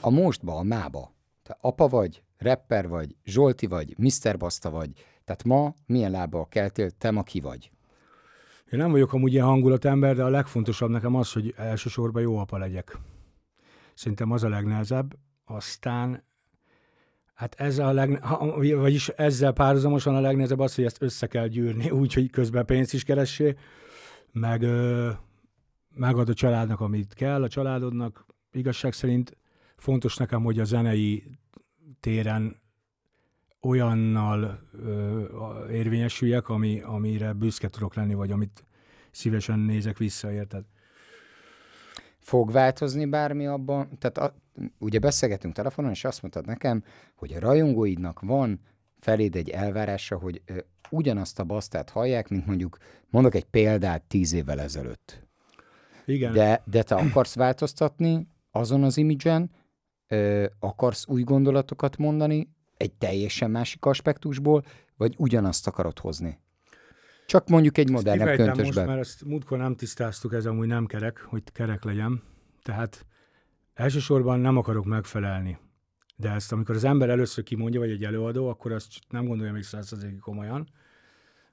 A 0.00 0.10
mostba, 0.10 0.56
a 0.56 0.62
mába. 0.62 1.12
Te 1.42 1.56
apa 1.60 1.88
vagy, 1.88 2.22
rapper 2.38 2.88
vagy, 2.88 3.16
Zsolti 3.24 3.66
vagy, 3.66 3.98
Mr. 3.98 4.36
Basta 4.36 4.70
vagy. 4.70 4.90
Tehát 5.32 5.44
ma 5.44 5.74
milyen 5.86 6.10
lábbal 6.10 6.48
keltél, 6.48 6.90
te 6.90 7.10
ma 7.10 7.22
ki 7.22 7.40
vagy? 7.40 7.70
Én 8.70 8.78
nem 8.78 8.90
vagyok 8.90 9.12
amúgy 9.12 9.32
ilyen 9.32 9.44
hangulatember, 9.44 10.14
de 10.16 10.24
a 10.24 10.28
legfontosabb 10.28 10.90
nekem 10.90 11.14
az, 11.14 11.32
hogy 11.32 11.54
elsősorban 11.56 12.22
jó 12.22 12.36
apa 12.38 12.58
legyek. 12.58 12.98
Szerintem 13.94 14.30
az 14.30 14.42
a 14.42 14.48
legnehezebb. 14.48 15.14
Aztán, 15.44 16.24
hát 17.34 17.54
ez 17.54 17.78
a 17.78 17.92
leg, 17.92 18.22
ha- 18.22 18.54
vagyis 18.76 19.08
ezzel 19.08 19.52
párhuzamosan 19.52 20.14
a 20.14 20.20
legnehezebb 20.20 20.58
az, 20.58 20.74
hogy 20.74 20.84
ezt 20.84 21.02
össze 21.02 21.26
kell 21.26 21.46
gyűrni, 21.46 21.90
úgy, 22.00 22.14
hogy 22.14 22.30
közben 22.30 22.66
pénzt 22.66 22.94
is 22.94 23.04
keressé, 23.04 23.56
meg 24.32 24.66
megad 25.94 26.28
a 26.28 26.34
családnak, 26.34 26.80
amit 26.80 27.14
kell, 27.14 27.42
a 27.42 27.48
családodnak. 27.48 28.26
Igazság 28.50 28.92
szerint 28.92 29.36
fontos 29.76 30.16
nekem, 30.16 30.42
hogy 30.42 30.58
a 30.58 30.64
zenei 30.64 31.38
téren 32.00 32.61
olyannal 33.62 34.60
ö, 34.72 35.68
érvényesüljek, 35.70 36.48
ami, 36.48 36.80
amire 36.80 37.32
büszke 37.32 37.68
tudok 37.68 37.94
lenni, 37.94 38.14
vagy 38.14 38.30
amit 38.30 38.64
szívesen 39.10 39.58
nézek 39.58 39.98
vissza, 39.98 40.32
érted? 40.32 40.64
Fog 42.18 42.52
változni 42.52 43.06
bármi 43.06 43.46
abban? 43.46 43.98
Tehát 43.98 44.18
a, 44.18 44.34
ugye 44.78 44.98
beszélgetünk 44.98 45.54
telefonon, 45.54 45.90
és 45.90 46.04
azt 46.04 46.22
mondtad 46.22 46.46
nekem, 46.46 46.84
hogy 47.14 47.32
a 47.32 47.40
rajongóidnak 47.40 48.20
van 48.20 48.60
feléd 49.00 49.36
egy 49.36 49.48
elvárása, 49.48 50.18
hogy 50.18 50.42
ö, 50.46 50.58
ugyanazt 50.90 51.38
a 51.38 51.44
basztát 51.44 51.90
hallják, 51.90 52.28
mint 52.28 52.46
mondjuk, 52.46 52.76
mondok 53.10 53.34
egy 53.34 53.44
példát 53.44 54.02
tíz 54.02 54.32
évvel 54.32 54.60
ezelőtt. 54.60 55.26
Igen. 56.06 56.32
De, 56.32 56.62
de 56.64 56.82
te 56.82 56.94
akarsz 56.94 57.34
változtatni 57.34 58.26
azon 58.50 58.82
az 58.82 58.96
imidzsen, 58.96 59.50
ö, 60.08 60.46
akarsz 60.58 61.06
új 61.08 61.22
gondolatokat 61.22 61.96
mondani, 61.96 62.48
egy 62.82 62.92
teljesen 62.92 63.50
másik 63.50 63.84
aspektusból, 63.84 64.64
vagy 64.96 65.14
ugyanazt 65.18 65.66
akarod 65.66 65.98
hozni? 65.98 66.38
Csak 67.26 67.48
mondjuk 67.48 67.78
egy 67.78 67.90
modernebb 67.90 68.28
Kifejtem 68.28 68.46
most, 68.46 68.56
köntösben. 68.58 68.86
mert 68.86 69.00
ezt 69.00 69.24
múltkor 69.24 69.58
nem 69.58 69.76
tisztáztuk, 69.76 70.32
ez 70.32 70.46
amúgy 70.46 70.66
nem 70.66 70.86
kerek, 70.86 71.20
hogy 71.20 71.42
kerek 71.52 71.84
legyen. 71.84 72.22
Tehát 72.62 73.06
elsősorban 73.74 74.40
nem 74.40 74.56
akarok 74.56 74.84
megfelelni. 74.84 75.58
De 76.16 76.30
ezt, 76.30 76.52
amikor 76.52 76.74
az 76.74 76.84
ember 76.84 77.08
először 77.08 77.44
kimondja, 77.44 77.80
vagy 77.80 77.90
egy 77.90 78.04
előadó, 78.04 78.48
akkor 78.48 78.72
azt 78.72 78.88
nem 79.08 79.26
gondolja 79.26 79.52
még 79.52 79.62
százszerzékig 79.62 80.18
komolyan. 80.18 80.68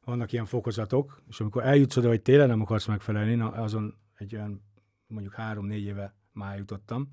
Vannak 0.03 0.31
ilyen 0.31 0.45
fokozatok, 0.45 1.21
és 1.29 1.39
amikor 1.39 1.63
eljutsz 1.65 1.97
oda, 1.97 2.07
hogy 2.07 2.21
tényleg 2.21 2.47
nem 2.47 2.61
akarsz 2.61 2.85
megfelelni, 2.85 3.35
na 3.35 3.51
azon 3.51 3.97
egy 4.15 4.35
olyan 4.35 4.63
mondjuk 5.07 5.33
három-négy 5.33 5.83
éve 5.83 6.15
már 6.31 6.57
jutottam. 6.57 7.09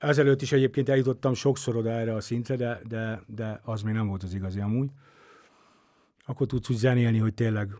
Ezelőtt 0.00 0.42
is 0.42 0.52
egyébként 0.52 0.88
eljutottam 0.88 1.34
sokszor 1.34 1.76
oda 1.76 1.90
erre 1.90 2.14
a 2.14 2.20
szintre, 2.20 2.56
de, 2.56 2.80
de, 2.88 3.22
de 3.26 3.60
az 3.64 3.82
még 3.82 3.94
nem 3.94 4.06
volt 4.06 4.22
az 4.22 4.34
igazi 4.34 4.60
amúgy. 4.60 4.90
Akkor 6.24 6.46
tudsz 6.46 6.70
úgy 6.70 6.76
zenélni, 6.76 7.18
hogy 7.18 7.34
tényleg 7.34 7.74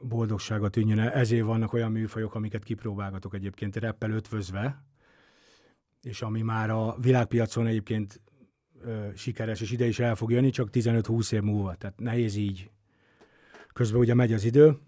boldogságot 0.00 0.72
tűnjön 0.72 0.98
el. 0.98 1.10
Ezért 1.10 1.44
vannak 1.44 1.72
olyan 1.72 1.92
műfajok, 1.92 2.34
amiket 2.34 2.64
kipróbálgatok 2.64 3.34
egyébként 3.34 3.76
reppel 3.76 4.10
ötvözve, 4.10 4.84
és 6.02 6.22
ami 6.22 6.42
már 6.42 6.70
a 6.70 6.96
világpiacon 6.98 7.66
egyébként 7.66 8.20
ö, 8.82 9.08
sikeres, 9.14 9.60
és 9.60 9.70
ide 9.70 9.86
is 9.86 9.98
el 9.98 10.14
fog 10.14 10.30
jönni, 10.30 10.50
csak 10.50 10.68
15-20 10.72 11.32
év 11.32 11.42
múlva. 11.42 11.74
Tehát 11.74 11.98
nehéz 11.98 12.36
így. 12.36 12.70
Közben 13.72 14.00
ugye 14.00 14.14
megy 14.14 14.32
az 14.32 14.44
idő. 14.44 14.78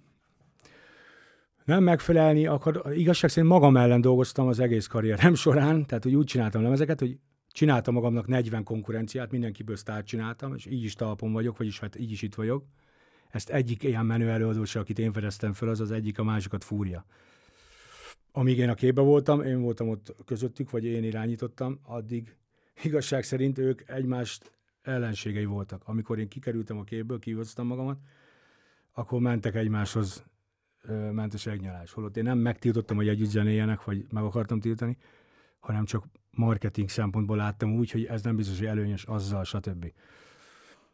Nem 1.65 1.83
megfelelni 1.83 2.47
akar, 2.47 2.83
igazság 2.95 3.31
szerint 3.31 3.53
magam 3.53 3.77
ellen 3.77 4.01
dolgoztam 4.01 4.47
az 4.47 4.59
egész 4.59 4.87
karrierem 4.87 5.35
során, 5.35 5.87
tehát 5.87 6.05
hogy 6.05 6.15
úgy 6.15 6.27
csináltam 6.27 6.63
lemezeket, 6.63 6.99
hogy 6.99 7.19
csináltam 7.53 7.95
magamnak 7.95 8.27
40 8.27 8.65
konkurenciát, 8.65 9.31
mindenkiből 9.31 9.77
sztárt 9.77 10.07
csináltam, 10.07 10.55
és 10.55 10.67
így 10.67 10.85
is 10.85 10.95
talpon 10.95 11.33
vagyok, 11.33 11.59
vagyis 11.59 11.81
hát 11.81 11.99
így 11.99 12.11
is 12.11 12.23
itt 12.23 12.35
vagyok. 12.35 12.65
Ezt 13.31 13.51
egyik 13.51 13.83
ilyen 13.83 14.07
menő 14.07 14.31
előadósa, 14.31 14.81
akit 14.81 14.99
én 14.99 15.13
fedeztem 15.13 15.53
föl, 15.53 15.69
az 15.69 15.81
az 15.81 15.91
egyik, 15.91 16.19
a 16.19 16.25
másikat 16.25 16.65
fúrja. 16.65 17.07
Amíg 18.33 18.59
én 18.59 18.69
a 18.69 18.75
képbe 18.75 19.01
voltam, 19.01 19.43
én 19.43 19.61
voltam 19.61 19.89
ott 19.89 20.15
közöttük, 20.25 20.71
vagy 20.71 20.85
én 20.85 21.05
irányítottam, 21.05 21.81
addig 21.83 22.37
igazság 22.83 23.25
szerint 23.25 23.59
ők 23.59 23.89
egymást 23.89 24.53
ellenségei 24.83 25.45
voltak. 25.45 25.83
Amikor 25.85 26.19
én 26.19 26.29
kikerültem 26.29 26.79
a 26.79 26.85
képből, 26.85 27.19
kihoztam 27.19 27.67
magamat, 27.67 27.99
akkor 28.93 29.21
mentek 29.21 29.55
egymáshoz, 29.55 30.25
ment 31.13 31.35
a 31.35 31.37
segnyalás. 31.37 31.93
Holott 31.93 32.17
én 32.17 32.25
nem 32.25 32.39
megtiltottam, 32.39 32.97
hogy 32.97 33.09
együtt 33.09 33.31
zenéljenek, 33.31 33.85
vagy 33.85 34.07
meg 34.11 34.25
akartam 34.25 34.61
tiltani, 34.61 34.97
hanem 35.61 35.85
csak 35.85 36.05
marketing 36.31 36.89
szempontból 36.89 37.37
láttam 37.37 37.75
úgy, 37.75 37.91
hogy 37.91 38.05
ez 38.05 38.23
nem 38.23 38.37
biztos, 38.37 38.59
hogy 38.59 38.67
előnyös 38.67 39.05
azzal, 39.05 39.45
stb. 39.45 39.93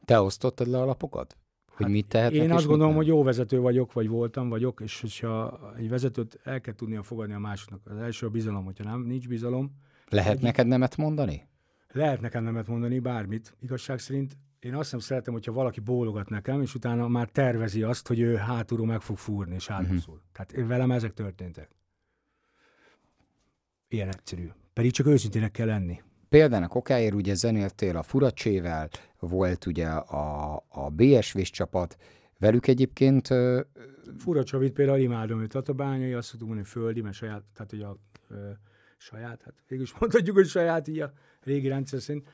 Te 0.05 0.21
osztottad 0.21 0.67
le 0.67 0.81
a 0.81 0.85
lapokat? 0.85 1.37
Hogy 1.67 1.87
hát 1.87 1.95
mit 1.95 2.07
tehetnek 2.07 2.43
Én 2.43 2.53
azt 2.53 2.67
gondolom, 2.67 2.95
hogy 2.95 3.07
jó 3.07 3.23
vezető 3.23 3.61
vagyok, 3.61 3.93
vagy 3.93 4.09
voltam, 4.09 4.49
vagyok, 4.49 4.81
és 4.81 5.01
hogyha 5.01 5.61
egy 5.77 5.89
vezetőt 5.89 6.41
el 6.45 6.61
kell 6.61 6.75
tudnia 6.75 7.03
fogadni 7.03 7.35
a 7.35 7.39
másoknak. 7.39 7.81
Az 7.85 7.97
első 7.97 8.27
a 8.27 8.31
bizalom, 8.31 8.65
hogyha 8.65 8.85
nem, 8.85 9.01
nincs 9.01 9.29
bizalom. 9.29 9.71
Lehet 10.09 10.37
egy... 10.37 10.43
neked 10.43 10.67
nemet 10.67 10.97
mondani? 10.97 11.49
Lehet 11.93 12.21
nekem 12.21 12.45
nemet 12.45 12.67
mondani, 12.67 12.99
bármit. 12.99 13.57
Igazság 13.61 13.99
szerint 13.99 14.37
én 14.61 14.75
azt 14.75 14.91
nem 14.91 15.01
szeretem, 15.01 15.33
hogyha 15.33 15.53
valaki 15.53 15.81
bólogat 15.81 16.29
nekem, 16.29 16.63
és 16.63 16.75
utána 16.75 17.09
már 17.09 17.29
tervezi 17.29 17.83
azt, 17.83 18.09
hogy 18.09 18.21
ő 18.21 18.35
hátulról 18.35 18.87
meg 18.87 19.01
fog 19.01 19.19
fúrni, 19.19 19.55
és 19.55 19.67
hátul 19.67 19.85
uh-huh. 19.85 20.03
szól. 20.03 20.23
Tehát 20.33 20.53
én 20.53 20.67
velem 20.67 20.91
ezek 20.91 21.13
történtek. 21.13 21.71
Ilyen 23.89 24.09
egyszerű. 24.09 24.49
Pedig 24.73 24.93
csak 24.93 25.07
őszintének 25.07 25.51
kell 25.51 25.67
lenni. 25.67 26.03
Például 26.29 26.67
okáért 26.73 27.15
ugye 27.15 27.35
zenéltél 27.35 27.97
a 27.97 28.03
Furacsével, 28.03 28.89
volt 29.19 29.67
ugye 29.67 29.87
a, 29.89 30.55
a 30.69 30.91
BSV-s 30.91 31.51
csapat, 31.51 31.97
velük 32.39 32.67
egyébként... 32.67 33.31
Uh, 33.31 33.61
Furacsavit 34.19 34.73
például 34.73 34.99
imádom, 34.99 35.41
őt 35.41 35.51
Tatabányai, 35.51 36.13
azt 36.13 36.31
tudom 36.31 36.47
mondani, 36.47 36.69
földi, 36.69 37.01
mert 37.01 37.15
saját, 37.15 37.43
tehát 37.55 37.71
hogy 37.71 37.83
a 37.83 37.99
ö, 38.29 38.51
saját, 38.97 39.43
hát 39.43 39.55
végül 39.69 39.85
is 39.85 39.99
mondhatjuk, 39.99 40.37
hogy 40.37 40.47
saját 40.47 40.89
így 40.89 41.01
a 41.01 41.13
régi 41.41 41.69
rendszer 41.69 42.01
szerint, 42.01 42.29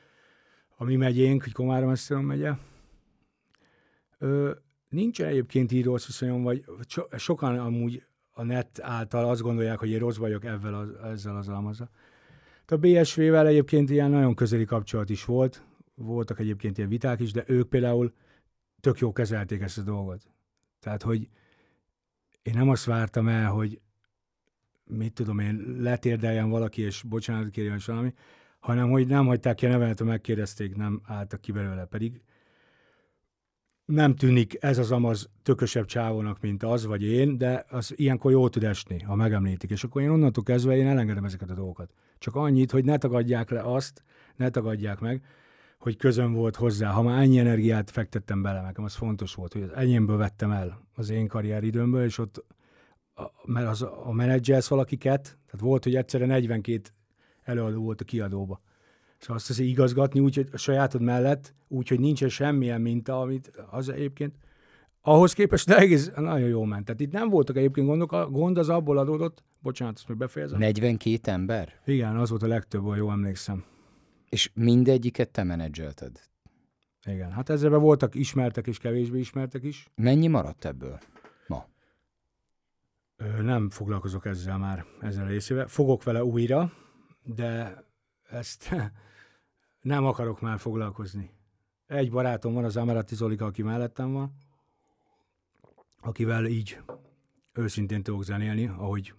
a 0.75 0.83
mi 0.83 0.95
megyénk, 0.95 1.43
hogy 1.43 1.51
Komárom 1.51 1.89
Eszteron 1.89 2.23
megye. 2.23 2.53
Ö, 4.17 4.51
nincsen 4.89 5.27
egyébként 5.27 5.71
így 5.71 5.83
rossz 5.83 6.05
viszonyom, 6.05 6.43
vagy 6.43 6.65
so, 6.87 7.01
sokan 7.17 7.59
amúgy 7.59 8.03
a 8.31 8.43
net 8.43 8.79
által 8.81 9.29
azt 9.29 9.41
gondolják, 9.41 9.79
hogy 9.79 9.89
én 9.89 9.99
rossz 9.99 10.17
vagyok 10.17 10.45
ezzel 10.45 10.73
az, 10.73 10.95
ezzel 10.95 11.35
az 11.35 11.49
almazzal. 11.49 11.89
A 12.67 12.75
BSV-vel 12.75 13.47
egyébként 13.47 13.89
ilyen 13.89 14.09
nagyon 14.09 14.35
közeli 14.35 14.65
kapcsolat 14.65 15.09
is 15.09 15.25
volt, 15.25 15.65
voltak 15.95 16.39
egyébként 16.39 16.77
ilyen 16.77 16.89
viták 16.89 17.19
is, 17.19 17.31
de 17.31 17.43
ők 17.47 17.69
például 17.69 18.13
tök 18.79 18.99
jó 18.99 19.11
kezelték 19.11 19.61
ezt 19.61 19.77
a 19.77 19.81
dolgot. 19.81 20.21
Tehát, 20.79 21.01
hogy 21.01 21.29
én 22.41 22.53
nem 22.53 22.69
azt 22.69 22.85
vártam 22.85 23.27
el, 23.27 23.51
hogy 23.51 23.81
mit 24.83 25.13
tudom 25.13 25.39
én, 25.39 25.75
letérdeljen 25.79 26.49
valaki, 26.49 26.81
és 26.81 27.03
bocsánat 27.03 27.49
kérjen 27.49 27.79
valami, 27.85 28.13
hanem 28.65 28.89
hogy 28.89 29.07
nem 29.07 29.25
hagyták 29.25 29.55
ki 29.55 29.65
a 29.65 29.69
nevemet, 29.69 30.03
megkérdezték, 30.03 30.75
nem 30.75 31.01
álltak 31.03 31.41
ki 31.41 31.51
belőle. 31.51 31.85
Pedig 31.85 32.21
nem 33.85 34.15
tűnik 34.15 34.57
ez 34.59 34.77
az 34.77 34.91
amaz 34.91 35.29
tökösebb 35.43 35.85
csávónak, 35.85 36.41
mint 36.41 36.63
az 36.63 36.85
vagy 36.85 37.03
én, 37.03 37.37
de 37.37 37.65
az 37.69 37.93
ilyenkor 37.95 38.31
jól 38.31 38.49
tud 38.49 38.63
esni, 38.63 38.99
ha 38.99 39.15
megemlítik. 39.15 39.69
És 39.69 39.83
akkor 39.83 40.01
én 40.01 40.09
onnantól 40.09 40.43
kezdve 40.43 40.75
én 40.75 40.87
elengedem 40.87 41.25
ezeket 41.25 41.49
a 41.49 41.53
dolgokat. 41.53 41.93
Csak 42.17 42.35
annyit, 42.35 42.71
hogy 42.71 42.85
ne 42.85 42.97
tagadják 42.97 43.49
le 43.49 43.61
azt, 43.61 44.03
ne 44.35 44.49
tagadják 44.49 44.99
meg, 44.99 45.23
hogy 45.79 45.97
közön 45.97 46.33
volt 46.33 46.55
hozzá. 46.55 46.91
Ha 46.91 47.01
már 47.01 47.21
ennyi 47.21 47.39
energiát 47.39 47.91
fektettem 47.91 48.41
bele, 48.41 48.61
nekem 48.61 48.83
az 48.83 48.95
fontos 48.95 49.33
volt, 49.33 49.53
hogy 49.53 49.61
az 49.61 49.73
enyémből 49.73 50.17
vettem 50.17 50.51
el 50.51 50.87
az 50.95 51.09
én 51.09 51.27
karrieridőmből, 51.27 52.03
és 52.03 52.17
ott 52.17 52.45
mert 53.45 53.67
az, 53.67 53.81
a 53.81 54.11
menedzselsz 54.11 54.67
valakiket, 54.67 55.21
tehát 55.21 55.65
volt, 55.65 55.83
hogy 55.83 55.95
egyszerre 55.95 56.25
42 56.25 56.81
előadó 57.45 57.81
volt 57.81 58.01
a 58.01 58.05
kiadóba. 58.05 58.61
Szóval 59.17 59.35
azt 59.35 59.49
azért 59.49 59.69
igazgatni 59.69 60.19
úgy, 60.19 60.35
hogy 60.35 60.47
a 60.51 60.57
sajátod 60.57 61.01
mellett, 61.01 61.53
úgy, 61.67 61.87
hogy 61.87 61.99
nincsen 61.99 62.29
semmilyen 62.29 62.81
minta, 62.81 63.19
amit 63.19 63.51
az 63.69 63.89
egyébként 63.89 64.35
ahhoz 65.01 65.33
képest 65.33 65.69
egész 65.69 66.11
nagyon 66.15 66.47
jó 66.47 66.63
ment. 66.63 66.85
Tehát 66.85 67.01
itt 67.01 67.11
nem 67.11 67.29
voltak 67.29 67.57
egyébként 67.57 67.87
gondok, 67.87 68.11
a 68.11 68.29
gond 68.29 68.57
az 68.57 68.69
abból 68.69 68.97
adódott, 68.97 69.43
bocsánat, 69.59 69.97
ezt 69.97 70.07
még 70.07 70.17
befejezem. 70.17 70.59
42 70.59 71.31
ember? 71.31 71.73
Igen, 71.85 72.15
az 72.15 72.29
volt 72.29 72.43
a 72.43 72.47
legtöbb, 72.47 72.83
ha 72.83 72.95
jól 72.95 73.11
emlékszem. 73.11 73.63
És 74.29 74.51
mindegyiket 74.53 75.29
te 75.29 75.43
menedzselted? 75.43 76.19
Igen, 77.07 77.31
hát 77.31 77.49
ezzel 77.49 77.77
voltak 77.77 78.15
ismertek 78.15 78.67
és 78.67 78.77
kevésbé 78.77 79.19
ismertek 79.19 79.63
is. 79.63 79.87
Mennyi 79.95 80.27
maradt 80.27 80.65
ebből 80.65 80.99
ma? 81.47 81.65
Ö, 83.17 83.41
nem 83.41 83.69
foglalkozok 83.69 84.25
ezzel 84.25 84.57
már, 84.57 84.85
ezzel 85.01 85.25
a 85.25 85.27
részével. 85.27 85.67
Fogok 85.67 86.03
vele 86.03 86.23
újra, 86.23 86.71
de 87.25 87.83
ezt 88.29 88.75
nem 89.81 90.05
akarok 90.05 90.41
már 90.41 90.59
foglalkozni. 90.59 91.31
Egy 91.87 92.11
barátom 92.11 92.53
van, 92.53 92.63
az 92.63 92.77
Amarati 92.77 93.15
Zolika, 93.15 93.45
aki 93.45 93.61
mellettem 93.61 94.11
van, 94.11 94.35
akivel 96.01 96.45
így 96.45 96.77
őszintén 97.53 98.03
tudok 98.03 98.23
zenélni, 98.23 98.67
ahogy 98.67 99.13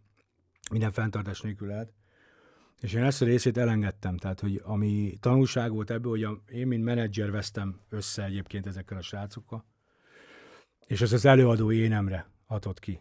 minden 0.70 0.90
fenntartás 0.90 1.40
nélkül 1.40 1.68
lehet. 1.68 1.92
És 2.80 2.92
én 2.92 3.02
ezt 3.02 3.22
a 3.22 3.24
részét 3.24 3.56
elengedtem, 3.56 4.16
tehát 4.16 4.40
hogy 4.40 4.60
ami 4.64 5.16
tanulság 5.20 5.72
volt 5.72 5.90
ebből, 5.90 6.10
hogy 6.10 6.22
a, 6.24 6.42
én, 6.52 6.66
mint 6.66 6.84
menedzser 6.84 7.30
vesztem 7.30 7.80
össze 7.88 8.24
egyébként 8.24 8.66
ezekkel 8.66 8.96
a 8.98 9.02
srácokkal, 9.02 9.64
és 10.86 11.00
ez 11.00 11.12
az 11.12 11.24
előadó 11.24 11.72
énemre 11.72 12.30
adott 12.46 12.78
ki. 12.78 13.00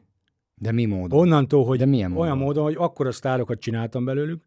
De 0.56 0.72
mi 0.72 0.86
módon? 0.86 1.20
Onnantól, 1.20 1.66
hogy 1.66 1.78
De 1.78 1.86
milyen 1.86 2.10
módon? 2.10 2.26
olyan 2.26 2.38
módon, 2.38 2.64
hogy 2.64 2.76
akkor 2.78 3.08
a 3.08 3.12
sztárokat 3.12 3.60
csináltam 3.60 4.06
belőlük, 4.06 4.44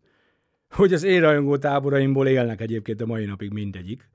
hogy 0.71 0.93
az 0.93 1.03
én 1.03 1.21
rajongó 1.21 1.57
táboraimból 1.57 2.27
élnek 2.27 2.61
egyébként 2.61 3.01
a 3.01 3.07
mai 3.07 3.25
napig 3.25 3.53
mindegyik. 3.53 4.09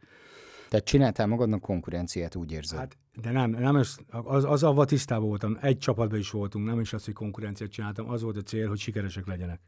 Tehát 0.70 0.86
csináltál 0.88 1.28
magadnak 1.28 1.62
konkurenciát, 1.62 2.36
úgy 2.36 2.52
érzed? 2.52 2.78
Hát, 2.80 2.98
de 3.22 3.32
nem, 3.32 3.50
nem 3.50 3.76
az, 3.76 3.98
az, 4.10 4.44
az 4.44 4.64
avval 4.64 4.86
tisztában 4.86 5.28
voltam. 5.28 5.58
Egy 5.62 5.78
csapatban 5.78 6.20
is 6.20 6.30
voltunk, 6.30 6.66
nem 6.66 6.80
is 6.80 6.94
az, 6.94 7.06
hogy 7.06 7.14
konkurenciát 7.14 7.72
csináltam, 7.72 8.10
az 8.10 8.22
volt 8.22 8.38
a 8.38 8.42
cél, 8.42 8.68
hogy 8.68 8.80
sikeresek 8.80 9.28
legyenek. 9.28 9.60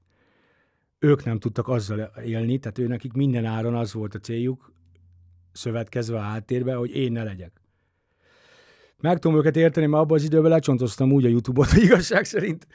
Ők 0.99 1.23
nem 1.23 1.39
tudtak 1.39 1.67
azzal 1.67 2.11
élni, 2.25 2.59
tehát 2.59 2.77
ő 2.77 2.87
nekik 2.87 3.13
minden 3.13 3.45
áron 3.45 3.75
az 3.75 3.93
volt 3.93 4.15
a 4.15 4.19
céljuk, 4.19 4.73
szövetkezve 5.51 6.17
a 6.17 6.21
háttérbe, 6.21 6.73
hogy 6.73 6.95
én 6.95 7.11
ne 7.11 7.23
legyek. 7.23 7.61
Meg 8.97 9.19
tudom 9.19 9.37
őket 9.37 9.55
érteni, 9.55 9.85
mert 9.85 10.03
abban 10.03 10.17
az 10.17 10.23
időben 10.23 10.51
lecsontoztam 10.51 11.11
úgy 11.11 11.25
a 11.25 11.29
YouTube-ot, 11.29 11.73
igazság 11.73 12.25
szerint 12.25 12.67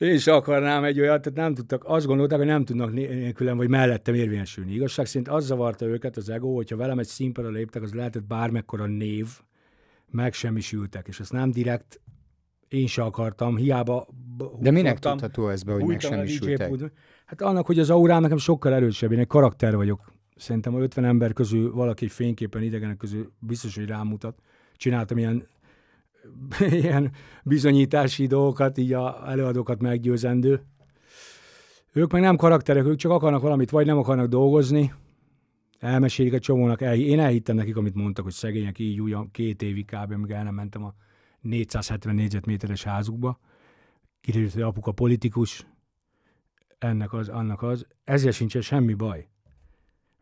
én 0.00 0.14
is 0.14 0.26
akarnám 0.26 0.84
egy 0.84 1.00
olyat, 1.00 1.22
tehát 1.22 1.38
nem 1.38 1.54
tudtak, 1.54 1.84
azt 1.84 2.06
gondolták, 2.06 2.38
hogy 2.38 2.46
nem 2.46 2.64
tudnak 2.64 2.92
nélkülem, 2.92 3.56
vagy 3.56 3.68
mellettem 3.68 4.14
érvényesülni. 4.14 4.72
Igazság 4.72 5.06
szerint 5.06 5.28
az 5.28 5.44
zavarta 5.44 5.86
őket 5.86 6.16
az 6.16 6.28
ego, 6.28 6.54
hogyha 6.54 6.76
velem 6.76 6.98
egy 6.98 7.06
színpadra 7.06 7.50
léptek, 7.50 7.82
az 7.82 7.92
lehetett 7.92 8.24
bármekkora 8.24 8.86
név, 8.86 9.26
megsemmisültek, 10.10 11.08
és 11.08 11.20
ezt 11.20 11.32
nem 11.32 11.50
direkt 11.50 12.00
én 12.68 12.86
se 12.86 13.02
akartam, 13.02 13.56
hiába... 13.56 14.08
De 14.58 14.70
minek 14.70 14.98
tudható 14.98 15.48
ez 15.48 15.62
be, 15.62 15.72
hogy 15.72 15.84
megsemmisültek? 15.84 16.92
Hát 17.26 17.42
annak, 17.42 17.66
hogy 17.66 17.78
az 17.78 17.90
aurám 17.90 18.22
nekem 18.22 18.36
sokkal 18.36 18.74
erősebb, 18.74 19.12
én 19.12 19.18
egy 19.18 19.26
karakter 19.26 19.76
vagyok. 19.76 20.12
Szerintem 20.36 20.74
a 20.74 20.78
50 20.78 21.04
ember 21.04 21.32
közül 21.32 21.72
valaki 21.72 22.08
fényképen 22.08 22.62
idegenek 22.62 22.96
közül 22.96 23.32
biztos, 23.38 23.76
hogy 23.76 23.86
rámutat. 23.86 24.38
Csináltam 24.76 25.18
ilyen 25.18 25.46
ilyen 26.60 27.12
bizonyítási 27.44 28.26
dolgokat, 28.26 28.78
így 28.78 28.92
a 28.92 29.30
előadókat 29.30 29.80
meggyőzendő. 29.80 30.64
Ők 31.92 32.12
meg 32.12 32.20
nem 32.20 32.36
karakterek, 32.36 32.84
ők 32.84 32.96
csak 32.96 33.10
akarnak 33.10 33.42
valamit, 33.42 33.70
vagy 33.70 33.86
nem 33.86 33.98
akarnak 33.98 34.26
dolgozni, 34.26 34.92
elmesélik 35.78 36.32
a 36.32 36.38
csomónak, 36.38 36.80
el, 36.80 36.94
én 36.94 37.20
elhittem 37.20 37.56
nekik, 37.56 37.76
amit 37.76 37.94
mondtak, 37.94 38.24
hogy 38.24 38.32
szegények 38.32 38.78
így 38.78 39.00
úgy 39.00 39.16
két 39.32 39.62
évig 39.62 39.84
kb. 39.84 40.12
amíg 40.12 40.30
el 40.30 40.44
nem 40.44 40.54
mentem 40.54 40.84
a 40.84 40.94
470 41.40 42.14
négyzetméteres 42.14 42.82
házukba. 42.82 43.38
Kiderült, 44.20 44.52
hogy 44.52 44.62
apuka 44.62 44.92
politikus, 44.92 45.66
ennek 46.78 47.12
az, 47.12 47.28
annak 47.28 47.62
az, 47.62 47.86
ezzel 48.04 48.32
sincsen 48.32 48.62
semmi 48.62 48.94
baj. 48.94 49.28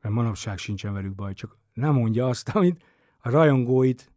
Mert 0.01 0.14
manapság 0.14 0.59
sincsen 0.59 0.92
velük 0.92 1.14
baj, 1.14 1.34
csak 1.34 1.59
nem 1.72 1.94
mondja 1.94 2.26
azt, 2.28 2.49
amit 2.57 2.84
a 3.18 3.30
rajongóit, 3.30 4.12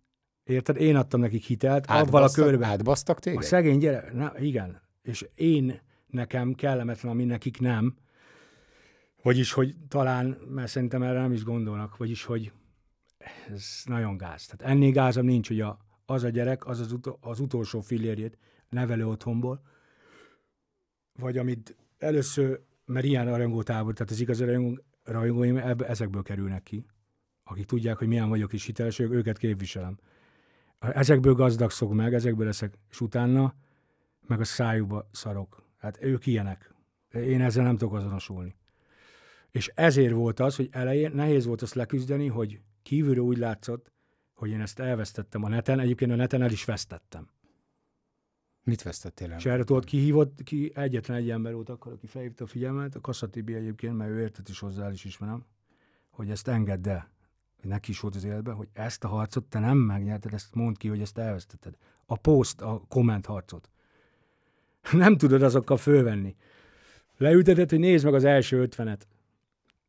érted, 0.52 0.78
én 0.78 0.96
adtam 0.96 1.20
nekik 1.20 1.44
hitelt, 1.44 1.86
avval 1.88 2.24
a 2.24 2.30
körbe. 2.30 2.66
Átbasztak 2.66 3.20
téged? 3.20 3.40
A 3.40 3.42
szegény 3.42 3.78
gyerek, 3.78 4.14
na, 4.14 4.34
igen, 4.40 4.82
és 5.02 5.26
én 5.36 5.82
nekem 6.08 6.54
kellemetlen, 6.54 7.12
ami 7.12 7.24
nekik 7.24 7.60
nem, 7.60 7.96
vagyis, 9.22 9.52
hogy 9.52 9.76
talán, 9.88 10.38
mert 10.50 10.68
szerintem 10.68 11.04
erre 11.04 11.22
nem 11.22 11.32
is 11.32 11.44
gondolnak, 11.44 11.98
vagyis, 11.98 12.24
hogy 12.24 12.52
ez 13.54 13.66
nagyon 13.86 14.18
gáz. 14.18 14.46
Tehát 14.46 14.74
ennél 14.74 14.92
gázam 14.92 15.26
nincs, 15.26 15.48
hogy 15.48 15.62
a, 15.62 15.78
az 16.06 16.24
a 16.24 16.30
gyerek, 16.30 16.66
az 16.68 16.80
az, 16.80 16.92
utol, 16.92 17.18
az 17.22 17.40
utolsó 17.40 17.82
fillérjét 17.82 18.38
nevelő 18.70 19.08
otthonból, 19.08 19.62
vagy 21.20 21.38
amit 21.38 21.76
először, 21.98 22.62
mert 22.86 23.06
ilyen 23.06 23.26
rajongótábor, 23.26 23.94
tehát 23.94 24.12
az 24.12 24.20
igazi 24.20 24.44
rajongó, 24.44 24.82
rajongóim 25.04 25.58
ezekből 25.88 26.22
kerülnek 26.22 26.64
ki, 26.64 26.86
akik 27.44 27.66
tudják, 27.66 27.98
hogy 27.98 28.08
milyen 28.08 28.30
vagyok 28.30 28.54
és 28.54 28.66
hiteles, 28.66 29.00
őket 29.00 29.38
képviselem. 29.38 29.98
Ezekből 30.82 31.34
gazdagszok 31.34 31.94
meg, 31.94 32.14
ezekből 32.14 32.46
leszek, 32.46 32.78
és 32.90 33.02
utána 33.02 33.54
meg 34.28 34.40
a 34.40 34.44
szájukba 34.44 35.10
szarok. 35.12 35.64
Hát 35.78 36.04
ők 36.04 36.26
ilyenek. 36.26 36.74
Én 37.14 37.42
ezzel 37.42 37.64
nem 37.64 37.78
tudok 37.78 37.94
azonosulni. 37.94 38.56
És 39.52 39.72
ezért 39.76 40.14
volt 40.14 40.40
az, 40.40 40.56
hogy 40.56 40.70
elején 40.72 41.12
nehéz 41.12 41.46
volt 41.46 41.62
azt 41.62 41.74
leküzdeni, 41.74 42.28
hogy 42.28 42.60
kívülről 42.84 43.24
úgy 43.24 43.38
látszott, 43.38 43.92
hogy 44.34 44.50
én 44.50 44.62
ezt 44.62 44.80
elvesztettem 44.80 45.44
a 45.44 45.50
neten, 45.50 45.80
egyébként 45.80 46.12
a 46.12 46.16
neten 46.16 46.42
el 46.42 46.52
is 46.52 46.66
vesztettem. 46.66 47.30
Mit 48.64 48.82
vesztettél 48.82 49.32
el? 49.32 49.38
És 49.38 49.46
erre 49.46 49.64
tudod, 49.64 49.86
ki 49.86 49.98
hívott, 49.98 50.44
ki 50.44 50.72
egyetlen 50.76 51.18
egy 51.18 51.30
ember 51.30 51.54
volt 51.54 51.70
akkor, 51.70 51.92
aki 51.92 52.08
felhívta 52.08 52.44
a 52.44 52.48
figyelmet, 52.48 52.96
a 52.96 53.02
Kasszatibi 53.02 53.54
egyébként, 53.54 53.98
mert 53.98 54.12
ő 54.12 54.20
értett 54.20 54.50
is 54.50 54.60
hozzá, 54.60 54.86
el 54.86 54.92
is 54.92 55.06
ismerem, 55.06 55.46
hogy 56.10 56.30
ezt 56.30 56.48
engedd 56.48 56.90
el, 56.90 57.10
neki 57.64 57.92
is 57.92 58.00
volt 58.00 58.16
az 58.16 58.24
életben, 58.24 58.56
hogy 58.56 58.68
ezt 58.74 59.04
a 59.04 59.08
harcot 59.08 59.44
te 59.44 59.60
nem 59.60 59.78
megnyerted, 59.78 60.34
ezt 60.34 60.56
mondd 60.56 60.74
ki, 60.78 60.88
hogy 60.88 61.02
ezt 61.02 61.18
elvesztetted. 61.18 61.74
A 62.06 62.16
post, 62.16 62.62
a 62.62 62.82
komment 62.88 63.26
harcot. 63.26 63.70
Nem 64.92 65.18
tudod 65.18 65.42
azokkal 65.42 65.78
fölvenni. 65.78 66.36
Leülteted, 67.18 67.70
hogy 67.70 67.80
nézd 67.80 68.06
meg 68.06 68.14
az 68.14 68.24
első 68.24 68.62
ötvenet, 68.62 69.08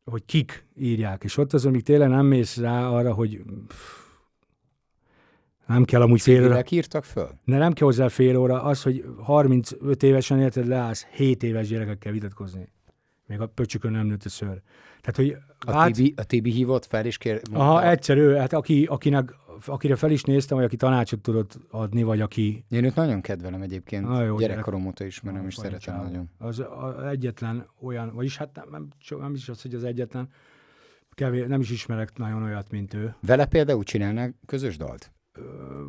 hogy 0.05 0.25
kik 0.25 0.65
írják, 0.75 1.23
és 1.23 1.37
ott 1.37 1.53
az, 1.53 1.65
amíg 1.65 1.83
tényleg 1.83 2.09
nem 2.09 2.25
mész 2.25 2.57
rá 2.57 2.87
arra, 2.87 3.13
hogy 3.13 3.41
pff, 3.67 4.03
nem 5.65 5.83
kell 5.83 6.01
amúgy 6.01 6.21
fél 6.21 6.45
óra. 6.45 6.63
írtak 6.69 7.03
föl? 7.03 7.29
Ne, 7.43 7.57
nem 7.57 7.73
kell 7.73 7.87
hozzá 7.87 8.07
fél 8.07 8.37
óra. 8.37 8.61
Az, 8.61 8.83
hogy 8.83 9.05
35 9.17 10.03
évesen 10.03 10.39
érted, 10.39 10.67
leállsz 10.67 11.03
7 11.03 11.43
éves 11.43 11.67
gyerekekkel 11.67 12.11
vitatkozni. 12.11 12.67
Még 13.27 13.41
a 13.41 13.47
pöcsükön 13.47 13.91
nem 13.91 14.05
nőtt 14.05 14.23
a 14.23 14.29
szőr. 14.29 14.61
Tehát, 15.01 15.15
hogy 15.15 15.37
a, 15.65 15.71
hát, 15.71 15.91
Tibi, 15.91 16.13
a 16.17 16.23
Tibi 16.23 16.51
hívott 16.51 16.85
fel, 16.85 17.05
és 17.05 17.17
kér... 17.17 17.33
Mondta. 17.33 17.59
Aha, 17.59 17.87
egyszer 17.87 18.17
ő, 18.17 18.35
hát 18.35 18.53
aki, 18.53 18.85
akinek, 18.85 19.33
akire 19.65 19.95
fel 19.95 20.11
is 20.11 20.23
néztem, 20.23 20.57
vagy 20.57 20.65
aki 20.65 20.75
tanácsot 20.75 21.19
tudott 21.19 21.59
adni, 21.69 22.03
vagy 22.03 22.21
aki... 22.21 22.65
Én 22.69 22.83
őt 22.83 22.95
nagyon 22.95 23.21
kedvelem 23.21 23.61
egyébként. 23.61 24.05
Ah, 24.05 24.25
jó, 24.25 24.37
Gyerekkorom 24.37 24.85
óta 24.85 25.05
ismerem, 25.05 25.45
és 25.45 25.55
szeretem 25.55 25.79
csinál. 25.79 26.03
nagyon. 26.03 26.29
Az 26.37 26.59
a, 26.59 27.07
egyetlen 27.09 27.65
olyan, 27.81 28.11
vagyis 28.13 28.37
hát 28.37 28.55
nem, 28.55 28.67
nem, 28.71 28.87
nem 29.19 29.33
is 29.33 29.49
az, 29.49 29.61
hogy 29.61 29.73
az 29.73 29.83
egyetlen, 29.83 30.29
kevés, 31.11 31.47
nem 31.47 31.59
is 31.59 31.69
ismerek 31.69 32.17
nagyon 32.17 32.43
olyat, 32.43 32.71
mint 32.71 32.93
ő. 32.93 33.15
Vele 33.21 33.45
például 33.45 33.83
csinálnak 33.83 34.35
közös 34.45 34.77
dalt? 34.77 35.11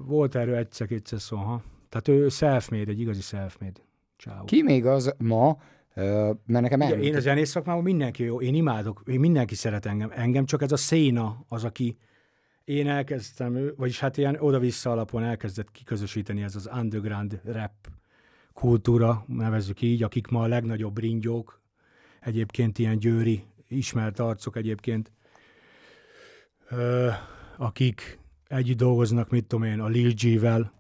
volt 0.07 0.35
erről 0.35 0.55
egyszer-kétszer 0.55 1.20
szó, 1.20 1.37
ha. 1.37 1.62
Tehát 1.89 2.09
ő 2.09 2.29
self-made, 2.29 2.91
egy 2.91 3.01
igazi 3.01 3.20
self-made 3.20 3.81
csáó. 4.16 4.45
Ki 4.45 4.62
még 4.62 4.87
az 4.87 5.14
ma, 5.18 5.57
mert 5.95 6.45
nekem 6.47 6.81
el... 6.81 6.93
Én 6.93 7.17
a 7.17 7.21
zenész 7.21 7.51
szakmában 7.51 7.83
mindenki 7.83 8.23
jó, 8.23 8.41
én 8.41 8.55
imádok, 8.55 9.03
én 9.07 9.21
mindenki 9.21 9.55
szeret 9.55 9.87
engem. 9.87 10.11
Engem 10.15 10.45
csak 10.45 10.63
ez 10.63 10.73
a 10.73 10.77
széna 10.77 11.45
az, 11.49 11.65
aki 11.65 11.97
én 12.65 12.89
elkezdtem, 12.89 13.73
vagyis 13.77 14.01
hát 14.01 14.17
ilyen 14.17 14.37
oda-vissza 14.39 14.91
alapon 14.91 15.23
elkezdett 15.23 15.71
kiközösíteni 15.71 16.43
ez 16.43 16.57
az 16.57 16.71
underground 16.75 17.41
rap 17.45 17.73
kultúra, 18.53 19.25
nevezzük 19.27 19.83
így, 19.83 20.03
akik 20.03 20.27
ma 20.27 20.43
a 20.43 20.47
legnagyobb 20.47 20.99
ringyók, 20.99 21.61
egyébként 22.21 22.79
ilyen 22.79 22.99
győri, 22.99 23.45
ismert 23.69 24.19
arcok 24.19 24.57
egyébként, 24.57 25.13
ö, 26.69 27.11
akik 27.57 28.19
együtt 28.49 28.77
dolgoznak, 28.77 29.31
mit 29.31 29.47
tudom 29.47 29.65
én, 29.65 29.81
a 29.81 29.87
Lil 29.87 30.13
G-vel, 30.15 30.73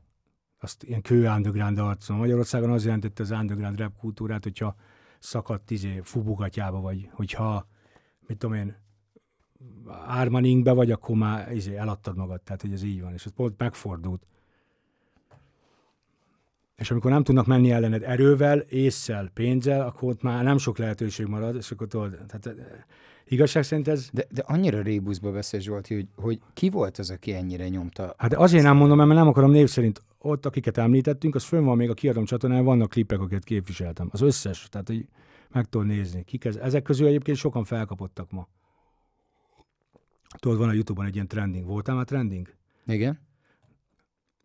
azt 0.58 0.82
ilyen 0.82 1.02
kő 1.02 1.28
underground 1.28 1.78
arcon. 1.78 2.16
Magyarországon 2.16 2.70
az 2.70 2.84
jelentette 2.84 3.22
az 3.22 3.30
underground 3.30 3.78
rap 3.78 3.96
kultúrát, 3.96 4.42
hogyha 4.42 4.76
szakadt 5.24 5.70
izé, 5.70 6.00
fubugatjába 6.02 6.80
vagy, 6.80 7.08
hogyha, 7.12 7.66
mit 8.26 8.38
tudom 8.38 8.56
én, 8.56 8.76
ármaninkbe 10.06 10.72
vagy, 10.72 10.90
akkor 10.90 11.16
már 11.16 11.52
izé, 11.52 11.76
eladtad 11.76 12.16
magad, 12.16 12.40
tehát 12.42 12.60
hogy 12.60 12.72
ez 12.72 12.82
így 12.82 13.00
van, 13.02 13.12
és 13.12 13.24
ez 13.24 13.32
pont 13.32 13.58
megfordult. 13.58 14.26
És 16.76 16.90
amikor 16.90 17.10
nem 17.10 17.22
tudnak 17.22 17.46
menni 17.46 17.70
ellened 17.70 18.02
erővel, 18.02 18.58
észszel, 18.58 19.30
pénzzel, 19.34 19.86
akkor 19.86 20.08
ott 20.08 20.22
már 20.22 20.44
nem 20.44 20.58
sok 20.58 20.78
lehetőség 20.78 21.26
marad, 21.26 21.56
és 21.56 21.70
akkor 21.70 21.86
tudod, 21.86 22.18
tehát 22.26 22.58
Igazság 23.26 23.62
szerint 23.62 23.88
ez... 23.88 24.08
De, 24.12 24.26
de 24.30 24.42
annyira 24.46 24.82
rébuszba 24.82 25.30
beszél 25.32 25.60
Zsolti, 25.60 25.94
hogy, 25.94 26.08
hogy 26.16 26.40
ki 26.52 26.70
volt 26.70 26.98
az, 26.98 27.10
aki 27.10 27.32
ennyire 27.32 27.68
nyomta? 27.68 28.14
Hát 28.18 28.34
azért 28.34 28.62
nem 28.62 28.76
mondom, 28.76 28.96
mert 28.96 29.10
nem 29.10 29.28
akarom 29.28 29.50
név 29.50 29.68
szerint. 29.68 30.02
Ott, 30.24 30.46
akiket 30.46 30.78
említettünk, 30.78 31.34
az 31.34 31.44
fönn 31.44 31.64
van 31.64 31.76
még 31.76 31.90
a 31.90 31.94
kiadom 31.94 32.24
csatornán, 32.24 32.64
vannak 32.64 32.90
klipek, 32.90 33.20
akiket 33.20 33.44
képviseltem. 33.44 34.08
Az 34.12 34.20
összes, 34.20 34.68
tehát 34.70 34.86
hogy 34.86 35.08
meg 35.50 35.64
tudod 35.64 35.86
nézni. 35.86 36.24
Kik 36.24 36.44
ez? 36.44 36.56
Ezek 36.56 36.82
közül 36.82 37.06
egyébként 37.06 37.36
sokan 37.36 37.64
felkapottak 37.64 38.30
ma. 38.30 38.48
Tudod, 40.38 40.58
van 40.58 40.68
a 40.68 40.72
Youtube-on 40.72 41.06
egy 41.06 41.14
ilyen 41.14 41.28
trending. 41.28 41.66
Voltál 41.66 41.94
már 41.94 42.04
trending? 42.04 42.54
Igen. 42.86 43.18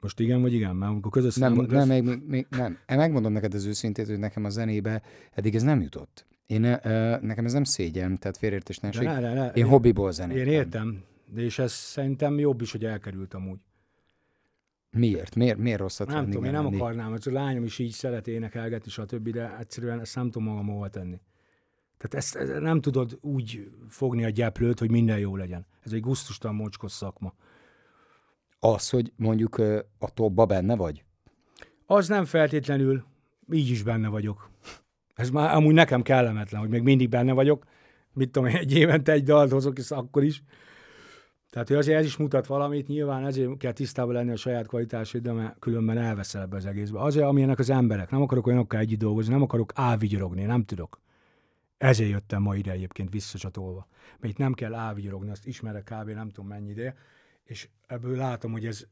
Most 0.01 0.19
igen 0.19 0.41
vagy 0.41 0.53
igen? 0.53 0.75
Mert 0.75 0.91
amikor 0.91 1.11
közös 1.11 1.35
nem, 1.35 1.53
nem, 1.53 1.87
még, 1.87 2.03
még, 2.03 2.21
még, 2.27 2.47
nem. 2.49 2.77
Megmondom 2.87 3.31
neked 3.31 3.53
az 3.53 3.65
őszintét, 3.65 4.07
hogy 4.07 4.19
nekem 4.19 4.43
a 4.45 4.49
zenébe 4.49 5.01
eddig 5.31 5.55
ez 5.55 5.63
nem 5.63 5.81
jutott. 5.81 6.25
Én, 6.45 6.63
uh, 6.63 6.81
nekem 7.21 7.45
ez 7.45 7.53
nem 7.53 7.63
szégyen, 7.63 8.17
tehát 8.17 8.37
félértés 8.37 8.77
ne, 8.77 8.89
ne, 9.01 9.19
ne. 9.19 9.45
Én, 9.45 9.51
én 9.53 9.65
hobbiból 9.65 10.11
zenétem. 10.11 10.47
Én 10.47 10.53
értem, 10.53 11.03
de 11.25 11.41
és 11.41 11.59
ez 11.59 11.71
szerintem 11.71 12.39
jobb 12.39 12.61
is, 12.61 12.71
hogy 12.71 12.85
elkerült 12.85 13.33
amúgy. 13.33 13.59
Miért? 14.91 15.35
Miért, 15.35 15.57
miért 15.57 15.79
rosszat 15.79 16.07
Nem 16.07 16.25
tudom, 16.25 16.43
én 16.43 16.51
nem 16.51 16.63
lenni? 16.63 16.75
akarnám, 16.75 17.13
a 17.13 17.31
lányom 17.31 17.63
is 17.63 17.79
így 17.79 17.91
szeret 17.91 18.27
énekelgetni, 18.27 18.91
stb., 18.91 19.29
de 19.29 19.57
egyszerűen 19.57 19.99
ezt 19.99 20.15
nem 20.15 20.31
tudom 20.31 20.47
magamóval 20.47 20.89
tenni. 20.89 21.21
Tehát 21.97 22.13
ezt, 22.13 22.35
ezt 22.35 22.61
nem 22.61 22.81
tudod 22.81 23.17
úgy 23.21 23.71
fogni 23.87 24.23
a 24.23 24.29
gyeplőt, 24.29 24.79
hogy 24.79 24.91
minden 24.91 25.19
jó 25.19 25.35
legyen. 25.35 25.65
Ez 25.83 25.91
egy 25.91 26.01
gusztustalan 26.01 26.55
mocskos 26.55 26.91
szakma. 26.91 27.33
Az, 28.59 28.89
hogy 28.89 29.11
mondjuk 29.15 29.57
a 29.97 30.13
topba 30.13 30.45
benne 30.45 30.75
vagy? 30.75 31.03
Az 31.85 32.07
nem 32.07 32.25
feltétlenül, 32.25 33.03
így 33.51 33.69
is 33.69 33.83
benne 33.83 34.07
vagyok. 34.07 34.49
Ez 35.15 35.29
már 35.29 35.55
amúgy 35.55 35.73
nekem 35.73 36.01
kellemetlen, 36.01 36.61
hogy 36.61 36.69
még 36.69 36.81
mindig 36.81 37.09
benne 37.09 37.33
vagyok. 37.33 37.65
Mit 38.13 38.31
tudom, 38.31 38.49
egy 38.53 38.73
évente 38.73 39.11
egy 39.11 39.23
dalt 39.23 39.51
hozok, 39.51 39.77
és 39.77 39.91
akkor 39.91 40.23
is. 40.23 40.43
Tehát, 41.49 41.67
hogy 41.67 41.77
azért 41.77 41.97
ez 41.99 42.05
is 42.05 42.17
mutat 42.17 42.47
valamit, 42.47 42.87
nyilván 42.87 43.25
ezért 43.25 43.57
kell 43.57 43.71
tisztában 43.71 44.13
lenni 44.13 44.31
a 44.31 44.35
saját 44.35 44.67
kvalitásod, 44.67 45.21
de 45.21 45.31
mert 45.31 45.59
különben 45.59 45.97
elveszel 45.97 46.41
ebbe 46.41 46.55
az 46.55 46.65
egészbe. 46.65 47.01
Azért, 47.01 47.25
amilyenek 47.25 47.59
az 47.59 47.69
emberek. 47.69 48.09
Nem 48.11 48.21
akarok 48.21 48.47
olyanokkal 48.47 48.79
együtt 48.79 48.99
dolgozni, 48.99 49.33
nem 49.33 49.41
akarok 49.41 49.71
ávigyorogni, 49.75 50.43
nem 50.43 50.63
tudok. 50.63 51.01
Ezért 51.77 52.09
jöttem 52.09 52.41
ma 52.41 52.55
ide 52.55 52.71
egyébként 52.71 53.11
visszacsatolva. 53.11 53.87
Mert 54.19 54.33
itt 54.33 54.39
nem 54.39 54.53
kell 54.53 54.73
ávigyorogni, 54.73 55.29
azt 55.29 55.45
ismerek 55.45 55.83
kb. 55.83 56.09
nem 56.09 56.29
tudom 56.29 56.49
mennyi 56.49 56.69
ide, 56.69 56.95
és 57.43 57.69
ebből 57.87 58.17
látom, 58.17 58.51
hogy 58.51 58.65
ez, 58.65 58.85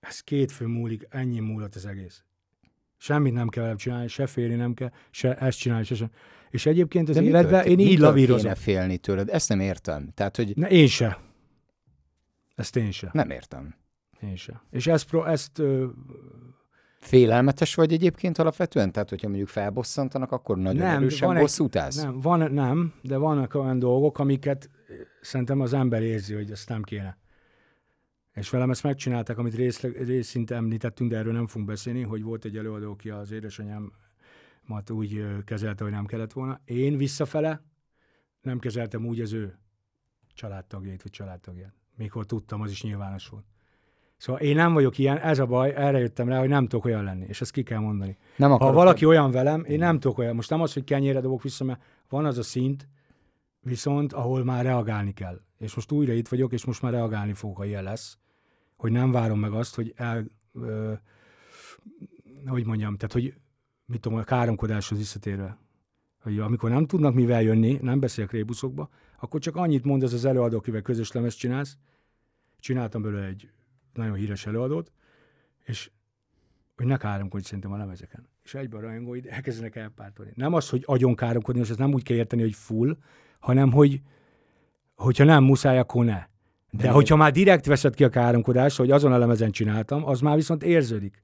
ez 0.00 0.20
két 0.20 0.52
fő 0.52 0.66
múlik, 0.66 1.06
ennyi 1.10 1.40
múlott 1.40 1.74
az 1.74 1.86
egész. 1.86 2.22
Semmit 2.96 3.32
nem 3.32 3.48
kell 3.48 3.74
csinálni, 3.76 4.08
se 4.08 4.26
félni 4.26 4.54
nem 4.54 4.74
kell, 4.74 4.90
se 5.10 5.34
ezt 5.34 5.58
csinálni, 5.58 5.84
se 5.84 5.94
sem. 5.94 6.10
És 6.50 6.66
egyébként 6.66 7.08
az 7.08 7.14
De 7.14 7.22
életben 7.22 7.66
én 7.66 7.78
így 7.78 7.98
lavírozom. 7.98 8.42
kéne 8.42 8.54
félni 8.54 8.98
tőled? 8.98 9.28
Ezt 9.28 9.48
nem 9.48 9.60
értem. 9.60 10.10
Tehát, 10.14 10.36
hogy... 10.36 10.52
Ne, 10.56 10.68
én 10.68 10.86
se. 10.86 11.18
Ezt 12.54 12.76
én 12.76 12.90
se. 12.90 13.10
Nem 13.12 13.30
értem. 13.30 13.74
Én 14.20 14.36
se. 14.36 14.62
És 14.70 14.86
ezt, 14.86 15.08
pro, 15.08 15.24
ezt 15.24 15.58
ö... 15.58 15.86
Félelmetes 17.00 17.74
vagy 17.74 17.92
egyébként 17.92 18.38
alapvetően? 18.38 18.92
Tehát, 18.92 19.08
hogyha 19.08 19.28
mondjuk 19.28 19.48
felbosszantanak, 19.48 20.32
akkor 20.32 20.58
nagyon 20.58 20.82
nem, 20.82 20.96
erősen 20.96 21.28
van 21.28 21.38
bosszút 21.38 21.76
állsz? 21.76 22.02
Nem, 22.02 22.20
van, 22.20 22.52
nem, 22.52 22.94
de 23.02 23.16
vannak 23.16 23.54
olyan 23.54 23.78
dolgok, 23.78 24.18
amiket 24.18 24.70
szerintem 25.20 25.60
az 25.60 25.72
ember 25.72 26.02
érzi, 26.02 26.34
hogy 26.34 26.50
ezt 26.50 26.68
nem 26.68 26.82
kéne. 26.82 27.18
És 28.34 28.50
velem 28.50 28.70
ezt 28.70 28.82
megcsinálták, 28.82 29.38
amit 29.38 29.54
rész, 29.54 29.80
részint 29.80 30.50
említettünk, 30.50 31.10
de 31.10 31.16
erről 31.16 31.32
nem 31.32 31.46
fogunk 31.46 31.66
beszélni, 31.66 32.02
hogy 32.02 32.22
volt 32.22 32.44
egy 32.44 32.56
előadó, 32.56 32.90
aki 32.90 33.10
az 33.10 33.30
édesanyámat 33.30 34.90
úgy 34.90 35.26
kezelte, 35.44 35.84
hogy 35.84 35.92
nem 35.92 36.06
kellett 36.06 36.32
volna. 36.32 36.60
Én 36.64 36.96
visszafele 36.96 37.62
nem 38.40 38.58
kezeltem 38.58 39.06
úgy 39.06 39.20
az 39.20 39.32
ő 39.32 39.58
családtagjait, 40.34 41.02
vagy 41.02 41.12
családtagját. 41.12 41.74
Mikor 41.96 42.26
tudtam, 42.26 42.60
az 42.60 42.70
is 42.70 42.82
nyilvános 42.82 43.28
volt. 43.28 43.44
Szóval 44.16 44.40
én 44.40 44.54
nem 44.54 44.72
vagyok 44.72 44.98
ilyen, 44.98 45.18
ez 45.18 45.38
a 45.38 45.46
baj, 45.46 45.74
erre 45.74 45.98
jöttem 45.98 46.28
rá, 46.28 46.38
hogy 46.38 46.48
nem 46.48 46.66
tudok 46.66 46.84
olyan 46.84 47.04
lenni, 47.04 47.24
és 47.28 47.40
ezt 47.40 47.50
ki 47.50 47.62
kell 47.62 47.78
mondani. 47.78 48.16
Nem 48.36 48.50
Ha 48.50 48.72
valaki 48.72 49.04
olyan 49.04 49.30
velem, 49.30 49.64
én 49.64 49.78
nem 49.78 49.98
tudok 49.98 50.18
olyan. 50.18 50.34
Most 50.34 50.50
nem 50.50 50.60
az, 50.60 50.72
hogy 50.72 50.84
kenyére 50.84 51.20
dobok 51.20 51.42
vissza, 51.42 51.64
mert 51.64 51.82
van 52.08 52.24
az 52.24 52.38
a 52.38 52.42
szint, 52.42 52.88
viszont 53.60 54.12
ahol 54.12 54.44
már 54.44 54.64
reagálni 54.64 55.12
kell. 55.12 55.40
És 55.58 55.74
most 55.74 55.92
újra 55.92 56.12
itt 56.12 56.28
vagyok, 56.28 56.52
és 56.52 56.64
most 56.64 56.82
már 56.82 56.92
reagálni 56.92 57.32
fogok, 57.32 57.56
ha 57.56 57.64
ilyen 57.64 57.82
lesz. 57.82 58.18
Hogy 58.76 58.92
nem 58.92 59.10
várom 59.10 59.38
meg 59.38 59.52
azt, 59.52 59.74
hogy 59.74 59.92
el, 59.96 60.24
ö, 60.52 60.92
hogy 62.46 62.66
mondjam, 62.66 62.96
tehát 62.96 63.12
hogy 63.12 63.34
mit 63.84 64.00
tudom, 64.00 64.18
a 64.18 64.22
káromkodáshoz 64.22 64.98
visszatérve. 64.98 65.58
Hogy 66.22 66.38
amikor 66.38 66.70
nem 66.70 66.86
tudnak 66.86 67.14
mivel 67.14 67.42
jönni, 67.42 67.78
nem 67.80 68.00
beszélek 68.00 68.30
rébuszokba, 68.30 68.88
akkor 69.22 69.40
csak 69.40 69.56
annyit 69.56 69.84
mond 69.84 70.02
ez 70.02 70.12
az 70.12 70.24
előadó, 70.24 70.56
akivel 70.56 70.82
közös 70.82 71.12
lemez 71.12 71.34
csinálsz. 71.34 71.76
Csináltam 72.58 73.02
belőle 73.02 73.26
egy 73.26 73.50
nagyon 73.92 74.14
híres 74.14 74.46
előadót, 74.46 74.92
és 75.64 75.90
hogy 76.76 76.86
ne 76.86 76.96
káromkodj 76.96 77.44
szerintem 77.44 77.72
a 77.72 77.76
lemezeken. 77.76 78.28
És 78.42 78.54
egyben 78.54 78.80
a 78.80 78.86
rajongóid 78.86 79.26
elkezdenek 79.26 79.76
elpártolni. 79.76 80.32
Nem 80.34 80.54
az, 80.54 80.68
hogy 80.68 80.82
agyon 80.86 81.14
káromkodni, 81.14 81.60
és 81.60 81.68
ezt 81.68 81.78
nem 81.78 81.92
úgy 81.92 82.02
kell 82.02 82.16
érteni, 82.16 82.42
hogy 82.42 82.54
full, 82.54 82.96
hanem 83.38 83.72
hogy 83.72 84.00
hogyha 84.94 85.24
nem 85.24 85.44
muszáj, 85.44 85.78
akkor 85.78 86.04
ne. 86.04 86.26
De, 86.70 86.82
De 86.82 86.90
hogyha 86.90 87.16
már 87.16 87.32
direkt 87.32 87.66
veszed 87.66 87.94
ki 87.94 88.04
a 88.04 88.08
káromkodást, 88.08 88.76
hogy 88.76 88.90
azon 88.90 89.12
a 89.12 89.18
lemezen 89.18 89.50
csináltam, 89.50 90.04
az 90.04 90.20
már 90.20 90.36
viszont 90.36 90.62
érződik. 90.62 91.22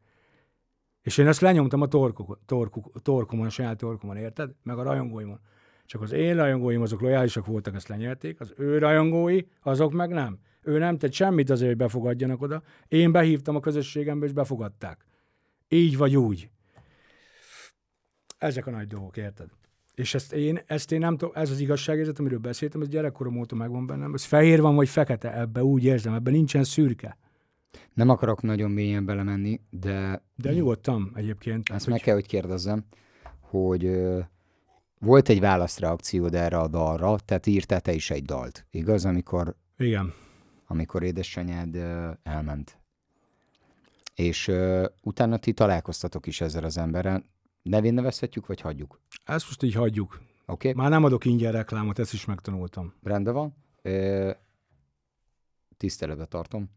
És 1.02 1.18
én 1.18 1.26
ezt 1.26 1.40
lenyomtam 1.40 1.80
a 1.80 1.86
torkok, 1.86 2.40
torkuk, 2.46 3.02
torkomon, 3.02 3.46
a 3.46 3.50
saját 3.50 3.76
torkomon, 3.76 4.16
érted? 4.16 4.50
Meg 4.62 4.78
a 4.78 4.82
rajongóimon. 4.82 5.40
Csak 5.88 6.02
az 6.02 6.12
én 6.12 6.34
rajongóim 6.34 6.82
azok 6.82 7.00
lojálisak 7.00 7.46
voltak, 7.46 7.74
ezt 7.74 7.88
lenyelték, 7.88 8.40
az 8.40 8.52
ő 8.56 8.78
rajongói, 8.78 9.40
azok 9.62 9.92
meg 9.92 10.10
nem. 10.10 10.38
Ő 10.62 10.78
nem 10.78 10.98
tett 10.98 11.12
semmit 11.12 11.50
azért, 11.50 11.68
hogy 11.68 11.76
befogadjanak 11.78 12.42
oda. 12.42 12.62
Én 12.88 13.12
behívtam 13.12 13.56
a 13.56 13.60
közösségembe, 13.60 14.26
és 14.26 14.32
befogadták. 14.32 15.04
Így 15.68 15.96
vagy 15.96 16.16
úgy. 16.16 16.50
Ezek 18.38 18.66
a 18.66 18.70
nagy 18.70 18.86
dolgok, 18.86 19.16
érted? 19.16 19.48
És 19.94 20.14
ezt 20.14 20.32
én, 20.32 20.58
ezt 20.66 20.92
én 20.92 20.98
nem 20.98 21.16
tudom, 21.16 21.34
ez 21.36 21.50
az 21.50 21.60
igazságérzet, 21.60 22.18
amiről 22.18 22.38
beszéltem, 22.38 22.80
ez 22.80 22.88
gyerekkorom 22.88 23.38
óta 23.38 23.54
megvan 23.54 23.86
bennem. 23.86 24.14
Ez 24.14 24.24
fehér 24.24 24.60
van, 24.60 24.74
vagy 24.74 24.88
fekete, 24.88 25.38
ebbe 25.38 25.62
úgy 25.64 25.84
érzem, 25.84 26.14
ebben 26.14 26.32
nincsen 26.32 26.64
szürke. 26.64 27.18
Nem 27.94 28.08
akarok 28.08 28.42
nagyon 28.42 28.70
mélyen 28.70 29.04
belemenni, 29.04 29.60
de 29.70 30.22
De 30.36 30.52
nyugodtan 30.52 31.12
egyébként. 31.14 31.68
ezt 31.70 31.84
hogy- 31.84 31.92
meg 31.92 32.02
kell, 32.02 32.14
hogy 32.14 32.26
kérdezzem, 32.26 32.84
hogy 33.40 33.84
volt 34.98 35.28
egy 35.28 35.40
válaszreakciód 35.40 36.34
erre 36.34 36.58
a 36.58 36.68
dalra, 36.68 37.18
tehát 37.24 37.46
írtál 37.46 37.80
te 37.80 37.92
is 37.92 38.10
egy 38.10 38.24
dalt, 38.24 38.66
igaz, 38.70 39.04
amikor, 39.04 39.54
Igen. 39.76 40.12
amikor 40.66 41.02
édesanyád 41.02 41.76
elment. 42.22 42.78
És 44.14 44.48
ö, 44.48 44.86
utána 45.02 45.36
ti 45.36 45.52
találkoztatok 45.52 46.26
is 46.26 46.40
ezzel 46.40 46.64
az 46.64 46.78
emberrel. 46.78 47.24
Nevén 47.62 47.94
nevezhetjük, 47.94 48.46
vagy 48.46 48.60
hagyjuk? 48.60 49.00
Ezt 49.24 49.46
most 49.46 49.62
így 49.62 49.74
hagyjuk. 49.74 50.20
Oké, 50.46 50.68
okay? 50.68 50.82
Már 50.82 50.90
nem 50.90 51.04
adok 51.04 51.24
ingyen 51.24 51.52
reklámot, 51.52 51.98
ezt 51.98 52.12
is 52.12 52.24
megtanultam. 52.24 52.94
rendben 53.02 53.34
van. 53.34 53.54
Ö, 53.82 54.30
tiszteletbe 55.76 56.24
tartom. 56.24 56.70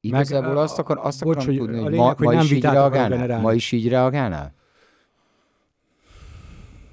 Igazából 0.00 0.48
Meg, 0.48 0.62
azt, 0.62 0.78
akar, 0.78 0.98
azt 0.98 1.24
bocs, 1.24 1.36
akarom 1.36 1.56
hogy 1.56 1.66
tudni, 1.66 1.78
a 1.78 1.82
hogy 1.82 1.90
lényeg, 1.90 2.06
ma, 2.06 2.14
hogy 2.14 2.26
ma 2.26 2.32
nem 2.32 2.44
is 2.44 2.50
így 2.50 2.62
reagálnál? 2.62 3.40
Ma 3.40 3.52
is 3.52 3.72
így 3.72 3.88
reagálnál? 3.88 4.54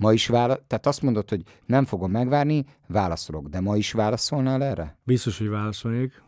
Ma 0.03 0.13
is 0.13 0.27
válasz, 0.27 0.59
tehát 0.67 0.85
azt 0.85 1.01
mondod, 1.01 1.29
hogy 1.29 1.43
nem 1.65 1.85
fogom 1.85 2.11
megvárni, 2.11 2.65
válaszolok, 2.87 3.47
de 3.47 3.59
ma 3.59 3.77
is 3.77 3.91
válaszolnál 3.91 4.63
erre? 4.63 4.97
Biztos, 5.03 5.37
hogy 5.37 5.47
válaszolnék, 5.47 6.23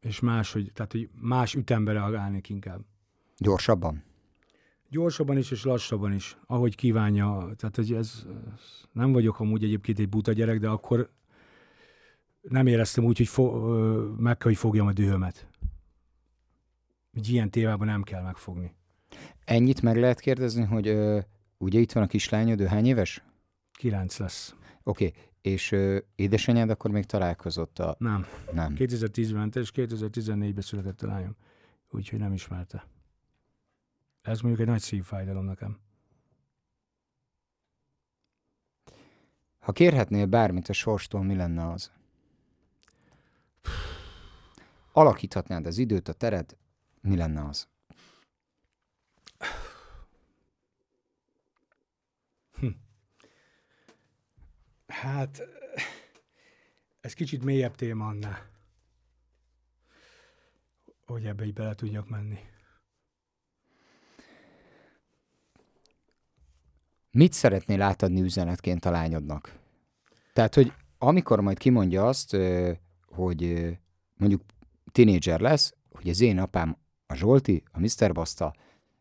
és 0.00 0.20
más, 0.20 0.52
hogy, 0.52 0.70
tehát, 0.74 0.92
hogy 0.92 1.08
más 1.20 1.54
ütembe 1.54 1.92
reagálnék 1.92 2.48
inkább. 2.48 2.80
Gyorsabban? 3.36 4.02
Gyorsabban 4.88 5.36
is, 5.36 5.50
és 5.50 5.64
lassabban 5.64 6.12
is, 6.12 6.36
ahogy 6.46 6.74
kívánja. 6.74 7.48
Tehát, 7.56 7.76
hogy 7.76 7.92
ez, 7.92 8.26
nem 8.92 9.12
vagyok 9.12 9.40
amúgy 9.40 9.64
egyébként 9.64 9.98
egy 9.98 10.08
buta 10.08 10.32
gyerek, 10.32 10.58
de 10.58 10.68
akkor 10.68 11.10
nem 12.40 12.66
éreztem 12.66 13.04
úgy, 13.04 13.16
hogy 13.16 13.28
fo, 13.28 13.44
meg 14.16 14.36
kell, 14.36 14.50
hogy 14.50 14.58
fogjam 14.58 14.86
a 14.86 14.92
dühömet. 14.92 15.46
Egy 17.12 17.28
ilyen 17.28 17.50
témában 17.50 17.86
nem 17.86 18.02
kell 18.02 18.22
megfogni. 18.22 18.74
Ennyit 19.44 19.82
meg 19.82 19.96
lehet 19.96 20.20
kérdezni, 20.20 20.64
hogy 20.64 20.88
ö, 20.88 21.20
ugye 21.60 21.78
itt 21.78 21.92
van 21.92 22.02
a 22.02 22.06
kislányod, 22.06 22.60
ő 22.60 22.66
hány 22.66 22.86
éves? 22.86 23.22
Kilenc 23.72 24.18
lesz. 24.18 24.54
Oké, 24.82 25.06
okay. 25.06 25.20
és 25.40 25.72
ö, 25.72 25.98
édesanyád 26.14 26.70
akkor 26.70 26.90
még 26.90 27.04
találkozott 27.04 27.78
a... 27.78 27.96
Nem. 27.98 28.26
Nem. 28.52 28.74
2010-ben 28.76 29.38
ment, 29.38 29.56
és 29.56 29.70
2014-ben 29.74 30.62
született 30.62 31.02
a 31.02 31.06
lányom. 31.06 31.36
Úgyhogy 31.90 32.18
nem 32.18 32.32
ismerte. 32.32 32.86
Ez 34.22 34.40
mondjuk 34.40 34.62
egy 34.62 34.72
nagy 34.72 34.80
szívfájdalom 34.80 35.44
nekem. 35.44 35.78
Ha 39.58 39.72
kérhetnél 39.72 40.26
bármit 40.26 40.68
a 40.68 40.72
sorstól, 40.72 41.22
mi 41.22 41.34
lenne 41.34 41.70
az? 41.70 41.90
Alakíthatnád 44.92 45.66
az 45.66 45.78
időt, 45.78 46.08
a 46.08 46.12
teret, 46.12 46.56
mi 47.00 47.16
lenne 47.16 47.44
az? 47.44 47.68
Hát, 54.90 55.42
ez 57.00 57.12
kicsit 57.12 57.44
mélyebb 57.44 57.74
téma 57.74 58.06
annál. 58.06 58.48
Hogy 61.06 61.26
ebbe 61.26 61.44
így 61.44 61.52
bele 61.52 61.74
tudjak 61.74 62.08
menni. 62.08 62.38
Mit 67.10 67.32
szeretnél 67.32 67.82
átadni 67.82 68.20
üzenetként 68.20 68.84
a 68.84 68.90
lányodnak? 68.90 69.58
Tehát, 70.32 70.54
hogy 70.54 70.72
amikor 70.98 71.40
majd 71.40 71.58
kimondja 71.58 72.06
azt, 72.06 72.36
hogy 73.06 73.68
mondjuk 74.14 74.42
tinédzser 74.92 75.40
lesz, 75.40 75.74
hogy 75.90 76.08
az 76.08 76.20
én 76.20 76.38
apám 76.38 76.76
a 77.06 77.14
Zsolti, 77.14 77.62
a 77.72 77.80
Mr. 77.80 78.12
Basta, 78.12 78.54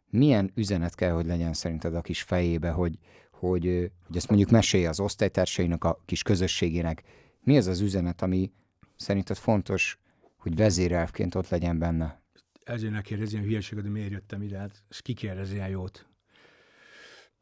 milyen 0.09 0.51
üzenet 0.55 0.95
kell, 0.95 1.11
hogy 1.11 1.25
legyen 1.25 1.53
szerinted 1.53 1.95
a 1.95 2.01
kis 2.01 2.21
fejébe, 2.21 2.69
hogy, 2.69 2.99
hogy, 3.39 3.91
hogy 4.07 4.15
ezt 4.15 4.27
mondjuk 4.27 4.49
mesélje 4.49 4.89
az 4.89 4.99
osztálytársainak, 4.99 5.83
a 5.83 6.01
kis 6.05 6.23
közösségének. 6.23 7.03
Mi 7.43 7.57
az 7.57 7.67
az 7.67 7.79
üzenet, 7.79 8.21
ami 8.21 8.51
szerinted 8.95 9.37
fontos, 9.37 9.99
hogy 10.37 10.55
vezérelvként 10.55 11.35
ott 11.35 11.49
legyen 11.49 11.79
benne? 11.79 12.21
Ezért 12.63 12.91
ne 12.91 13.01
kérdezi 13.01 13.33
ilyen 13.33 13.45
hülyeséget, 13.45 13.83
hogy 13.83 13.93
miért 13.93 14.11
jöttem 14.11 14.41
ide, 14.41 14.57
hát 14.57 14.83
ezt 14.89 15.01
ki 15.01 15.13
kérdezi 15.13 15.53
ilyen 15.55 15.69
jót. 15.69 16.07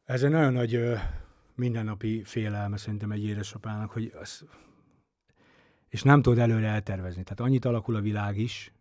Ez 0.04 0.22
egy 0.22 0.30
nagyon 0.30 0.52
nagy 0.52 0.74
ö, 0.74 0.96
mindennapi 1.54 2.22
félelme 2.24 2.76
szerintem 2.76 3.12
egy 3.12 3.24
édesapának, 3.24 3.90
hogy 3.90 4.12
az, 4.20 4.44
és 5.88 6.02
nem 6.02 6.22
tudod 6.22 6.38
előre 6.38 6.66
eltervezni. 6.66 7.22
Tehát 7.22 7.40
annyit 7.40 7.64
alakul 7.64 7.96
a 7.96 8.00
világ 8.00 8.38
is, 8.38 8.72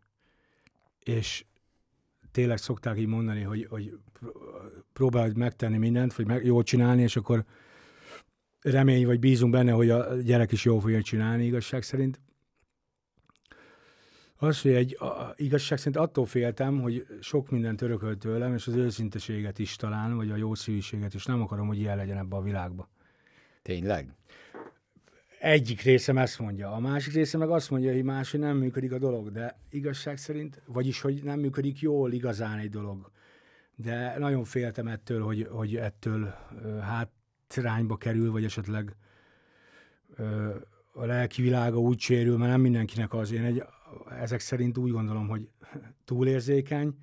és 1.03 1.45
tényleg 2.31 2.57
szokták 2.57 2.97
így 2.97 3.07
mondani, 3.07 3.41
hogy, 3.41 3.65
hogy 3.69 3.99
pró- 4.97 5.09
próbáld 5.09 5.37
megtenni 5.37 5.77
mindent, 5.77 6.13
vagy 6.15 6.25
meg, 6.25 6.45
jól 6.45 6.63
csinálni, 6.63 7.01
és 7.01 7.15
akkor 7.15 7.43
remény, 8.61 9.05
vagy 9.05 9.19
bízunk 9.19 9.51
benne, 9.51 9.71
hogy 9.71 9.89
a 9.89 10.15
gyerek 10.15 10.51
is 10.51 10.65
jól 10.65 10.81
fogja 10.81 11.01
csinálni 11.01 11.45
igazság 11.45 11.83
szerint. 11.83 12.19
Az, 14.39 14.61
hogy 14.61 14.71
egy 14.71 14.95
a, 14.99 15.33
igazság 15.35 15.77
szerint 15.77 15.97
attól 15.97 16.25
féltem, 16.25 16.81
hogy 16.81 17.05
sok 17.21 17.49
mindent 17.49 17.81
örökölt 17.81 18.19
tőlem, 18.19 18.53
és 18.53 18.67
az 18.67 18.75
őszinteséget 18.75 19.59
is 19.59 19.75
talán, 19.75 20.15
vagy 20.15 20.31
a 20.31 20.35
jó 20.35 20.55
szívűséget 20.55 21.13
is. 21.13 21.25
Nem 21.25 21.41
akarom, 21.41 21.67
hogy 21.67 21.79
ilyen 21.79 21.97
legyen 21.97 22.17
ebbe 22.17 22.35
a 22.35 22.41
világba. 22.41 22.89
Tényleg? 23.61 24.15
Egyik 25.39 25.81
részem 25.81 26.17
ezt 26.17 26.39
mondja, 26.39 26.71
a 26.71 26.79
másik 26.79 27.13
része 27.13 27.37
meg 27.37 27.49
azt 27.49 27.69
mondja, 27.69 27.93
hogy 27.93 28.03
máshogy 28.03 28.39
nem 28.39 28.57
működik 28.57 28.91
a 28.91 28.97
dolog, 28.97 29.31
de 29.31 29.59
igazság 29.69 30.17
szerint, 30.17 30.61
vagyis, 30.65 31.01
hogy 31.01 31.23
nem 31.23 31.39
működik 31.39 31.79
jól 31.79 32.11
igazán 32.11 32.59
egy 32.59 32.69
dolog. 32.69 33.11
De 33.79 34.17
nagyon 34.17 34.43
féltem 34.43 34.87
ettől, 34.87 35.23
hogy, 35.23 35.47
hogy 35.51 35.75
ettől 35.75 36.35
hátrányba 36.81 37.97
kerül, 37.97 38.31
vagy 38.31 38.43
esetleg 38.43 38.95
a 40.93 41.05
lelki 41.05 41.41
világa 41.41 41.79
úgy 41.79 41.99
sérül, 41.99 42.37
mert 42.37 42.51
nem 42.51 42.61
mindenkinek 42.61 43.13
az. 43.13 43.31
Én 43.31 43.43
egy, 43.43 43.63
ezek 44.21 44.39
szerint 44.39 44.77
úgy 44.77 44.91
gondolom, 44.91 45.27
hogy 45.27 45.49
túlérzékeny, 46.05 46.95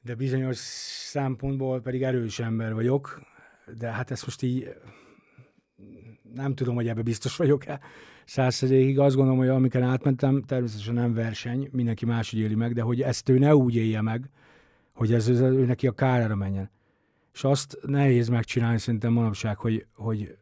de 0.00 0.14
bizonyos 0.14 0.56
szempontból 0.56 1.80
pedig 1.80 2.02
erős 2.02 2.38
ember 2.38 2.74
vagyok, 2.74 3.20
de 3.78 3.90
hát 3.90 4.10
ezt 4.10 4.24
most 4.24 4.42
így 4.42 4.68
nem 6.34 6.54
tudom, 6.54 6.74
hogy 6.74 6.88
ebbe 6.88 7.02
biztos 7.02 7.36
vagyok-e 7.36 7.80
százszerzékig. 8.24 8.98
Azt 8.98 9.14
gondolom, 9.14 9.38
hogy 9.38 9.48
amiken 9.48 9.82
átmentem, 9.82 10.42
természetesen 10.42 10.94
nem 10.94 11.14
verseny, 11.14 11.68
mindenki 11.72 12.04
máshogy 12.04 12.38
éli 12.38 12.54
meg, 12.54 12.72
de 12.72 12.82
hogy 12.82 13.02
ezt 13.02 13.28
ő 13.28 13.38
ne 13.38 13.56
úgy 13.56 13.76
élje 13.76 14.00
meg, 14.00 14.30
hogy 14.94 15.12
ez 15.12 15.28
ez 15.28 15.40
ő 15.40 15.64
neki 15.64 15.86
a 15.86 15.92
kárára 15.92 16.34
menjen. 16.34 16.70
És 17.32 17.44
azt 17.44 17.78
nehéz 17.82 18.28
megcsinálni 18.28 18.78
szerintem 18.78 19.12
manapság, 19.12 19.56
hogy, 19.56 19.86
hogy 19.94 20.36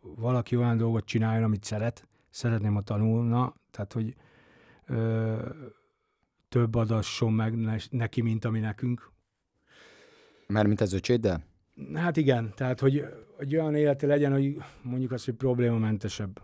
valaki 0.00 0.56
olyan 0.56 0.76
dolgot 0.76 1.04
csináljon, 1.04 1.44
amit 1.44 1.64
szeret, 1.64 2.08
szeretném, 2.30 2.74
ha 2.74 2.80
tanulna, 2.80 3.54
tehát 3.70 3.92
hogy 3.92 4.14
ö, 4.86 5.48
több 6.48 6.74
adasson 6.74 7.32
meg 7.32 7.54
neki, 7.90 8.20
mint 8.20 8.44
ami 8.44 8.58
nekünk. 8.58 9.10
Mármint 10.46 10.80
az 10.80 10.92
öcséddel? 10.92 11.44
Hát 11.94 12.16
igen, 12.16 12.52
tehát 12.54 12.80
hogy, 12.80 13.04
hogy 13.36 13.56
olyan 13.56 13.74
élete 13.74 14.06
legyen, 14.06 14.32
hogy 14.32 14.56
mondjuk 14.82 15.12
azt, 15.12 15.24
hogy 15.24 15.34
problémamentesebb. 15.34 16.42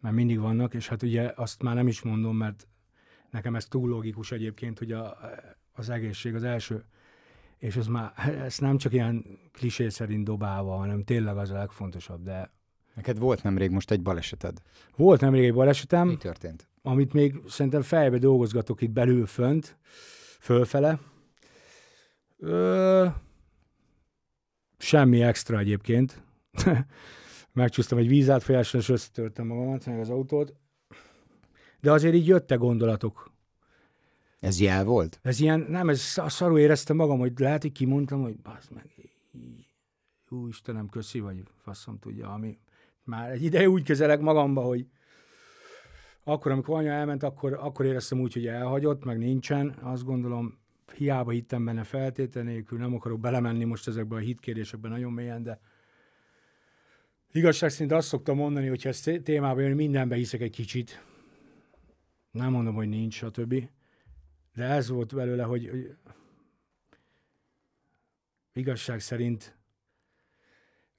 Mert 0.00 0.14
mindig 0.14 0.40
vannak, 0.40 0.74
és 0.74 0.88
hát 0.88 1.02
ugye 1.02 1.32
azt 1.34 1.62
már 1.62 1.74
nem 1.74 1.86
is 1.86 2.02
mondom, 2.02 2.36
mert 2.36 2.68
nekem 3.30 3.54
ez 3.54 3.66
túl 3.66 3.88
logikus 3.88 4.32
egyébként, 4.32 4.78
hogy 4.78 4.92
a, 4.92 5.16
az 5.72 5.88
egészség 5.90 6.34
az 6.34 6.42
első. 6.42 6.84
És 7.58 7.76
ez 7.76 7.86
már, 7.86 8.12
ez 8.44 8.58
nem 8.58 8.78
csak 8.78 8.92
ilyen 8.92 9.24
klisé 9.52 9.88
szerint 9.88 10.24
dobálva, 10.24 10.76
hanem 10.76 11.04
tényleg 11.04 11.36
az 11.36 11.50
a 11.50 11.56
legfontosabb, 11.56 12.22
de... 12.22 12.52
Neked 12.94 13.18
volt 13.18 13.42
nemrég 13.42 13.70
most 13.70 13.90
egy 13.90 14.02
baleseted? 14.02 14.62
Volt 14.96 15.20
nemrég 15.20 15.44
egy 15.44 15.54
balesetem. 15.54 16.08
Mi 16.08 16.16
történt? 16.16 16.68
Amit 16.82 17.12
még 17.12 17.40
szerintem 17.48 17.82
fejbe 17.82 18.18
dolgozgatok 18.18 18.80
itt 18.80 18.90
belül 18.90 19.26
fönt, 19.26 19.76
fölfele. 20.40 20.98
Ö, 22.38 23.06
semmi 24.78 25.22
extra 25.22 25.58
egyébként. 25.58 26.22
Megcsúsztam 27.52 27.98
egy 27.98 28.08
vízátfolyással, 28.08 28.80
és 28.80 28.88
összetörtem 28.88 29.46
magamat, 29.46 29.86
meg 29.86 30.00
az 30.00 30.10
autót. 30.10 30.54
De 31.80 31.92
azért 31.92 32.14
így 32.14 32.26
jöttek 32.26 32.58
gondolatok. 32.58 33.31
Ez 34.42 34.60
jel 34.60 34.84
volt? 34.84 35.18
Ez 35.22 35.40
ilyen, 35.40 35.66
nem, 35.68 35.88
ez 35.88 36.00
szarul 36.26 36.58
éreztem 36.58 36.96
magam, 36.96 37.18
hogy 37.18 37.32
lehet, 37.36 37.62
hogy 37.62 37.72
kimondtam, 37.72 38.22
hogy 38.22 38.36
bazd 38.36 38.70
meg, 38.70 38.90
Ú, 40.30 40.48
Istenem, 40.48 40.88
köszi, 40.88 41.20
vagy 41.20 41.42
faszom 41.56 41.98
tudja, 41.98 42.32
ami 42.32 42.58
már 43.04 43.30
egy 43.30 43.44
ideje 43.44 43.68
úgy 43.68 43.82
kezelek 43.82 44.20
magamba, 44.20 44.60
hogy 44.60 44.86
akkor, 46.24 46.52
amikor 46.52 46.76
anya 46.76 46.90
elment, 46.90 47.22
akkor, 47.22 47.52
akkor 47.52 47.86
éreztem 47.86 48.20
úgy, 48.20 48.32
hogy 48.32 48.46
elhagyott, 48.46 49.04
meg 49.04 49.18
nincsen. 49.18 49.68
Azt 49.80 50.04
gondolom, 50.04 50.58
hiába 50.96 51.30
hittem 51.30 51.64
benne 51.64 51.84
feltétel 51.84 52.42
nélkül, 52.42 52.78
nem 52.78 52.94
akarok 52.94 53.20
belemenni 53.20 53.64
most 53.64 53.88
ezekbe 53.88 54.16
a 54.16 54.18
hitkérdésekbe 54.18 54.88
nagyon 54.88 55.12
mélyen, 55.12 55.42
de 55.42 55.60
igazság 57.32 57.70
szerint 57.70 57.92
azt 57.92 58.08
szoktam 58.08 58.36
mondani, 58.36 58.68
hogy 58.68 58.82
ha 58.82 58.88
ez 58.88 59.08
témában 59.22 59.62
jön, 59.62 59.76
mindenbe 59.76 60.14
hiszek 60.14 60.40
egy 60.40 60.50
kicsit. 60.50 61.04
Nem 62.30 62.50
mondom, 62.50 62.74
hogy 62.74 62.88
nincs, 62.88 63.14
stb. 63.14 63.54
De 64.54 64.64
ez 64.64 64.88
volt 64.88 65.14
belőle, 65.14 65.42
hogy, 65.42 65.68
hogy 65.68 65.96
igazság 68.52 69.00
szerint 69.00 69.56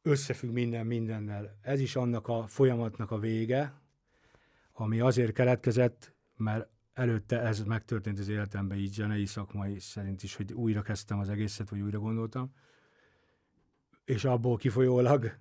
összefügg 0.02 0.52
minden 0.52 0.86
mindennel. 0.86 1.58
Ez 1.62 1.80
is 1.80 1.96
annak 1.96 2.28
a 2.28 2.48
folyamatnak 2.48 3.12
a 3.12 3.20
vége, 3.20 3.82
ami 4.72 5.00
azért 5.00 5.34
keletkezett, 5.34 6.14
mert 6.36 6.70
előtte 6.94 7.42
ez 7.42 7.64
megtörtént 7.64 8.20
az 8.20 8.28
életemben 8.28 8.78
így 8.78 8.94
zenei 8.94 9.26
szakmai 9.26 9.80
szerint 9.80 10.24
is, 10.24 10.36
hogy 10.36 10.54
újra 10.54 10.82
kezdtem 10.82 11.20
az 11.20 11.30
egészet, 11.30 11.70
vagy 11.70 11.80
újra 11.80 12.00
gondoltam. 12.00 12.54
És 14.06 14.26
abból 14.26 14.58
kifolyólag 14.58 15.38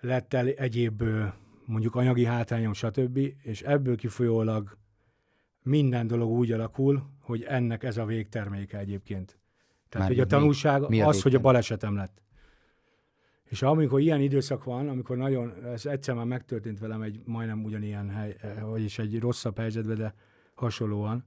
lett 0.00 0.34
el 0.34 0.48
egyéb 0.48 1.02
mondjuk 1.64 1.94
anyagi 1.94 2.24
hátrányom, 2.24 2.72
stb. 2.72 3.16
És 3.42 3.62
ebből 3.62 3.96
kifolyólag 3.96 4.76
minden 5.62 6.06
dolog 6.06 6.30
úgy 6.30 6.52
alakul, 6.52 7.10
hogy 7.20 7.42
ennek 7.42 7.82
ez 7.82 7.96
a 7.96 8.04
végterméke 8.04 8.78
egyébként. 8.78 9.38
Tehát, 9.88 10.08
Már 10.08 10.16
hogy 10.16 10.26
a 10.26 10.36
tanulság 10.36 10.80
mi, 10.80 10.86
mi 10.88 11.00
a 11.00 11.06
az, 11.06 11.22
hogy 11.22 11.34
a 11.34 11.40
balesetem 11.40 11.96
lett. 11.96 12.22
És 13.44 13.62
amikor 13.62 14.00
ilyen 14.00 14.20
időszak 14.20 14.64
van, 14.64 14.88
amikor 14.88 15.16
nagyon, 15.16 15.64
ez 15.64 15.86
egyszer 15.86 16.14
már 16.14 16.24
megtörtént 16.24 16.78
velem 16.78 17.02
egy 17.02 17.20
majdnem 17.24 17.64
ugyanilyen 17.64 18.10
hely, 18.10 18.36
vagyis 18.60 18.98
egy 18.98 19.20
rosszabb 19.20 19.56
helyzetben, 19.56 19.96
de 19.96 20.14
hasonlóan, 20.54 21.24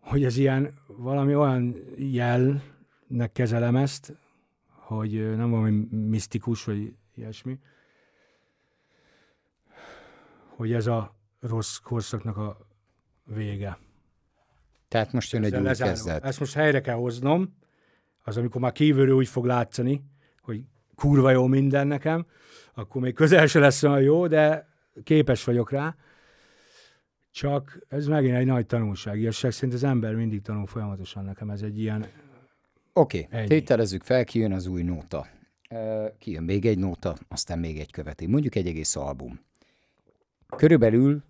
hogy 0.00 0.24
ez 0.24 0.36
ilyen 0.36 0.74
valami 0.98 1.34
olyan 1.34 1.74
jelnek 1.96 3.32
kezelem 3.32 3.76
ezt, 3.76 4.16
hogy 4.68 5.36
nem 5.36 5.50
valami 5.50 5.70
misztikus, 5.90 6.64
vagy 6.64 6.94
ilyesmi, 7.14 7.58
hogy 10.56 10.72
ez 10.72 10.86
a 10.86 11.14
rossz 11.42 11.76
korszaknak 11.76 12.36
a 12.36 12.66
vége. 13.24 13.78
Tehát 14.88 15.12
most 15.12 15.32
jön 15.32 15.44
egy 15.44 15.56
új 15.56 15.74
kezdet. 15.74 16.24
Ezt 16.24 16.40
most 16.40 16.54
helyre 16.54 16.80
kell 16.80 16.94
hoznom, 16.94 17.56
az 18.24 18.36
amikor 18.36 18.60
már 18.60 18.72
kívülről 18.72 19.14
úgy 19.14 19.28
fog 19.28 19.44
látszani, 19.44 20.04
hogy 20.40 20.60
kurva 20.94 21.30
jó 21.30 21.46
minden 21.46 21.86
nekem, 21.86 22.26
akkor 22.74 23.02
még 23.02 23.14
közel 23.14 23.46
se 23.46 23.58
lesz 23.58 23.82
olyan 23.82 24.00
jó, 24.00 24.26
de 24.26 24.68
képes 25.04 25.44
vagyok 25.44 25.70
rá. 25.70 25.96
Csak 27.30 27.78
ez 27.88 28.06
megint 28.06 28.36
egy 28.36 28.46
nagy 28.46 28.66
tanulság. 28.66 29.18
Igazság 29.20 29.52
szerint 29.52 29.74
az 29.74 29.84
ember 29.84 30.14
mindig 30.14 30.42
tanul 30.42 30.66
folyamatosan 30.66 31.24
nekem. 31.24 31.50
Ez 31.50 31.62
egy 31.62 31.78
ilyen... 31.78 32.06
Oké, 32.92 33.26
okay. 33.30 33.46
tételezzük 33.46 34.02
fel, 34.02 34.24
kijön 34.24 34.52
az 34.52 34.66
új 34.66 34.82
nóta. 34.82 35.26
Kijön 36.18 36.42
még 36.42 36.66
egy 36.66 36.78
nóta, 36.78 37.16
aztán 37.28 37.58
még 37.58 37.78
egy 37.78 37.90
követi. 37.90 38.26
Mondjuk 38.26 38.54
egy 38.54 38.66
egész 38.66 38.96
album. 38.96 39.40
Körülbelül, 40.56 41.22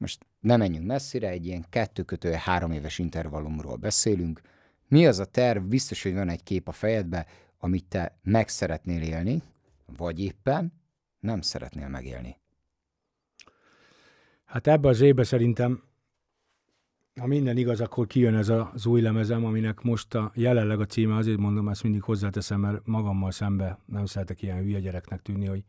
most 0.00 0.26
nem 0.40 0.58
menjünk 0.58 0.86
messzire, 0.86 1.28
egy 1.28 1.46
ilyen 1.46 1.64
kettő 1.68 2.02
kötő 2.02 2.32
három 2.32 2.72
éves 2.72 2.98
intervallumról 2.98 3.76
beszélünk. 3.76 4.40
Mi 4.88 5.06
az 5.06 5.18
a 5.18 5.24
terv? 5.24 5.64
Biztos, 5.64 6.02
hogy 6.02 6.14
van 6.14 6.28
egy 6.28 6.42
kép 6.42 6.68
a 6.68 6.72
fejedbe, 6.72 7.26
amit 7.58 7.84
te 7.84 8.18
meg 8.22 8.48
szeretnél 8.48 9.02
élni, 9.02 9.42
vagy 9.96 10.20
éppen 10.20 10.72
nem 11.20 11.40
szeretnél 11.40 11.88
megélni. 11.88 12.36
Hát 14.44 14.66
ebbe 14.66 14.88
az 14.88 15.00
évben 15.00 15.24
szerintem, 15.24 15.82
ha 17.20 17.26
minden 17.26 17.56
igaz, 17.56 17.80
akkor 17.80 18.06
kijön 18.06 18.34
ez 18.34 18.48
az 18.48 18.86
új 18.86 19.00
lemezem, 19.00 19.44
aminek 19.44 19.80
most 19.80 20.14
a 20.14 20.32
jelenleg 20.34 20.80
a 20.80 20.86
címe, 20.86 21.16
azért 21.16 21.38
mondom, 21.38 21.68
ezt 21.68 21.82
mindig 21.82 22.02
hozzáteszem, 22.02 22.60
mert 22.60 22.86
magammal 22.86 23.30
szembe 23.30 23.78
nem 23.86 24.06
szeretek 24.06 24.42
ilyen 24.42 24.58
hülye 24.58 24.80
gyereknek 24.80 25.22
tűnni, 25.22 25.46
hogy 25.46 25.64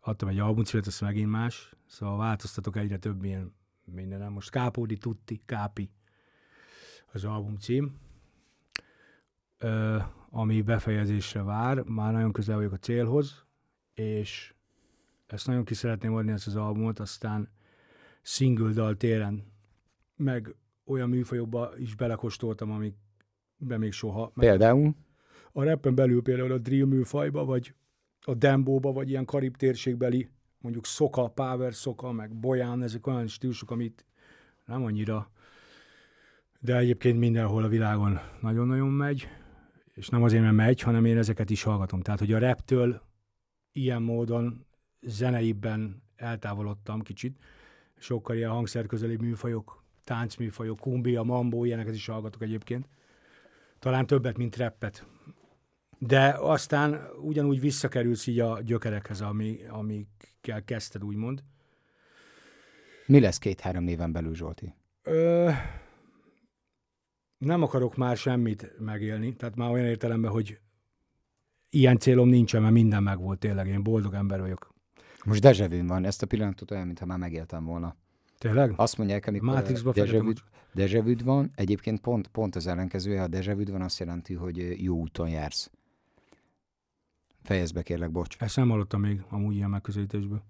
adtam 0.00 0.28
egy 0.28 0.38
albumcímet, 0.38 0.86
ez 0.86 1.00
megint 1.00 1.30
más, 1.30 1.74
szóval 1.92 2.16
változtatok 2.16 2.76
egyre 2.76 2.96
több 2.96 3.24
ilyen 3.24 3.54
mindenem. 3.84 4.32
Most 4.32 4.50
Kápódi 4.50 4.98
Tutti, 4.98 5.42
Kápi 5.46 5.90
az 7.12 7.24
albumcím, 7.24 7.98
ö, 9.58 9.98
ami 10.30 10.62
befejezésre 10.62 11.42
vár, 11.42 11.82
már 11.82 12.12
nagyon 12.12 12.32
közel 12.32 12.56
vagyok 12.56 12.72
a 12.72 12.76
célhoz, 12.76 13.44
és 13.94 14.54
ezt 15.26 15.46
nagyon 15.46 15.64
ki 15.64 15.74
szeretném 15.74 16.14
adni 16.14 16.32
ezt 16.32 16.46
az 16.46 16.56
albumot, 16.56 16.98
aztán 16.98 17.48
single 18.22 18.72
dal 18.72 18.96
téren, 18.96 19.44
meg 20.16 20.54
olyan 20.84 21.08
műfajokba 21.08 21.78
is 21.78 21.94
belekostoltam, 21.94 22.70
amikbe 22.70 23.78
még 23.78 23.92
soha. 23.92 24.32
Például? 24.34 24.94
A 25.52 25.64
rappen 25.64 25.94
belül 25.94 26.22
például 26.22 26.52
a 26.52 26.58
drill 26.58 26.86
műfajba, 26.86 27.44
vagy 27.44 27.74
a 28.20 28.34
dembóba, 28.34 28.92
vagy 28.92 29.08
ilyen 29.08 29.24
karib 29.24 29.56
térségbeli, 29.56 30.28
mondjuk 30.62 30.86
szoka, 30.86 31.28
power 31.28 31.74
szoka, 31.74 32.12
meg 32.12 32.34
bolyán, 32.34 32.82
ezek 32.82 33.06
olyan 33.06 33.26
stílusok, 33.26 33.70
amit 33.70 34.04
nem 34.64 34.84
annyira, 34.84 35.30
de 36.60 36.76
egyébként 36.76 37.18
mindenhol 37.18 37.64
a 37.64 37.68
világon 37.68 38.20
nagyon-nagyon 38.40 38.88
megy, 38.88 39.28
és 39.94 40.08
nem 40.08 40.22
azért, 40.22 40.42
mert 40.42 40.54
megy, 40.54 40.80
hanem 40.80 41.04
én 41.04 41.18
ezeket 41.18 41.50
is 41.50 41.62
hallgatom. 41.62 42.00
Tehát, 42.00 42.20
hogy 42.20 42.32
a 42.32 42.38
reptől 42.38 43.02
ilyen 43.72 44.02
módon 44.02 44.66
zeneibben 45.00 46.02
eltávolodtam 46.16 47.00
kicsit, 47.00 47.38
sokkal 47.98 48.36
ilyen 48.36 48.50
hangszerközeli 48.50 49.16
műfajok, 49.16 49.84
táncműfajok, 50.04 50.78
kumbia, 50.78 51.22
mambo, 51.22 51.64
ilyeneket 51.64 51.94
is 51.94 52.06
hallgatok 52.06 52.42
egyébként. 52.42 52.88
Talán 53.78 54.06
többet, 54.06 54.36
mint 54.36 54.56
reppet. 54.56 55.06
De 56.06 56.36
aztán 56.38 57.00
ugyanúgy 57.20 57.60
visszakerülsz 57.60 58.26
így 58.26 58.40
a 58.40 58.60
gyökerekhez, 58.60 59.20
ami, 59.20 59.58
amikkel 59.68 60.64
kezdted, 60.64 61.04
úgymond. 61.04 61.42
Mi 63.06 63.20
lesz 63.20 63.38
két-három 63.38 63.88
éven 63.88 64.12
belül, 64.12 64.34
Zsolti? 64.34 64.74
Ö, 65.02 65.50
nem 67.38 67.62
akarok 67.62 67.96
már 67.96 68.16
semmit 68.16 68.78
megélni, 68.78 69.36
tehát 69.36 69.56
már 69.56 69.70
olyan 69.70 69.86
értelemben, 69.86 70.30
hogy 70.30 70.58
ilyen 71.70 71.98
célom 71.98 72.28
nincsen, 72.28 72.62
mert 72.62 72.74
minden 72.74 73.02
megvolt 73.02 73.38
tényleg, 73.38 73.66
én 73.66 73.82
boldog 73.82 74.14
ember 74.14 74.40
vagyok. 74.40 74.74
Most 75.24 75.40
dejavűn 75.40 75.86
van, 75.86 76.04
ezt 76.04 76.22
a 76.22 76.26
pillanatot 76.26 76.70
olyan, 76.70 76.86
mintha 76.86 77.06
már 77.06 77.18
megéltem 77.18 77.64
volna. 77.64 77.96
Tényleg? 78.38 78.72
Azt 78.76 78.98
mondják, 78.98 79.26
amikor 79.26 79.62
dejavűd 80.74 81.24
van, 81.24 81.50
egyébként 81.54 82.00
pont, 82.00 82.28
pont 82.28 82.56
az 82.56 82.66
ellenkezője, 82.66 83.20
ha 83.20 83.26
dejavűd 83.26 83.70
van, 83.70 83.82
azt 83.82 83.98
jelenti, 83.98 84.34
hogy 84.34 84.82
jó 84.82 84.96
úton 84.96 85.28
jársz. 85.28 85.70
Fejezd 87.42 87.74
be, 87.74 87.82
kérlek, 87.82 88.10
bocs. 88.10 88.36
Ezt 88.38 88.56
nem 88.56 88.68
hallottam 88.68 89.00
még 89.00 89.22
amúgy 89.28 89.54
ilyen 89.54 89.70
megközelítésből. 89.70 90.42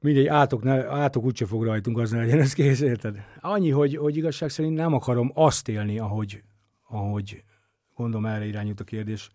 Mindegy, 0.00 0.26
átok, 0.26 0.62
ne, 0.62 0.90
átok 0.90 1.24
úgyse 1.24 1.46
fog 1.46 1.64
rajtunk, 1.64 1.98
az 1.98 2.10
ne 2.10 2.18
legyen, 2.18 2.40
ez 2.40 2.52
kész, 2.52 2.80
érted? 2.80 3.24
Annyi, 3.40 3.70
hogy, 3.70 3.96
hogy 3.96 4.16
igazság 4.16 4.50
szerint 4.50 4.76
nem 4.76 4.92
akarom 4.92 5.30
azt 5.34 5.68
élni, 5.68 5.98
ahogy, 5.98 6.42
ahogy 6.88 7.44
gondolom 7.94 8.26
erre 8.26 8.46
irányult 8.46 8.80
a 8.80 8.84
kérdés, 8.84 9.30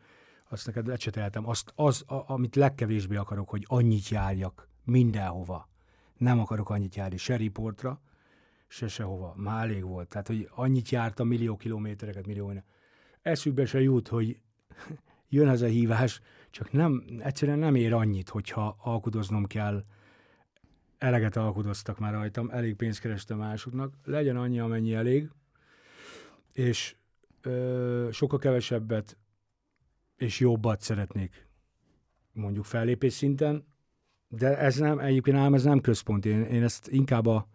azt 0.50 0.66
neked 0.66 0.88
lecseteltem, 0.88 1.48
azt, 1.48 1.72
az, 1.76 2.04
a, 2.08 2.24
amit 2.32 2.56
legkevésbé 2.56 3.16
akarok, 3.16 3.50
hogy 3.50 3.66
annyit 3.68 4.08
járjak 4.08 4.70
mindenhova. 4.84 5.70
Nem 6.18 6.40
akarok 6.40 6.70
annyit 6.70 6.96
járni 6.96 7.18
se 7.18 7.36
riportra, 7.36 8.02
se 8.68 8.88
sehova. 8.88 9.34
Már 9.38 9.64
elég 9.64 9.84
volt. 9.84 10.08
Tehát, 10.08 10.28
hogy 10.28 10.50
annyit 10.52 10.90
jártam 10.90 11.28
millió 11.28 11.56
kilométereket, 11.56 12.28
millió 12.28 12.54
Eszükbe 13.22 13.66
se 13.66 13.82
jut, 13.82 14.08
hogy 14.08 14.40
jön 15.34 15.48
ez 15.48 15.62
a 15.62 15.66
hívás, 15.66 16.22
csak 16.50 16.72
nem, 16.72 17.04
egyszerűen 17.20 17.60
nem 17.60 17.76
ér 17.76 17.94
annyit, 17.94 18.30
hogyha 18.30 18.76
alkudoznom 18.84 19.46
kell, 19.46 19.84
eleget 20.98 21.36
alkudoztak 21.36 22.00
már 22.00 22.14
rajtam, 22.14 22.50
elég 22.50 22.76
pénzt 22.76 23.00
kerestem 23.00 23.38
másoknak, 23.38 23.94
legyen 24.04 24.38
annyi, 24.38 24.60
amennyi 24.60 24.94
elég, 24.94 25.30
és 26.54 26.96
ö, 27.42 28.10
sokkal 28.12 28.40
kevesebbet 28.40 29.18
és 30.18 30.40
jobbat 30.40 30.82
szeretnék 30.82 31.48
mondjuk 32.32 32.66
fellépés 32.66 33.14
szinten, 33.14 33.66
de 34.28 34.58
ez 34.58 34.78
nem, 34.78 35.00
egyébként 35.00 35.38
ám 35.38 35.54
ez 35.54 35.64
nem 35.64 35.82
központ, 35.82 36.26
én, 36.26 36.42
én 36.42 36.64
ezt 36.64 36.88
inkább 36.88 37.26
a 37.26 37.48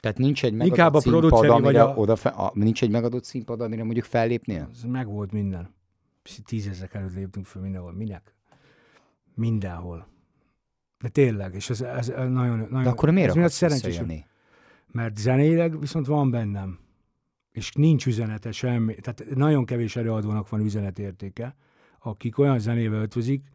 tehát 0.00 0.18
nincs 0.18 0.44
egy 0.44 0.52
megadott 0.52 0.76
Inkább 0.76 0.94
a 0.94 1.00
színpad, 1.00 1.62
vagy 1.62 1.76
a... 1.76 1.94
oda 1.94 2.16
fe... 2.16 2.28
a... 2.28 2.50
nincs 2.54 2.82
egy 2.82 2.90
megadott 2.90 3.24
színpad, 3.24 3.60
amire 3.60 3.84
mondjuk 3.84 4.04
fellépnél? 4.04 4.68
Ez 4.72 4.82
meg 4.82 5.06
volt 5.06 5.32
minden. 5.32 5.74
Tízezek 6.44 6.94
előtt 6.94 7.14
léptünk 7.14 7.46
föl 7.46 7.62
mindenhol. 7.62 7.92
Minek? 7.92 8.34
Mindenhol. 9.34 10.08
De 10.98 11.08
tényleg, 11.08 11.54
és 11.54 11.70
ez, 11.70 11.80
ez 11.80 12.06
nagyon, 12.06 12.58
nagyon... 12.58 12.82
De 12.82 12.88
akkor 12.88 13.10
miért 13.10 13.30
akarsz 13.30 13.54
szerencsés, 13.54 14.00
Mert 14.86 15.16
zeneileg 15.16 15.80
viszont 15.80 16.06
van 16.06 16.30
bennem. 16.30 16.78
És 17.50 17.72
nincs 17.72 18.06
üzenete 18.06 18.52
semmi. 18.52 18.94
Tehát 18.94 19.24
nagyon 19.34 19.64
kevés 19.64 19.96
előadónak 19.96 20.48
van 20.48 20.60
üzenetértéke, 20.60 21.56
akik 21.98 22.38
olyan 22.38 22.58
zenével 22.58 23.02
ötvözik, 23.02 23.48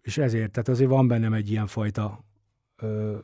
és 0.00 0.18
ezért, 0.18 0.50
tehát 0.50 0.68
azért 0.68 0.90
van 0.90 1.08
bennem 1.08 1.32
egy 1.32 1.50
ilyen 1.50 1.66
fajta 1.66 2.24
ö, 2.76 3.18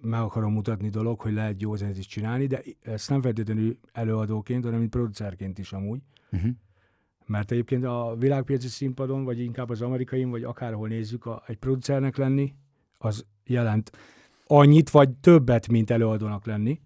meg 0.00 0.20
akarom 0.20 0.52
mutatni 0.52 0.88
dolog, 0.88 1.20
hogy 1.20 1.32
lehet 1.32 1.60
jó 1.60 1.76
zenét 1.76 1.98
is 1.98 2.06
csinálni, 2.06 2.46
de 2.46 2.62
ezt 2.82 3.10
nem 3.10 3.20
feltétlenül 3.20 3.76
előadóként, 3.92 4.64
hanem 4.64 4.78
mint 4.78 4.90
producerként 4.90 5.58
is 5.58 5.72
amúgy. 5.72 6.00
Uh-huh. 6.32 6.50
Mert 7.26 7.50
egyébként 7.50 7.84
a 7.84 8.14
világpiaci 8.18 8.68
színpadon, 8.68 9.24
vagy 9.24 9.40
inkább 9.40 9.70
az 9.70 9.82
amerikai, 9.82 10.24
vagy 10.24 10.42
akárhol 10.42 10.88
nézzük, 10.88 11.26
a, 11.26 11.42
egy 11.46 11.56
producernek 11.56 12.16
lenni, 12.16 12.54
az 12.98 13.24
jelent 13.44 13.90
annyit, 14.46 14.90
vagy 14.90 15.10
többet, 15.10 15.68
mint 15.68 15.90
előadónak 15.90 16.46
lenni. 16.46 16.80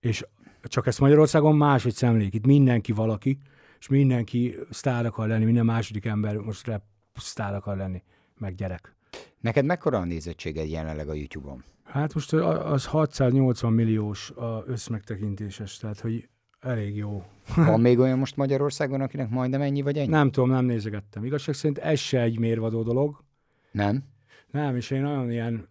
És 0.00 0.26
csak 0.62 0.86
ezt 0.86 1.00
Magyarországon 1.00 1.56
máshogy 1.56 1.94
szemlék. 1.94 2.34
Itt 2.34 2.46
mindenki 2.46 2.92
valaki, 2.92 3.38
és 3.78 3.88
mindenki 3.88 4.54
sztár 4.70 5.06
akar 5.06 5.28
lenni, 5.28 5.44
minden 5.44 5.64
második 5.64 6.04
ember 6.04 6.36
most 6.36 6.66
rap 6.66 6.82
sztár 7.16 7.54
akar 7.54 7.76
lenni, 7.76 8.02
meg 8.38 8.54
gyerek. 8.54 8.94
Neked 9.40 9.64
mekkora 9.64 9.98
a 9.98 10.04
nézettséged 10.04 10.68
jelenleg 10.68 11.08
a 11.08 11.14
YouTube-on? 11.14 11.64
Hát 11.84 12.14
most 12.14 12.32
az 12.32 12.86
680 12.86 13.72
milliós 13.72 14.30
a 14.30 14.62
összmegtekintéses, 14.66 15.76
tehát 15.76 16.00
hogy 16.00 16.28
elég 16.62 16.96
jó. 16.96 17.24
Van 17.56 17.80
még 17.80 17.98
olyan 17.98 18.18
most 18.18 18.36
Magyarországon, 18.36 19.00
akinek 19.00 19.28
majdnem 19.28 19.60
ennyi 19.60 19.82
vagy 19.82 19.98
ennyi? 19.98 20.08
Nem 20.08 20.30
tudom, 20.30 20.50
nem 20.50 20.64
nézegettem. 20.64 21.24
Igazság 21.24 21.54
szerint 21.54 21.78
ez 21.78 21.98
se 21.98 22.20
egy 22.20 22.38
mérvadó 22.38 22.82
dolog. 22.82 23.24
Nem? 23.70 24.04
Nem, 24.50 24.76
és 24.76 24.90
én 24.90 25.02
nagyon 25.02 25.30
ilyen, 25.30 25.68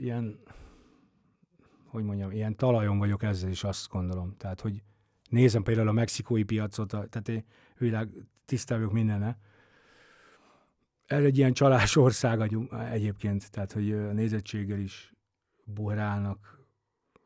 ilyen 0.00 0.40
hogy 1.86 2.04
mondjam, 2.04 2.30
ilyen 2.30 2.56
talajon 2.56 2.98
vagyok 2.98 3.22
ezzel 3.22 3.50
is 3.50 3.64
azt 3.64 3.88
gondolom. 3.88 4.34
Tehát, 4.36 4.60
hogy 4.60 4.82
nézem 5.30 5.62
például 5.62 5.88
a 5.88 5.92
mexikói 5.92 6.42
piacot, 6.42 6.88
tehát 6.88 7.28
én 7.28 7.44
világ 7.78 8.08
tisztában 8.44 8.84
vagyok 8.84 8.98
mindenne. 8.98 9.38
Ez 11.06 11.22
egy 11.24 11.38
ilyen 11.38 11.52
csalás 11.52 11.96
ország 11.96 12.52
egyébként, 12.90 13.50
tehát, 13.50 13.72
hogy 13.72 13.92
a 13.92 14.12
nézettséggel 14.12 14.78
is 14.78 15.14
buhrálnak. 15.64 16.57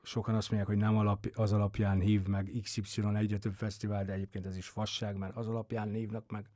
Sokan 0.02 0.34
azt 0.34 0.50
mondják, 0.50 0.70
hogy 0.70 0.80
nem 0.80 0.96
alap, 0.96 1.26
az 1.34 1.52
alapján 1.52 2.00
hív 2.00 2.26
meg 2.26 2.52
XY 2.62 3.02
egyre 3.14 3.38
több 3.38 3.52
fesztivál, 3.52 4.04
de 4.04 4.12
egyébként 4.12 4.46
ez 4.46 4.56
is 4.56 4.68
fasság, 4.68 5.16
mert 5.16 5.36
az 5.36 5.48
alapján 5.48 5.92
hívnak 5.92 6.30
meg. 6.30 6.50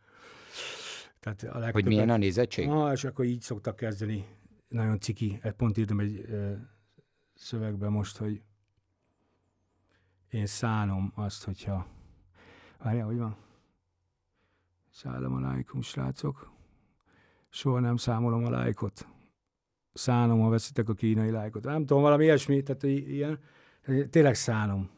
Tehát 1.21 1.43
a 1.43 1.45
legtöbbet, 1.45 1.73
hogy 1.73 1.85
milyen 1.85 2.11
a 2.11 2.17
nézettség? 2.17 2.67
Na, 2.67 2.93
és 2.93 3.05
akkor 3.05 3.25
így 3.25 3.41
szoktak 3.41 3.77
kezdeni. 3.77 4.27
Nagyon 4.69 5.01
ciki. 5.01 5.41
Pont 5.57 5.77
írtam 5.77 6.01
egy 6.01 6.25
ö, 6.29 6.53
szövegbe 7.35 7.89
most, 7.89 8.17
hogy 8.17 8.43
én 10.31 10.47
szánom 10.47 11.13
azt, 11.15 11.45
hogyha... 11.45 11.87
Várjál, 12.79 13.07
hogy 13.07 13.19
van? 13.19 13.37
Szállom 14.91 15.35
a 15.35 15.41
lájkom, 15.41 15.83
srácok. 15.83 16.51
Soha 17.49 17.81
nem 17.81 17.97
számolom 17.97 18.45
a 18.45 18.51
lájkot 18.51 19.07
szánom, 19.97 20.41
ha 20.41 20.49
veszitek 20.49 20.89
a 20.89 20.95
kínai 20.95 21.31
lájkot. 21.31 21.65
Nem 21.65 21.87
tudom, 21.87 22.03
valami 22.03 22.25
ilyesmi, 22.25 22.63
tehát 22.63 22.83
ilyen, 22.83 23.39
tényleg 24.11 24.35
szánom. 24.35 24.91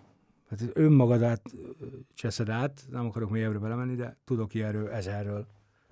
Hát 0.51 0.70
önmagadát 0.72 1.42
cseszed 2.14 2.49
át, 2.49 2.84
nem 2.90 3.07
akarok 3.07 3.30
mélyebbre 3.30 3.59
belemenni, 3.59 3.94
de 3.94 4.16
tudok 4.24 4.55
ilyenről, 4.55 4.88
ezerről. 4.88 5.46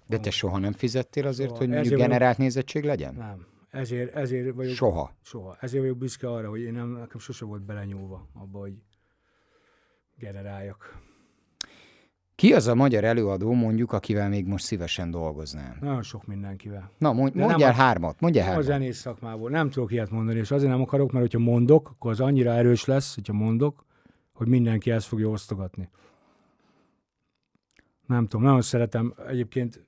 De 0.06 0.18
te 0.18 0.30
soha 0.30 0.58
nem 0.58 0.72
fizettél 0.72 1.26
azért, 1.26 1.48
soha. 1.48 1.60
hogy 1.60 1.68
mondjuk 1.68 1.94
generált 1.94 2.36
vagyok... 2.36 2.38
nézettség 2.38 2.84
legyen? 2.84 3.14
Nem. 3.14 3.46
Ezért, 3.70 4.14
ezért 4.14 4.54
vagyok... 4.54 4.74
Soha? 4.74 5.14
Soha. 5.22 5.56
Ezért 5.60 5.82
vagyok 5.82 5.98
büszke 5.98 6.30
arra, 6.30 6.48
hogy 6.48 6.60
én 6.60 6.72
nem, 6.72 6.88
nekem 6.88 7.18
sose 7.20 7.44
volt 7.44 7.62
belenyúlva 7.62 8.28
abba, 8.34 8.58
hogy 8.58 8.74
generáljak. 10.18 11.05
Ki 12.36 12.52
az 12.52 12.66
a 12.66 12.74
magyar 12.74 13.04
előadó, 13.04 13.52
mondjuk, 13.52 13.92
akivel 13.92 14.28
még 14.28 14.46
most 14.46 14.64
szívesen 14.64 15.10
dolgoznál? 15.10 15.76
Nagyon 15.80 16.02
sok 16.02 16.26
mindenkivel. 16.26 16.90
Na, 16.98 17.12
mondj, 17.12 17.38
mondjál 17.38 17.70
a, 17.70 17.74
hármat, 17.74 18.20
mondjál 18.20 18.44
hármat. 18.44 18.64
A 18.64 18.66
zenész 18.66 18.98
szakmából. 18.98 19.50
Nem 19.50 19.70
tudok 19.70 19.92
ilyet 19.92 20.10
mondani, 20.10 20.38
és 20.38 20.50
azért 20.50 20.70
nem 20.70 20.80
akarok, 20.80 21.12
mert 21.12 21.24
hogyha 21.24 21.50
mondok, 21.50 21.88
akkor 21.88 22.10
az 22.10 22.20
annyira 22.20 22.52
erős 22.52 22.84
lesz, 22.84 23.14
hogyha 23.14 23.32
mondok, 23.32 23.84
hogy 24.32 24.48
mindenki 24.48 24.90
ezt 24.90 25.06
fogja 25.06 25.28
osztogatni. 25.28 25.88
Nem 28.06 28.26
tudom, 28.26 28.46
nagyon 28.46 28.62
szeretem. 28.62 29.14
Egyébként 29.26 29.86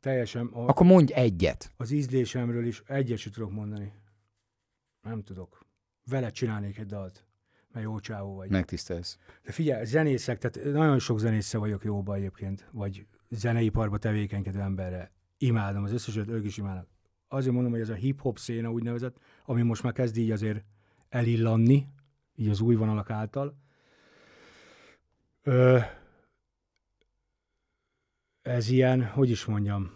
teljesen... 0.00 0.46
A, 0.46 0.66
akkor 0.66 0.86
mondj 0.86 1.12
egyet. 1.12 1.72
Az 1.76 1.90
ízlésemről 1.90 2.66
is 2.66 2.82
egyet 2.86 3.18
sem 3.18 3.32
tudok 3.32 3.52
mondani. 3.52 3.92
Nem 5.02 5.22
tudok. 5.22 5.66
Vele 6.04 6.30
csinálnék 6.30 6.78
egy 6.78 6.86
dalt 6.86 7.23
mert 7.74 7.86
jó 7.86 7.98
csávó 7.98 8.34
vagy. 8.34 8.50
Megtisztelsz. 8.50 9.18
De 9.42 9.52
figyelj, 9.52 9.84
zenészek, 9.84 10.38
tehát 10.38 10.72
nagyon 10.72 10.98
sok 10.98 11.18
zenésze 11.18 11.58
vagyok 11.58 11.84
jóba 11.84 12.14
egyébként, 12.14 12.68
vagy 12.72 13.06
zeneiparba 13.30 13.98
tevékenykedő 13.98 14.60
emberre. 14.60 15.10
Imádom, 15.38 15.84
az 15.84 15.92
összeset 15.92 16.28
ők 16.28 16.44
is 16.44 16.56
imádnak. 16.56 16.88
Azért 17.28 17.54
mondom, 17.54 17.72
hogy 17.72 17.80
ez 17.80 17.88
a 17.88 17.94
hip-hop 17.94 18.38
széna 18.38 18.70
úgynevezett, 18.70 19.16
ami 19.44 19.62
most 19.62 19.82
már 19.82 19.92
kezd 19.92 20.16
így 20.16 20.30
azért 20.30 20.64
elillanni, 21.08 21.86
így 22.34 22.48
az 22.48 22.60
új 22.60 22.74
vonalak 22.74 23.10
által. 23.10 23.56
Ö, 25.42 25.78
ez 28.42 28.68
ilyen, 28.68 29.04
hogy 29.04 29.30
is 29.30 29.44
mondjam, 29.44 29.92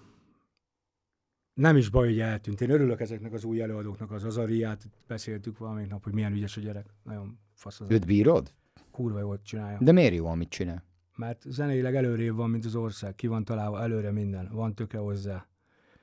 nem 1.54 1.76
is 1.76 1.88
baj, 1.88 2.08
hogy 2.08 2.20
eltűnt. 2.20 2.60
Én 2.60 2.70
örülök 2.70 3.00
ezeknek 3.00 3.32
az 3.32 3.44
új 3.44 3.60
előadóknak, 3.60 4.10
az 4.10 4.24
Azariát 4.24 4.88
beszéltük 5.06 5.58
valamelyik 5.58 5.90
nap, 5.90 6.04
hogy 6.04 6.12
milyen 6.12 6.32
ügyes 6.32 6.56
a 6.56 6.60
gyerek. 6.60 6.86
Nagyon 7.02 7.38
fasz 7.58 7.80
az. 7.80 7.90
Őt 7.90 8.06
bírod? 8.06 8.52
Kurva 8.90 9.18
jól 9.18 9.40
csinálja. 9.42 9.78
De 9.80 9.92
miért 9.92 10.14
jó, 10.14 10.26
amit 10.26 10.48
csinál? 10.48 10.82
Mert 11.16 11.42
zeneileg 11.46 11.96
előrébb 11.96 12.34
van, 12.34 12.50
mint 12.50 12.64
az 12.64 12.74
ország. 12.74 13.14
Ki 13.14 13.26
van 13.26 13.44
találva 13.44 13.80
előre 13.80 14.10
minden. 14.10 14.48
Van 14.52 14.74
töke 14.74 14.98
hozzá. 14.98 15.46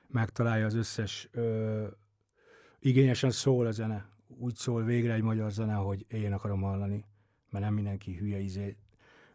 Megtalálja 0.08 0.66
az 0.66 0.74
összes... 0.74 1.28
Ö, 1.32 1.86
igényesen 2.78 3.30
szól 3.30 3.66
a 3.66 3.70
zene. 3.70 4.08
Úgy 4.38 4.54
szól 4.54 4.84
végre 4.84 5.12
egy 5.12 5.22
magyar 5.22 5.50
zene, 5.50 5.74
hogy 5.74 6.06
én 6.08 6.32
akarom 6.32 6.60
hallani. 6.60 7.04
Mert 7.50 7.64
nem 7.64 7.74
mindenki 7.74 8.16
hülye 8.16 8.38
izé. 8.38 8.76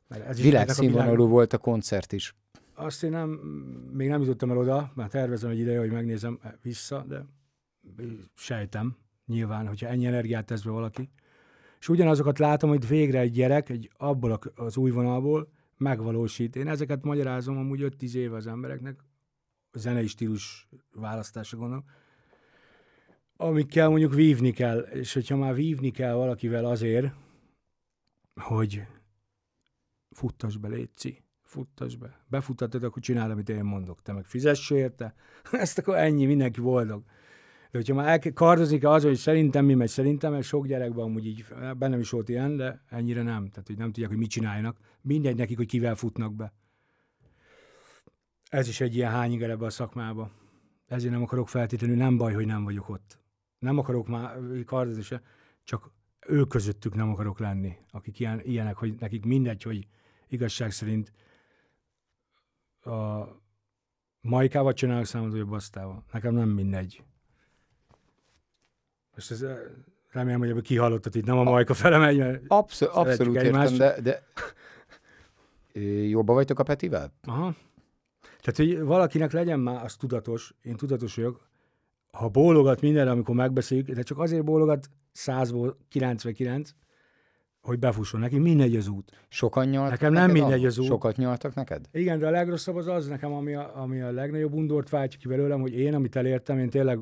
Mert 0.07 0.25
ez 0.25 0.41
Világszínvonalú 0.41 1.15
világ... 1.15 1.29
volt 1.29 1.53
a 1.53 1.57
koncert 1.57 2.11
is. 2.11 2.35
Azt 2.73 3.03
én 3.03 3.09
nem, 3.09 3.29
még 3.93 4.07
nem 4.07 4.21
jutottam 4.21 4.51
el 4.51 4.57
oda, 4.57 4.91
mert 4.95 5.11
tervezem 5.11 5.49
egy 5.49 5.59
ideje, 5.59 5.79
hogy 5.79 5.91
megnézem 5.91 6.39
vissza, 6.61 7.05
de 7.07 7.25
sejtem, 8.35 8.95
nyilván, 9.25 9.67
hogyha 9.67 9.87
ennyi 9.87 10.05
energiát 10.05 10.45
tesz 10.45 10.61
be 10.61 10.71
valaki. 10.71 11.09
És 11.81 11.89
ugyanazokat 11.89 12.39
látom, 12.39 12.69
hogy 12.69 12.87
végre 12.87 13.19
egy 13.19 13.31
gyerek 13.31 13.69
egy 13.69 13.91
abból 13.97 14.39
az 14.55 14.77
új 14.77 14.91
vonalból 14.91 15.51
megvalósít. 15.77 16.55
Én 16.55 16.67
ezeket 16.67 17.03
magyarázom 17.03 17.57
amúgy 17.57 17.95
5-10 17.99 18.13
éve 18.13 18.35
az 18.35 18.47
embereknek, 18.47 18.99
a 19.71 19.77
zenei 19.77 20.07
stílus 20.07 20.67
választása 20.93 21.57
gondolom, 21.57 21.85
amikkel 23.35 23.89
mondjuk 23.89 24.13
vívni 24.13 24.51
kell, 24.51 24.79
és 24.79 25.13
hogyha 25.13 25.37
már 25.37 25.55
vívni 25.55 25.91
kell 25.91 26.13
valakivel 26.13 26.65
azért, 26.65 27.13
hogy 28.35 28.83
futtas 30.09 30.57
be, 30.57 30.67
létszi 30.67 31.23
futtas 31.51 31.95
be. 31.95 32.23
Befutatod, 32.27 32.83
akkor 32.83 33.01
csinál, 33.01 33.31
amit 33.31 33.49
én 33.49 33.63
mondok. 33.63 34.01
Te 34.01 34.13
meg 34.13 34.25
fizess 34.25 34.69
érte. 34.69 35.13
Ezt 35.51 35.77
akkor 35.77 35.95
ennyi, 35.95 36.25
mindenki 36.25 36.61
boldog. 36.61 37.03
De 37.71 37.77
hogyha 37.77 37.93
már 37.93 38.07
el, 38.07 38.33
kardozik 38.33 38.85
az, 38.85 39.03
hogy 39.03 39.15
szerintem 39.15 39.65
mi 39.65 39.73
megy, 39.73 39.89
szerintem, 39.89 40.31
mert 40.31 40.43
sok 40.43 40.67
gyerekben 40.67 41.03
amúgy 41.03 41.25
így, 41.25 41.45
bennem 41.77 41.99
is 41.99 42.09
volt 42.09 42.29
ilyen, 42.29 42.55
de 42.55 42.83
ennyire 42.89 43.21
nem. 43.21 43.49
Tehát, 43.49 43.67
hogy 43.67 43.77
nem 43.77 43.91
tudják, 43.91 44.09
hogy 44.09 44.19
mit 44.19 44.29
csinálnak. 44.29 44.77
Mindegy 45.01 45.35
nekik, 45.35 45.57
hogy 45.57 45.67
kivel 45.67 45.95
futnak 45.95 46.35
be. 46.35 46.53
Ez 48.49 48.67
is 48.67 48.81
egy 48.81 48.95
ilyen 48.95 49.11
hányiger 49.11 49.49
ebbe 49.49 49.65
a 49.65 49.69
szakmába. 49.69 50.31
Ezért 50.87 51.13
nem 51.13 51.21
akarok 51.21 51.49
feltétlenül, 51.49 51.95
nem 51.95 52.17
baj, 52.17 52.33
hogy 52.33 52.45
nem 52.45 52.63
vagyok 52.63 52.89
ott. 52.89 53.19
Nem 53.59 53.77
akarok 53.77 54.07
már 54.07 54.37
kardozni 54.65 55.01
se, 55.01 55.21
csak 55.63 55.91
ő 56.27 56.43
közöttük 56.45 56.95
nem 56.95 57.09
akarok 57.09 57.39
lenni, 57.39 57.77
akik 57.91 58.19
ilyen, 58.19 58.41
ilyenek, 58.43 58.75
hogy 58.75 58.95
nekik 58.99 59.25
mindegy, 59.25 59.63
hogy 59.63 59.87
igazság 60.27 60.71
szerint 60.71 61.11
a 62.83 63.25
majkával 64.21 64.73
csinálok 64.73 65.05
számot, 65.05 65.31
vagy 65.31 65.39
a 65.39 65.45
basztával. 65.45 66.03
Nekem 66.11 66.33
nem 66.33 66.49
mindegy. 66.49 67.03
Most 69.29 69.43
ez, 69.43 69.49
remélem, 70.11 70.39
hogy 70.39 70.49
ebből 70.49 70.61
kihallottad 70.61 71.15
itt, 71.15 71.25
nem 71.25 71.37
a 71.37 71.43
majka 71.43 71.73
fele 71.73 71.97
megy, 71.97 72.17
mert 72.17 72.43
Abszol- 72.47 72.91
abszolút 72.91 73.35
értem, 73.35 73.77
de, 73.77 74.01
de... 74.01 74.23
Jobban 76.07 76.35
vagytok 76.35 76.59
a 76.59 76.63
Petivel? 76.63 77.13
Aha. 77.23 77.55
Tehát, 78.41 78.55
hogy 78.55 78.81
valakinek 78.81 79.31
legyen 79.31 79.59
már 79.59 79.83
az 79.83 79.95
tudatos, 79.95 80.53
én 80.61 80.75
tudatos 80.75 81.15
vagyok, 81.15 81.49
ha 82.11 82.29
bólogat 82.29 82.81
mindenre, 82.81 83.11
amikor 83.11 83.35
megbeszéljük, 83.35 83.89
de 83.89 84.01
csak 84.01 84.19
azért 84.19 84.43
bólogat 84.43 84.89
100-ból 85.15 85.73
99, 85.89 86.69
hogy 87.61 87.79
befusson. 87.79 88.19
Neki 88.19 88.37
mindegy 88.37 88.75
az 88.75 88.87
út. 88.87 89.11
Sokan 89.29 89.67
nyaltak 89.67 89.91
Nekem 89.91 90.13
nem 90.13 90.27
neked 90.27 90.41
mindegy 90.41 90.65
az 90.65 90.77
út. 90.77 90.85
Sokat 90.85 91.17
nyaltak 91.17 91.53
neked? 91.53 91.85
Igen, 91.91 92.19
de 92.19 92.27
a 92.27 92.29
legrosszabb 92.29 92.75
az 92.75 92.87
az 92.87 93.07
nekem, 93.07 93.33
ami 93.33 93.53
a, 93.53 93.81
ami 93.81 94.01
a 94.01 94.11
legnagyobb 94.11 94.53
undort 94.53 94.89
váltja 94.89 95.19
ki 95.19 95.27
belőlem, 95.27 95.61
hogy 95.61 95.73
én, 95.73 95.93
amit 95.93 96.15
elértem, 96.15 96.59
én 96.59 96.69
tényleg 96.69 96.99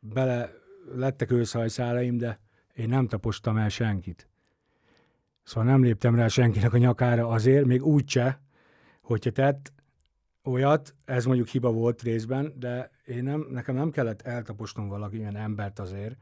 bele 0.00 0.50
lettek 0.94 1.30
őszhajszálaim, 1.30 2.18
de 2.18 2.38
én 2.74 2.88
nem 2.88 3.06
tapostam 3.06 3.56
el 3.56 3.68
senkit. 3.68 4.28
Szóval 5.42 5.70
nem 5.70 5.82
léptem 5.82 6.14
rá 6.14 6.28
senkinek 6.28 6.72
a 6.72 6.78
nyakára 6.78 7.28
azért, 7.28 7.64
még 7.64 7.84
úgyse, 7.84 8.40
hogyha 9.02 9.30
tett 9.30 9.72
olyat, 10.44 10.94
ez 11.04 11.24
mondjuk 11.24 11.48
hiba 11.48 11.72
volt 11.72 12.02
részben, 12.02 12.52
de 12.58 12.90
én 13.04 13.22
nem, 13.22 13.46
nekem 13.50 13.74
nem 13.74 13.90
kellett 13.90 14.22
eltaposnom 14.22 14.88
valaki 14.88 15.16
ilyen 15.16 15.36
embert 15.36 15.78
azért, 15.78 16.16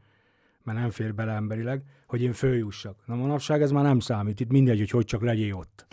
mert 0.63 0.79
nem 0.79 0.89
fér 0.89 1.13
bele 1.13 1.33
emberileg, 1.33 1.83
hogy 2.07 2.21
én 2.21 2.33
följussak. 2.33 2.97
Na 3.05 3.15
manapság 3.15 3.61
ez 3.61 3.71
már 3.71 3.83
nem 3.83 3.99
számít, 3.99 4.39
itt 4.39 4.51
mindegy, 4.51 4.77
hogy 4.77 4.89
hogy 4.89 5.05
csak 5.05 5.21
legyél 5.21 5.53
ott. 5.53 5.85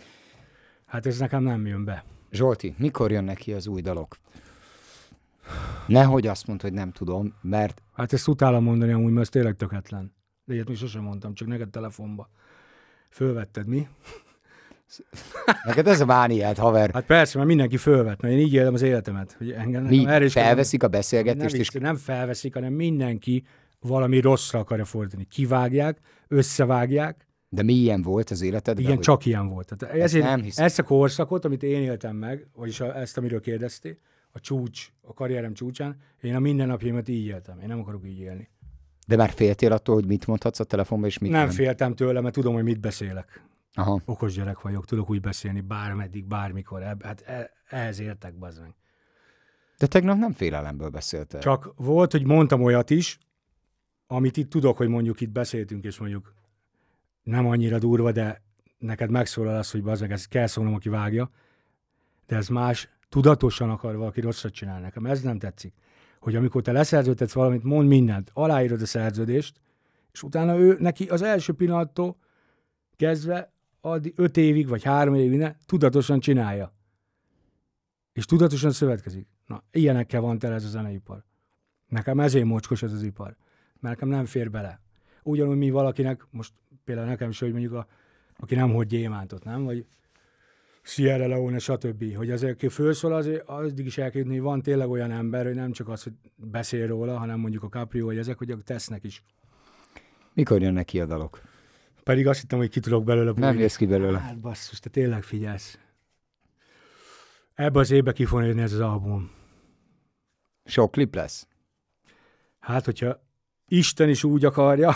Hát 0.85 1.05
ez 1.05 1.19
nekem 1.19 1.43
nem 1.43 1.65
jön 1.65 1.83
be. 1.85 2.03
Zsolti, 2.31 2.75
mikor 2.77 3.11
jönnek 3.11 3.37
ki 3.37 3.53
az 3.53 3.67
új 3.67 3.81
dalok? 3.81 4.17
Nehogy 5.87 6.27
azt 6.27 6.47
mondd, 6.47 6.61
hogy 6.61 6.73
nem 6.73 6.91
tudom, 6.91 7.33
mert 7.41 7.81
Hát 7.93 8.13
ezt 8.13 8.27
utálom 8.27 8.63
mondani 8.63 8.91
amúgy, 8.91 9.11
mert 9.11 9.21
ez 9.25 9.29
tényleg 9.29 9.55
töketlen. 9.55 10.13
De 10.45 10.53
ilyet 10.53 10.67
még 10.67 10.77
sosem 10.77 11.01
mondtam, 11.03 11.33
csak 11.33 11.47
neked 11.47 11.69
telefonba. 11.69 12.29
Fölvetted, 13.09 13.67
mi? 13.67 13.87
neked 15.65 15.87
ez 15.87 16.01
a 16.01 16.05
mániád, 16.05 16.57
haver. 16.57 16.91
Hát 16.93 17.05
persze, 17.05 17.37
mert 17.37 17.49
mindenki 17.49 17.77
fölvet, 17.77 18.21
mert 18.21 18.33
én 18.33 18.39
így 18.39 18.53
élem 18.53 18.73
az 18.73 18.81
életemet. 18.81 19.35
Hogy 19.37 19.51
engem, 19.51 19.83
Mi 19.83 19.97
nekem 19.97 20.13
erre 20.13 20.25
is 20.25 20.33
kell- 20.33 20.43
felveszik 20.45 20.83
a 20.83 20.87
nem, 20.87 20.99
beszélgetést, 20.99 21.55
és 21.55 21.69
vicc, 21.71 21.81
nem 21.81 21.95
felveszik, 21.95 22.53
hanem 22.53 22.73
mindenki 22.73 23.43
valami 23.79 24.19
rosszra 24.19 24.59
akarja 24.59 24.85
fordítani. 24.85 25.25
Kivágják, 25.25 25.99
összevágják, 26.27 27.27
de 27.49 27.63
mi 27.63 27.73
ilyen 27.73 28.01
volt 28.01 28.29
az 28.29 28.41
életedben? 28.41 28.83
igen, 28.83 28.95
hogy- 28.95 29.03
csak 29.05 29.25
ilyen 29.25 29.47
volt. 29.47 29.75
Tehát 29.75 29.95
ezért, 29.95 30.25
nem 30.25 30.41
hiszem. 30.41 30.65
ezt 30.65 30.79
a 30.79 30.83
korszakot, 30.83 31.45
amit 31.45 31.63
én 31.63 31.81
éltem 31.81 32.15
meg, 32.15 32.47
vagyis 32.55 32.79
ezt, 32.79 33.17
amiről 33.17 33.39
kérdeztél, 33.41 33.97
a 34.35 34.39
csúcs, 34.39 34.91
a 35.01 35.13
karrierem 35.13 35.53
csúcsán, 35.53 35.97
én 36.21 36.35
a 36.35 36.39
mindennapjaimat 36.39 37.07
így 37.07 37.25
éltem. 37.25 37.59
Én 37.59 37.67
nem 37.67 37.79
akarok 37.79 38.05
így 38.05 38.19
élni. 38.19 38.49
De 39.07 39.15
már 39.15 39.29
féltél 39.29 39.71
attól, 39.71 39.95
hogy 39.95 40.05
mit 40.05 40.27
mondhatsz 40.27 40.59
a 40.59 40.63
telefonban, 40.63 41.09
és 41.09 41.17
mit 41.17 41.31
nem, 41.31 41.45
nem. 41.45 41.49
féltem 41.49 41.95
tőle, 41.95 42.21
mert 42.21 42.33
tudom, 42.33 42.53
hogy 42.53 42.63
mit 42.63 42.79
beszélek. 42.79 43.43
Aha. 43.73 44.01
Okos 44.05 44.33
gyerek 44.33 44.61
vagyok, 44.61 44.85
tudok 44.85 45.09
úgy 45.09 45.21
beszélni 45.21 45.61
bármeddig, 45.61 46.25
bármikor. 46.25 46.81
Hát 46.81 47.21
e- 47.21 47.51
ehhez 47.67 47.99
értek, 47.99 48.37
bazd 48.37 48.61
meg. 48.61 48.73
De 49.77 49.87
tegnap 49.87 50.17
nem 50.17 50.31
félelemből 50.31 50.89
beszéltél. 50.89 51.39
Csak 51.39 51.73
volt, 51.75 52.11
hogy 52.11 52.25
mondtam 52.25 52.63
olyat 52.63 52.89
is, 52.89 53.19
amit 54.07 54.37
itt 54.37 54.49
tudok, 54.49 54.77
hogy 54.77 54.87
mondjuk 54.87 55.21
itt 55.21 55.31
beszéltünk, 55.31 55.83
és 55.83 55.99
mondjuk 55.99 56.33
nem 57.23 57.45
annyira 57.45 57.79
durva, 57.79 58.11
de 58.11 58.41
neked 58.77 59.09
megszólal 59.09 59.57
az, 59.57 59.71
hogy 59.71 59.83
bazd 59.83 60.01
meg, 60.01 60.11
ezt 60.11 60.27
kell 60.27 60.47
szólnom, 60.47 60.73
aki 60.73 60.89
vágja, 60.89 61.29
de 62.27 62.35
ez 62.35 62.47
más, 62.47 62.89
tudatosan 63.09 63.69
akar 63.69 63.95
valaki 63.95 64.21
rosszat 64.21 64.53
csinálni. 64.53 64.81
Nekem 64.81 65.05
ez 65.05 65.21
nem 65.21 65.39
tetszik. 65.39 65.73
Hogy 66.19 66.35
amikor 66.35 66.61
te 66.61 66.71
leszerződtetsz 66.71 67.33
valamit, 67.33 67.63
mond 67.63 67.87
mindent, 67.87 68.31
aláírod 68.33 68.81
a 68.81 68.85
szerződést, 68.85 69.59
és 70.11 70.23
utána 70.23 70.57
ő, 70.57 70.77
neki 70.79 71.09
az 71.09 71.21
első 71.21 71.53
pillanattól 71.53 72.17
kezdve 72.95 73.53
addig 73.81 74.13
öt 74.15 74.37
évig, 74.37 74.67
vagy 74.67 74.83
három 74.83 75.15
évig 75.15 75.37
ne, 75.37 75.55
tudatosan 75.65 76.19
csinálja. 76.19 76.73
És 78.13 78.25
tudatosan 78.25 78.71
szövetkezik. 78.71 79.27
Na, 79.45 79.63
ilyenekkel 79.71 80.21
van 80.21 80.39
tele 80.39 80.55
ez 80.55 80.63
a 80.63 80.67
zeneipar. 80.67 81.23
Nekem 81.87 82.19
ezért 82.19 82.45
mocskos 82.45 82.83
ez 82.83 82.93
az 82.93 83.03
ipar. 83.03 83.35
Mert 83.79 83.95
nekem 83.95 84.07
nem 84.07 84.25
fér 84.25 84.51
bele. 84.51 84.81
Ugyanúgy, 85.23 85.57
mi 85.57 85.69
valakinek, 85.69 86.27
most 86.31 86.53
például 86.83 87.07
nekem 87.07 87.29
is, 87.29 87.39
hogy 87.39 87.51
mondjuk, 87.51 87.73
a, 87.73 87.87
aki 88.37 88.55
nem 88.55 88.73
hogy 88.73 88.87
gyémántot, 88.87 89.43
nem? 89.43 89.63
Vagy 89.63 89.85
Sierra 90.87 91.27
Leone, 91.27 91.59
stb. 91.59 92.15
Hogy 92.15 92.31
azért, 92.31 92.53
aki 92.53 92.67
fölszól, 92.67 93.13
azért 93.13 93.47
addig 93.47 93.85
is 93.85 93.97
el 93.97 94.11
kell 94.11 94.19
jutni, 94.21 94.35
hogy 94.35 94.43
van 94.45 94.61
tényleg 94.61 94.89
olyan 94.89 95.11
ember, 95.11 95.45
hogy 95.45 95.55
nem 95.55 95.71
csak 95.71 95.89
az, 95.89 96.03
hogy 96.03 96.13
beszél 96.35 96.87
róla, 96.87 97.17
hanem 97.17 97.39
mondjuk 97.39 97.63
a 97.63 97.67
Caprio, 97.67 98.05
vagy 98.05 98.17
ezek, 98.17 98.37
hogy 98.37 98.55
tesznek 98.63 99.03
is. 99.03 99.23
Mikor 100.33 100.61
jönnek 100.61 100.85
ki 100.85 100.99
a 100.99 101.05
dalok? 101.05 101.41
Pedig 102.03 102.27
azt 102.27 102.39
hittem, 102.39 102.57
hogy 102.59 102.69
ki 102.69 102.79
tudok 102.79 103.03
belőle 103.03 103.31
Nem 103.31 103.49
bújni. 103.49 103.61
jössz 103.61 103.75
ki 103.75 103.85
belőle. 103.85 104.19
Hát 104.19 104.39
basszus, 104.39 104.79
te 104.79 104.89
tényleg 104.89 105.23
figyelsz. 105.23 105.79
Ebbe 107.53 107.79
az 107.79 107.91
évbe 107.91 108.11
ki 108.11 108.25
fog 108.25 108.43
jönni 108.43 108.61
ez 108.61 108.73
az 108.73 108.79
album. 108.79 109.31
Sok 110.65 110.91
klip 110.91 111.15
lesz? 111.15 111.47
Hát, 112.59 112.85
hogyha 112.85 113.23
Isten 113.67 114.09
is 114.09 114.23
úgy 114.23 114.45
akarja, 114.45 114.93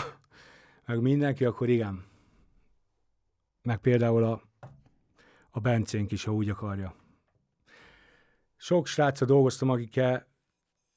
meg 0.86 1.00
mindenki, 1.00 1.44
akkor 1.44 1.68
igen. 1.68 2.04
Meg 3.62 3.78
például 3.78 4.24
a, 4.24 4.42
a 5.50 5.60
Bencénk 5.60 6.12
is, 6.12 6.24
ha 6.24 6.32
úgy 6.32 6.48
akarja. 6.48 6.94
Sok 8.56 8.86
sráccal 8.86 9.26
dolgoztam, 9.26 9.70
akikkel 9.70 10.26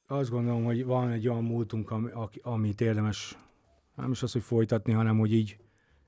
azt 0.07 0.29
gondolom, 0.29 0.63
hogy 0.63 0.85
van 0.85 1.09
egy 1.09 1.27
olyan 1.27 1.43
múltunk, 1.43 1.91
aki- 1.91 2.39
amit 2.43 2.81
érdemes 2.81 3.37
nem 3.95 4.11
is 4.11 4.23
az, 4.23 4.31
hogy 4.31 4.41
folytatni, 4.43 4.93
hanem 4.93 5.17
hogy 5.17 5.33
így 5.33 5.57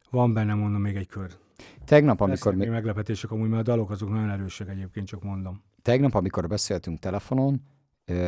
van 0.09 0.33
benne, 0.33 0.53
mondom, 0.53 0.81
még 0.81 0.95
egy 0.95 1.07
kör. 1.07 1.37
Tegnap, 1.85 2.21
Amikor 2.21 2.47
amikor, 2.47 2.55
még 2.55 2.69
meglepetések, 2.69 3.31
amúgy, 3.31 3.49
mert 3.49 3.67
a 3.67 3.71
dalok 3.71 3.89
azok 3.89 4.09
nagyon 4.09 4.29
erősek 4.29 4.69
egyébként, 4.69 5.07
csak 5.07 5.23
mondom. 5.23 5.63
tegnap, 5.81 6.13
amikor 6.13 6.47
beszéltünk 6.47 6.99
telefonon, 6.99 7.61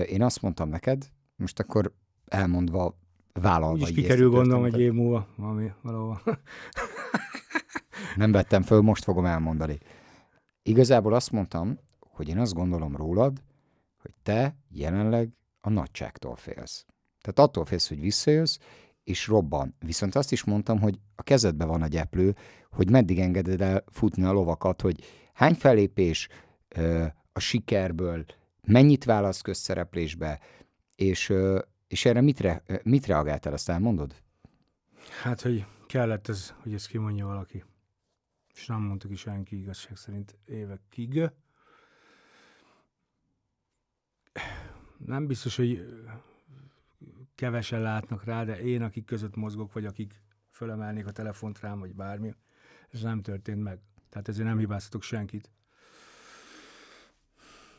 én 0.07 0.21
azt 0.23 0.41
mondtam 0.41 0.69
neked, 0.69 1.09
most 1.35 1.59
akkor 1.59 1.93
elmondva, 2.25 2.97
vállalva. 3.33 3.73
Úgyis 3.73 3.91
kikerül 3.91 4.29
gondolom 4.29 4.63
egy 4.63 4.79
év 4.79 4.93
múlva, 4.93 5.27
valami, 5.35 5.71
valahol. 5.81 6.21
Nem 8.15 8.31
vettem 8.31 8.61
föl, 8.61 8.81
most 8.81 9.03
fogom 9.03 9.25
elmondani. 9.25 9.77
Igazából 10.67 11.13
azt 11.13 11.31
mondtam, 11.31 11.79
hogy 11.99 12.27
én 12.27 12.37
azt 12.37 12.53
gondolom 12.53 12.95
rólad, 12.95 13.41
hogy 14.01 14.11
te 14.23 14.55
jelenleg 14.69 15.29
a 15.61 15.69
nagyságtól 15.69 16.35
félsz. 16.35 16.85
Tehát 17.21 17.49
attól 17.49 17.65
félsz, 17.65 17.87
hogy 17.87 17.99
visszajössz, 17.99 18.57
és 19.03 19.27
robban. 19.27 19.75
Viszont 19.79 20.15
azt 20.15 20.31
is 20.31 20.43
mondtam, 20.43 20.79
hogy 20.79 20.99
a 21.15 21.23
kezedben 21.23 21.67
van 21.67 21.81
a 21.81 21.87
gyeplő, 21.87 22.35
hogy 22.71 22.89
meddig 22.89 23.19
engeded 23.19 23.61
el 23.61 23.83
futni 23.91 24.23
a 24.23 24.31
lovakat, 24.31 24.81
hogy 24.81 25.03
hány 25.33 25.53
fellépés 25.53 26.27
ö, 26.67 27.05
a 27.33 27.39
sikerből, 27.39 28.25
mennyit 28.61 29.03
válasz 29.03 29.41
közszereplésbe, 29.41 30.39
és, 30.95 31.29
ö, 31.29 31.59
és 31.87 32.05
erre 32.05 32.21
mit, 32.21 32.39
re, 32.39 32.63
mit 32.83 33.05
reagáltál, 33.05 33.53
azt 33.53 33.69
elmondod? 33.69 34.15
Hát, 35.21 35.41
hogy 35.41 35.65
kellett 35.85 36.27
ez, 36.27 36.53
hogy 36.63 36.73
ezt 36.73 36.87
kimondja 36.87 37.25
valaki. 37.25 37.63
És 38.57 38.65
nem 38.65 38.81
mondta 38.81 39.07
ki 39.07 39.15
senki 39.15 39.59
igazság 39.59 39.97
szerint 39.97 40.37
évekig. 40.45 41.29
Nem 44.97 45.27
biztos, 45.27 45.55
hogy 45.55 45.85
kevesen 47.35 47.81
látnak 47.81 48.23
rá, 48.23 48.43
de 48.43 48.59
én, 48.59 48.81
akik 48.81 49.05
között 49.05 49.35
mozgok, 49.35 49.73
vagy 49.73 49.85
akik 49.85 50.21
fölemelnék 50.49 51.07
a 51.07 51.11
telefont 51.11 51.59
rám, 51.59 51.79
vagy 51.79 51.93
bármi, 51.93 52.35
ez 52.89 53.01
nem 53.01 53.21
történt 53.21 53.63
meg. 53.63 53.79
Tehát 54.09 54.27
ezért 54.27 54.47
nem 54.47 54.57
hibáztatok 54.57 55.03
senkit. 55.03 55.51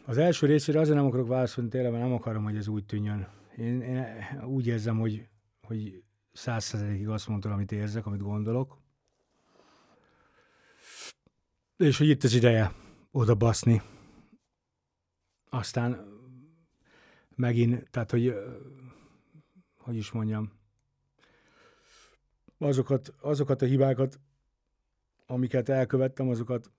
Az 0.05 0.18
első 0.18 0.47
részére 0.47 0.81
azért 0.81 0.97
nem 0.97 1.07
akarok 1.07 1.29
válaszolni 1.29 1.70
tényleg, 1.70 1.91
mert 1.93 2.05
nem 2.05 2.12
akarom, 2.12 2.45
hogy 2.45 2.57
ez 2.57 2.68
úgy 2.68 2.85
tűnjön. 2.85 3.29
Én, 3.57 3.81
én 3.81 4.05
úgy 4.45 4.66
érzem, 4.66 4.99
hogy, 4.99 5.29
hogy 5.62 6.05
száz 6.33 6.64
százalékig 6.64 7.09
azt 7.09 7.29
mondtam, 7.29 7.53
amit 7.53 7.72
érzek, 7.72 8.07
amit 8.07 8.22
gondolok. 8.22 8.87
És 11.79 11.99
hogy 11.99 12.09
itt 12.09 12.24
az 12.24 12.35
ideje 12.35 12.72
oda 13.11 13.35
baszni. 13.35 13.83
Aztán 15.51 16.07
megint, 17.37 17.91
tehát 17.91 18.11
hogy, 18.11 18.35
hogy 19.76 19.97
is 19.97 20.11
mondjam, 20.11 20.53
azokat, 22.59 23.14
azokat 23.20 23.62
a 23.62 23.66
hibákat, 23.66 24.20
amiket 25.26 25.68
elkövettem, 25.68 26.29
azokat 26.29 26.70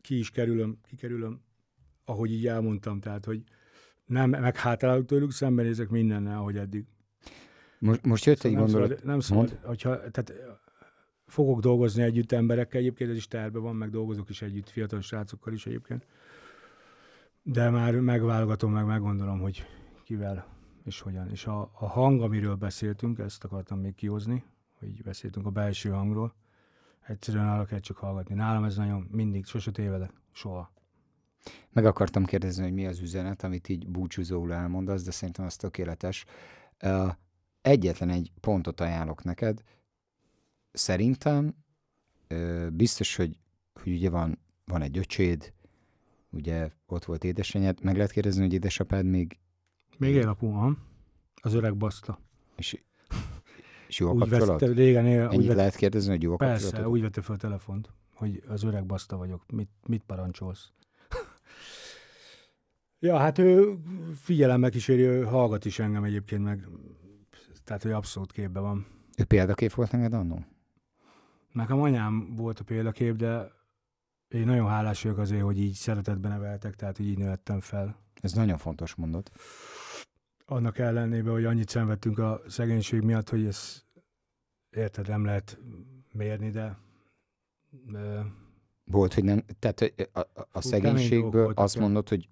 ki 0.00 0.18
is 0.18 0.30
kerülöm, 0.30 0.78
kikerülöm, 0.88 1.40
ahogy 2.04 2.32
így 2.32 2.46
elmondtam, 2.46 3.00
tehát, 3.00 3.24
hogy 3.24 3.42
nem 4.04 4.30
meghátrálok 4.30 5.04
tőlük, 5.04 5.32
szembenézek 5.32 5.88
mindennel, 5.88 6.38
ahogy 6.38 6.56
eddig. 6.56 6.86
Most, 7.78 8.04
most 8.04 8.24
jött 8.24 8.44
egy 8.44 8.52
nem 8.52 8.60
gondolat. 8.60 8.88
szabad, 8.88 9.04
nem 9.04 9.20
szabad 9.20 9.58
hogyha, 9.62 10.10
tehát 10.10 10.32
fogok 11.30 11.60
dolgozni 11.60 12.02
együtt 12.02 12.32
emberekkel, 12.32 12.80
egyébként 12.80 13.10
ez 13.10 13.16
is 13.16 13.28
terve 13.28 13.58
van, 13.58 13.76
meg 13.76 13.90
dolgozok 13.90 14.28
is 14.28 14.42
együtt 14.42 14.68
fiatal 14.68 15.00
srácokkal 15.00 15.52
is 15.52 15.66
egyébként. 15.66 16.06
De 17.42 17.70
már 17.70 17.94
megválogatom, 17.94 18.72
meg 18.72 18.84
meggondolom, 18.84 19.40
hogy 19.40 19.66
kivel 20.04 20.46
és 20.84 21.00
hogyan. 21.00 21.30
És 21.30 21.46
a, 21.46 21.70
a 21.72 21.86
hang, 21.86 22.22
amiről 22.22 22.54
beszéltünk, 22.54 23.18
ezt 23.18 23.44
akartam 23.44 23.78
még 23.80 23.94
kihozni, 23.94 24.44
hogy 24.78 25.02
beszéltünk 25.02 25.46
a 25.46 25.50
belső 25.50 25.90
hangról, 25.90 26.34
egyszerűen 27.06 27.48
arra 27.48 27.64
kell 27.64 27.78
csak 27.78 27.96
hallgatni. 27.96 28.34
Nálam 28.34 28.64
ez 28.64 28.76
nagyon 28.76 29.08
mindig, 29.10 29.44
sose 29.44 29.70
tévedek, 29.70 30.12
soha. 30.32 30.72
Meg 31.72 31.84
akartam 31.84 32.24
kérdezni, 32.24 32.62
hogy 32.62 32.72
mi 32.72 32.86
az 32.86 33.00
üzenet, 33.00 33.42
amit 33.42 33.68
így 33.68 33.88
búcsúzóul 33.88 34.52
elmondasz, 34.52 35.02
de 35.02 35.10
szerintem 35.10 35.44
az 35.44 35.56
tökéletes. 35.56 36.24
Egyetlen 37.62 38.08
egy 38.08 38.32
pontot 38.40 38.80
ajánlok 38.80 39.24
neked. 39.24 39.62
Szerintem 40.72 41.54
biztos, 42.72 43.16
hogy, 43.16 43.38
hogy 43.82 43.92
ugye 43.92 44.10
van, 44.10 44.38
van 44.64 44.82
egy 44.82 44.98
öcséd, 44.98 45.52
ugye 46.30 46.70
ott 46.86 47.04
volt 47.04 47.24
édesanyád, 47.24 47.82
meg 47.82 47.94
lehet 47.96 48.10
kérdezni, 48.10 48.42
hogy 48.42 48.52
édesapád 48.52 49.04
még... 49.04 49.38
Még 49.98 50.14
él 50.14 50.28
apu, 50.28 50.74
Az 51.42 51.54
öreg 51.54 51.76
baszta. 51.76 52.18
És, 52.56 52.82
és 53.88 53.98
jó 53.98 54.08
a 54.08 54.12
úgy 54.12 54.18
kapcsolat? 54.18 54.60
Vette, 54.60 54.72
régen 54.72 55.06
él, 55.06 55.20
Ennyit 55.22 55.38
úgy 55.38 55.46
vette, 55.46 55.56
lehet 55.56 55.76
kérdezni, 55.76 56.10
hogy 56.10 56.22
jó 56.22 56.32
a 56.32 56.36
Persze, 56.36 56.64
kapcsolat? 56.64 56.90
úgy 56.90 57.00
vette 57.00 57.22
fel 57.22 57.34
a 57.34 57.38
telefont, 57.38 57.92
hogy 58.14 58.42
az 58.48 58.62
öreg 58.62 58.86
baszta 58.86 59.16
vagyok, 59.16 59.50
mit, 59.52 59.70
mit 59.86 60.02
parancsolsz? 60.06 60.72
ja, 62.98 63.16
hát 63.16 63.38
ő 63.38 63.78
figyelemmel 64.14 64.70
kíséri, 64.70 65.02
ő 65.02 65.24
hallgat 65.24 65.64
is 65.64 65.78
engem 65.78 66.04
egyébként 66.04 66.42
meg, 66.42 66.68
tehát 67.64 67.82
hogy 67.82 67.92
abszolút 67.92 68.32
képbe 68.32 68.60
van. 68.60 68.86
Ő 69.16 69.24
példakép 69.24 69.72
volt 69.72 69.92
neked 69.92 70.12
annó? 70.12 70.44
Nekem 71.52 71.80
anyám 71.80 72.34
volt 72.36 72.60
a 72.60 72.64
példakép, 72.64 73.16
de 73.16 73.52
én 74.28 74.44
nagyon 74.44 74.68
hálás 74.68 75.02
vagyok 75.02 75.18
azért, 75.18 75.42
hogy 75.42 75.58
így 75.58 75.72
szeretetben 75.72 76.30
neveltek, 76.30 76.74
tehát 76.74 76.98
így 76.98 77.18
nőttem 77.18 77.60
fel. 77.60 77.96
Ez 78.20 78.32
nagyon 78.32 78.58
fontos 78.58 78.94
mondat. 78.94 79.30
Annak 80.46 80.78
ellenében, 80.78 81.32
hogy 81.32 81.44
annyit 81.44 81.68
szenvedtünk 81.68 82.18
a 82.18 82.40
szegénység 82.48 83.02
miatt, 83.02 83.28
hogy 83.28 83.46
ez 83.46 83.84
érted, 84.70 85.08
nem 85.08 85.24
lehet 85.24 85.58
mérni, 86.12 86.50
de... 86.50 86.78
de 87.70 88.24
Volt, 88.84 89.14
hogy 89.14 89.24
nem, 89.24 89.44
tehát 89.58 89.92
a, 90.12 90.20
a, 90.20 90.48
a 90.52 90.60
szegénységből 90.60 91.52
azt 91.54 91.78
mondod, 91.78 92.08
hogy 92.08 92.28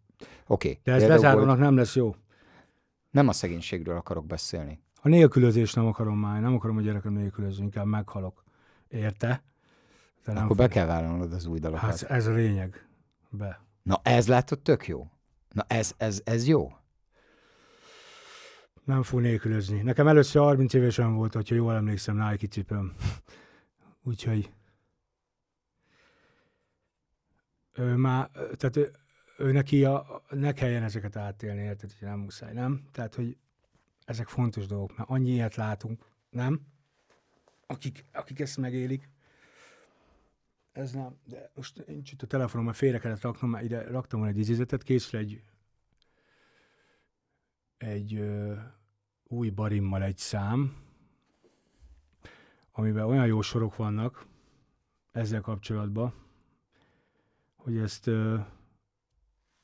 oké. 0.47 0.69
Okay, 0.69 0.81
de 0.85 0.93
ez 0.93 1.09
lezárónak 1.09 1.59
nem 1.59 1.77
lesz 1.77 1.97
jó. 1.97 2.15
Nem 3.11 3.29
a 3.29 3.33
szegénységről 3.33 3.97
akarok 3.97 4.27
beszélni. 4.27 4.81
A 5.03 5.09
nélkülözést 5.09 5.77
nem 5.77 5.87
akarom 5.87 6.19
már, 6.19 6.41
nem 6.41 6.55
akarom, 6.55 6.77
hogy 6.77 6.85
gyerekem 6.85 7.13
nélkülöző, 7.13 7.63
inkább 7.63 7.87
meghalok. 7.87 8.45
Érte? 8.89 9.43
De 10.25 10.33
Akkor 10.33 10.57
be 10.57 10.69
kell 10.69 10.87
vállalnod 10.87 11.33
az 11.33 11.47
új 11.47 11.59
dalokat. 11.59 11.83
Hát 12.01 12.03
ez 12.03 12.27
a 12.27 12.33
lényeg. 12.33 12.89
Be. 13.31 13.61
Na 13.83 14.01
ez 14.03 14.29
látod 14.29 14.61
tök 14.61 14.87
jó. 14.87 15.11
Na 15.53 15.65
ez, 15.69 15.95
ez, 15.97 16.21
ez 16.25 16.47
jó. 16.47 16.73
Nem 18.85 19.03
fog 19.03 19.21
nélkülözni. 19.21 19.81
Nekem 19.83 20.07
először 20.07 20.43
30 20.43 20.75
évesen 20.75 21.15
volt, 21.15 21.35
hogyha 21.35 21.55
jól 21.55 21.75
emlékszem, 21.75 22.17
Nike 22.17 22.47
cipőm. 22.47 22.95
Úgyhogy 24.09 24.53
ő 27.73 27.95
már, 27.95 28.31
tehát 28.31 28.77
ő, 28.77 28.93
ő 29.39 29.53
neki 29.53 29.85
a, 29.85 30.23
ne 30.31 30.53
kelljen 30.53 30.83
ezeket 30.83 31.17
átélni, 31.17 31.63
érted, 31.63 31.93
hogy 31.99 32.09
nem 32.09 32.19
muszáj, 32.19 32.53
nem? 32.53 32.85
Tehát, 32.93 33.15
hogy 33.15 33.37
ezek 34.05 34.29
fontos 34.29 34.67
dolgok, 34.67 34.97
mert 34.97 35.11
annyi 35.11 35.31
ilyet 35.31 35.55
látunk, 35.55 36.05
nem? 36.31 36.61
Akik, 37.71 38.05
akik 38.13 38.41
ezt 38.41 38.57
megélik. 38.57 39.09
Ez 40.73 40.93
nem, 40.93 41.17
de 41.25 41.51
most 41.55 41.79
én 41.79 42.03
itt 42.13 42.23
a 42.23 42.27
telefonommal 42.27 42.73
félre 42.73 42.99
kellett 42.99 43.21
raknom, 43.21 43.51
mert 43.51 43.65
ide 43.65 43.91
raktam 43.91 44.19
volna 44.19 44.35
egy 44.35 44.41
izézetet, 44.41 44.83
készül 44.83 45.19
egy 45.19 45.43
egy 47.79 48.15
ö, 48.15 48.55
új 49.25 49.51
barimmal 49.51 50.03
egy 50.03 50.17
szám, 50.17 50.77
amiben 52.73 53.05
olyan 53.05 53.27
jó 53.27 53.41
sorok 53.41 53.77
vannak 53.77 54.27
ezzel 55.13 55.41
kapcsolatban, 55.41 56.15
hogy 57.57 57.77
ezt 57.77 58.07
ö, 58.07 58.39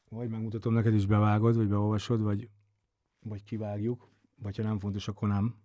vagy 0.09 0.29
megmutatom 0.29 0.73
neked 0.73 0.95
is 0.95 1.07
bevágod, 1.07 1.57
vagy 1.57 1.69
beolvasod, 1.69 2.21
vagy, 2.21 2.49
vagy 3.23 3.45
kivágjuk, 3.45 4.09
vagy 4.43 4.57
ha 4.57 4.63
nem 4.63 4.79
fontos, 4.79 5.09
akkor 5.09 5.29
nem. 5.29 5.64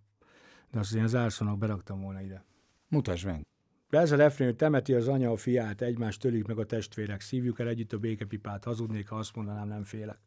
De 0.72 0.80
azt 0.80 0.95
én 0.95 1.03
az 1.03 1.15
árszónak 1.15 1.57
beraktam 1.57 2.01
volna 2.01 2.22
ide. 2.22 2.45
Mutasd 2.88 3.26
meg. 3.26 3.45
De 3.89 3.99
ez 3.99 4.11
a 4.11 4.15
refrén, 4.15 4.47
hogy 4.47 4.55
temeti 4.55 4.93
az 4.93 5.07
anya 5.07 5.32
a 5.32 5.36
fiát, 5.36 5.82
egymást 5.82 6.22
tölik 6.22 6.47
meg 6.47 6.57
a 6.57 6.65
testvérek, 6.65 7.22
szívjuk 7.22 7.59
el 7.59 7.67
együtt 7.67 7.93
a 7.93 7.97
békepipát, 7.97 8.63
hazudnék, 8.63 9.07
ha 9.07 9.15
azt 9.15 9.36
mondanám, 9.36 9.67
nem 9.67 9.84
félek. 9.84 10.20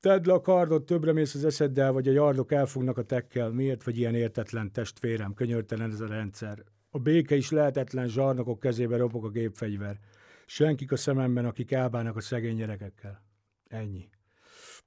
Tedd 0.00 0.26
le 0.26 0.32
a 0.32 0.40
kardot, 0.40 0.86
többre 0.86 1.12
mész 1.12 1.34
az 1.34 1.44
eszeddel, 1.44 1.92
vagy 1.92 2.08
a 2.08 2.12
jardok 2.12 2.52
elfognak 2.52 2.98
a 2.98 3.02
tekkel. 3.02 3.50
Miért 3.50 3.84
vagy 3.84 3.98
ilyen 3.98 4.14
értetlen 4.14 4.72
testvérem? 4.72 5.34
Könyörtelen 5.34 5.90
ez 5.90 6.00
a 6.00 6.06
rendszer. 6.06 6.64
A 6.90 6.98
béke 6.98 7.34
is 7.34 7.50
lehetetlen, 7.50 8.08
zsarnokok 8.08 8.60
kezébe 8.60 8.96
ropog 8.96 9.24
a 9.24 9.28
gépfegyver. 9.28 9.98
Senkik 10.46 10.92
a 10.92 10.96
szememben, 10.96 11.44
akik 11.44 11.72
elbánnak 11.72 12.16
a 12.16 12.20
szegény 12.20 12.56
gyerekekkel. 12.56 13.22
Ennyi. 13.68 14.08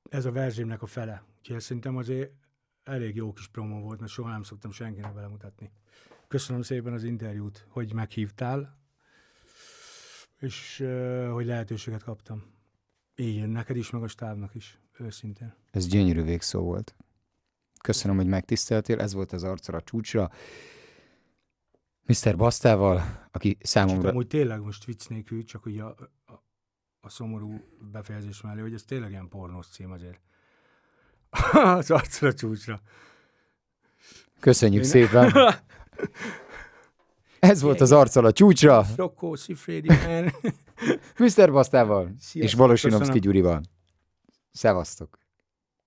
Ez 0.10 0.26
a 0.26 0.32
verzsémnek 0.32 0.82
a 0.82 0.86
fele. 0.86 1.24
Úgyhogy 1.38 1.60
szerintem 1.60 1.98
azért 1.98 2.32
elég 2.86 3.16
jó 3.16 3.34
kis 3.34 3.48
promo 3.48 3.80
volt, 3.80 4.00
mert 4.00 4.12
soha 4.12 4.30
nem 4.30 4.44
szoktam 4.44 4.72
senkinek 4.72 5.14
belemutatni. 5.14 5.72
Köszönöm 6.28 6.62
szépen 6.62 6.94
az 6.94 7.04
interjút, 7.04 7.66
hogy 7.70 7.94
meghívtál, 7.94 8.78
és 10.40 10.84
hogy 11.32 11.46
lehetőséget 11.46 12.04
kaptam. 12.04 12.44
Igen, 13.16 13.50
neked 13.50 13.76
is, 13.76 13.90
meg 13.90 14.04
a 14.04 14.08
stábnak 14.08 14.56
is, 14.56 14.80
őszintén. 14.98 15.56
Ez 15.72 15.88
gyönyörű 15.88 16.24
végszó 16.24 16.62
volt. 16.62 16.96
Köszönöm, 17.82 18.16
hogy 18.16 18.28
megtiszteltél, 18.28 19.00
ez 19.00 19.14
volt 19.14 19.32
az 19.32 19.44
arcra 19.44 19.82
csúcsra. 19.82 20.32
Mr. 22.06 22.36
Basztával, 22.36 23.28
aki 23.32 23.58
számomra... 23.62 24.02
Csak 24.02 24.12
amúgy 24.12 24.28
tényleg 24.28 24.62
most 24.62 24.86
vicc 24.86 25.08
nélkül, 25.08 25.44
csak 25.44 25.66
ugye 25.66 25.84
a, 25.84 25.96
a, 26.26 26.34
a 27.00 27.10
szomorú 27.10 27.60
befejezés 27.92 28.42
mellé, 28.42 28.62
hogy 28.62 28.74
ez 28.74 28.84
tényleg 28.84 29.10
ilyen 29.10 29.30
pornós 29.30 29.68
cím 29.68 29.92
azért. 29.92 30.20
az 31.78 31.92
arcra 31.92 32.34
csúcsra. 32.34 32.82
Köszönjük 34.40 34.84
Én... 34.84 34.90
szépen! 34.90 35.34
Ez 37.40 37.62
volt 37.62 37.82
az 37.82 37.92
arccal 37.92 38.26
a 38.26 38.32
csúcsra. 38.32 38.86
Sifredi, 39.36 39.88
man. 39.88 40.34
Mr. 41.18 41.52
Basztával 41.52 42.16
és 42.34 42.54
Volosinovszki 42.54 43.20
Gyurival. 43.20 43.62
Szevasztok! 44.52 45.25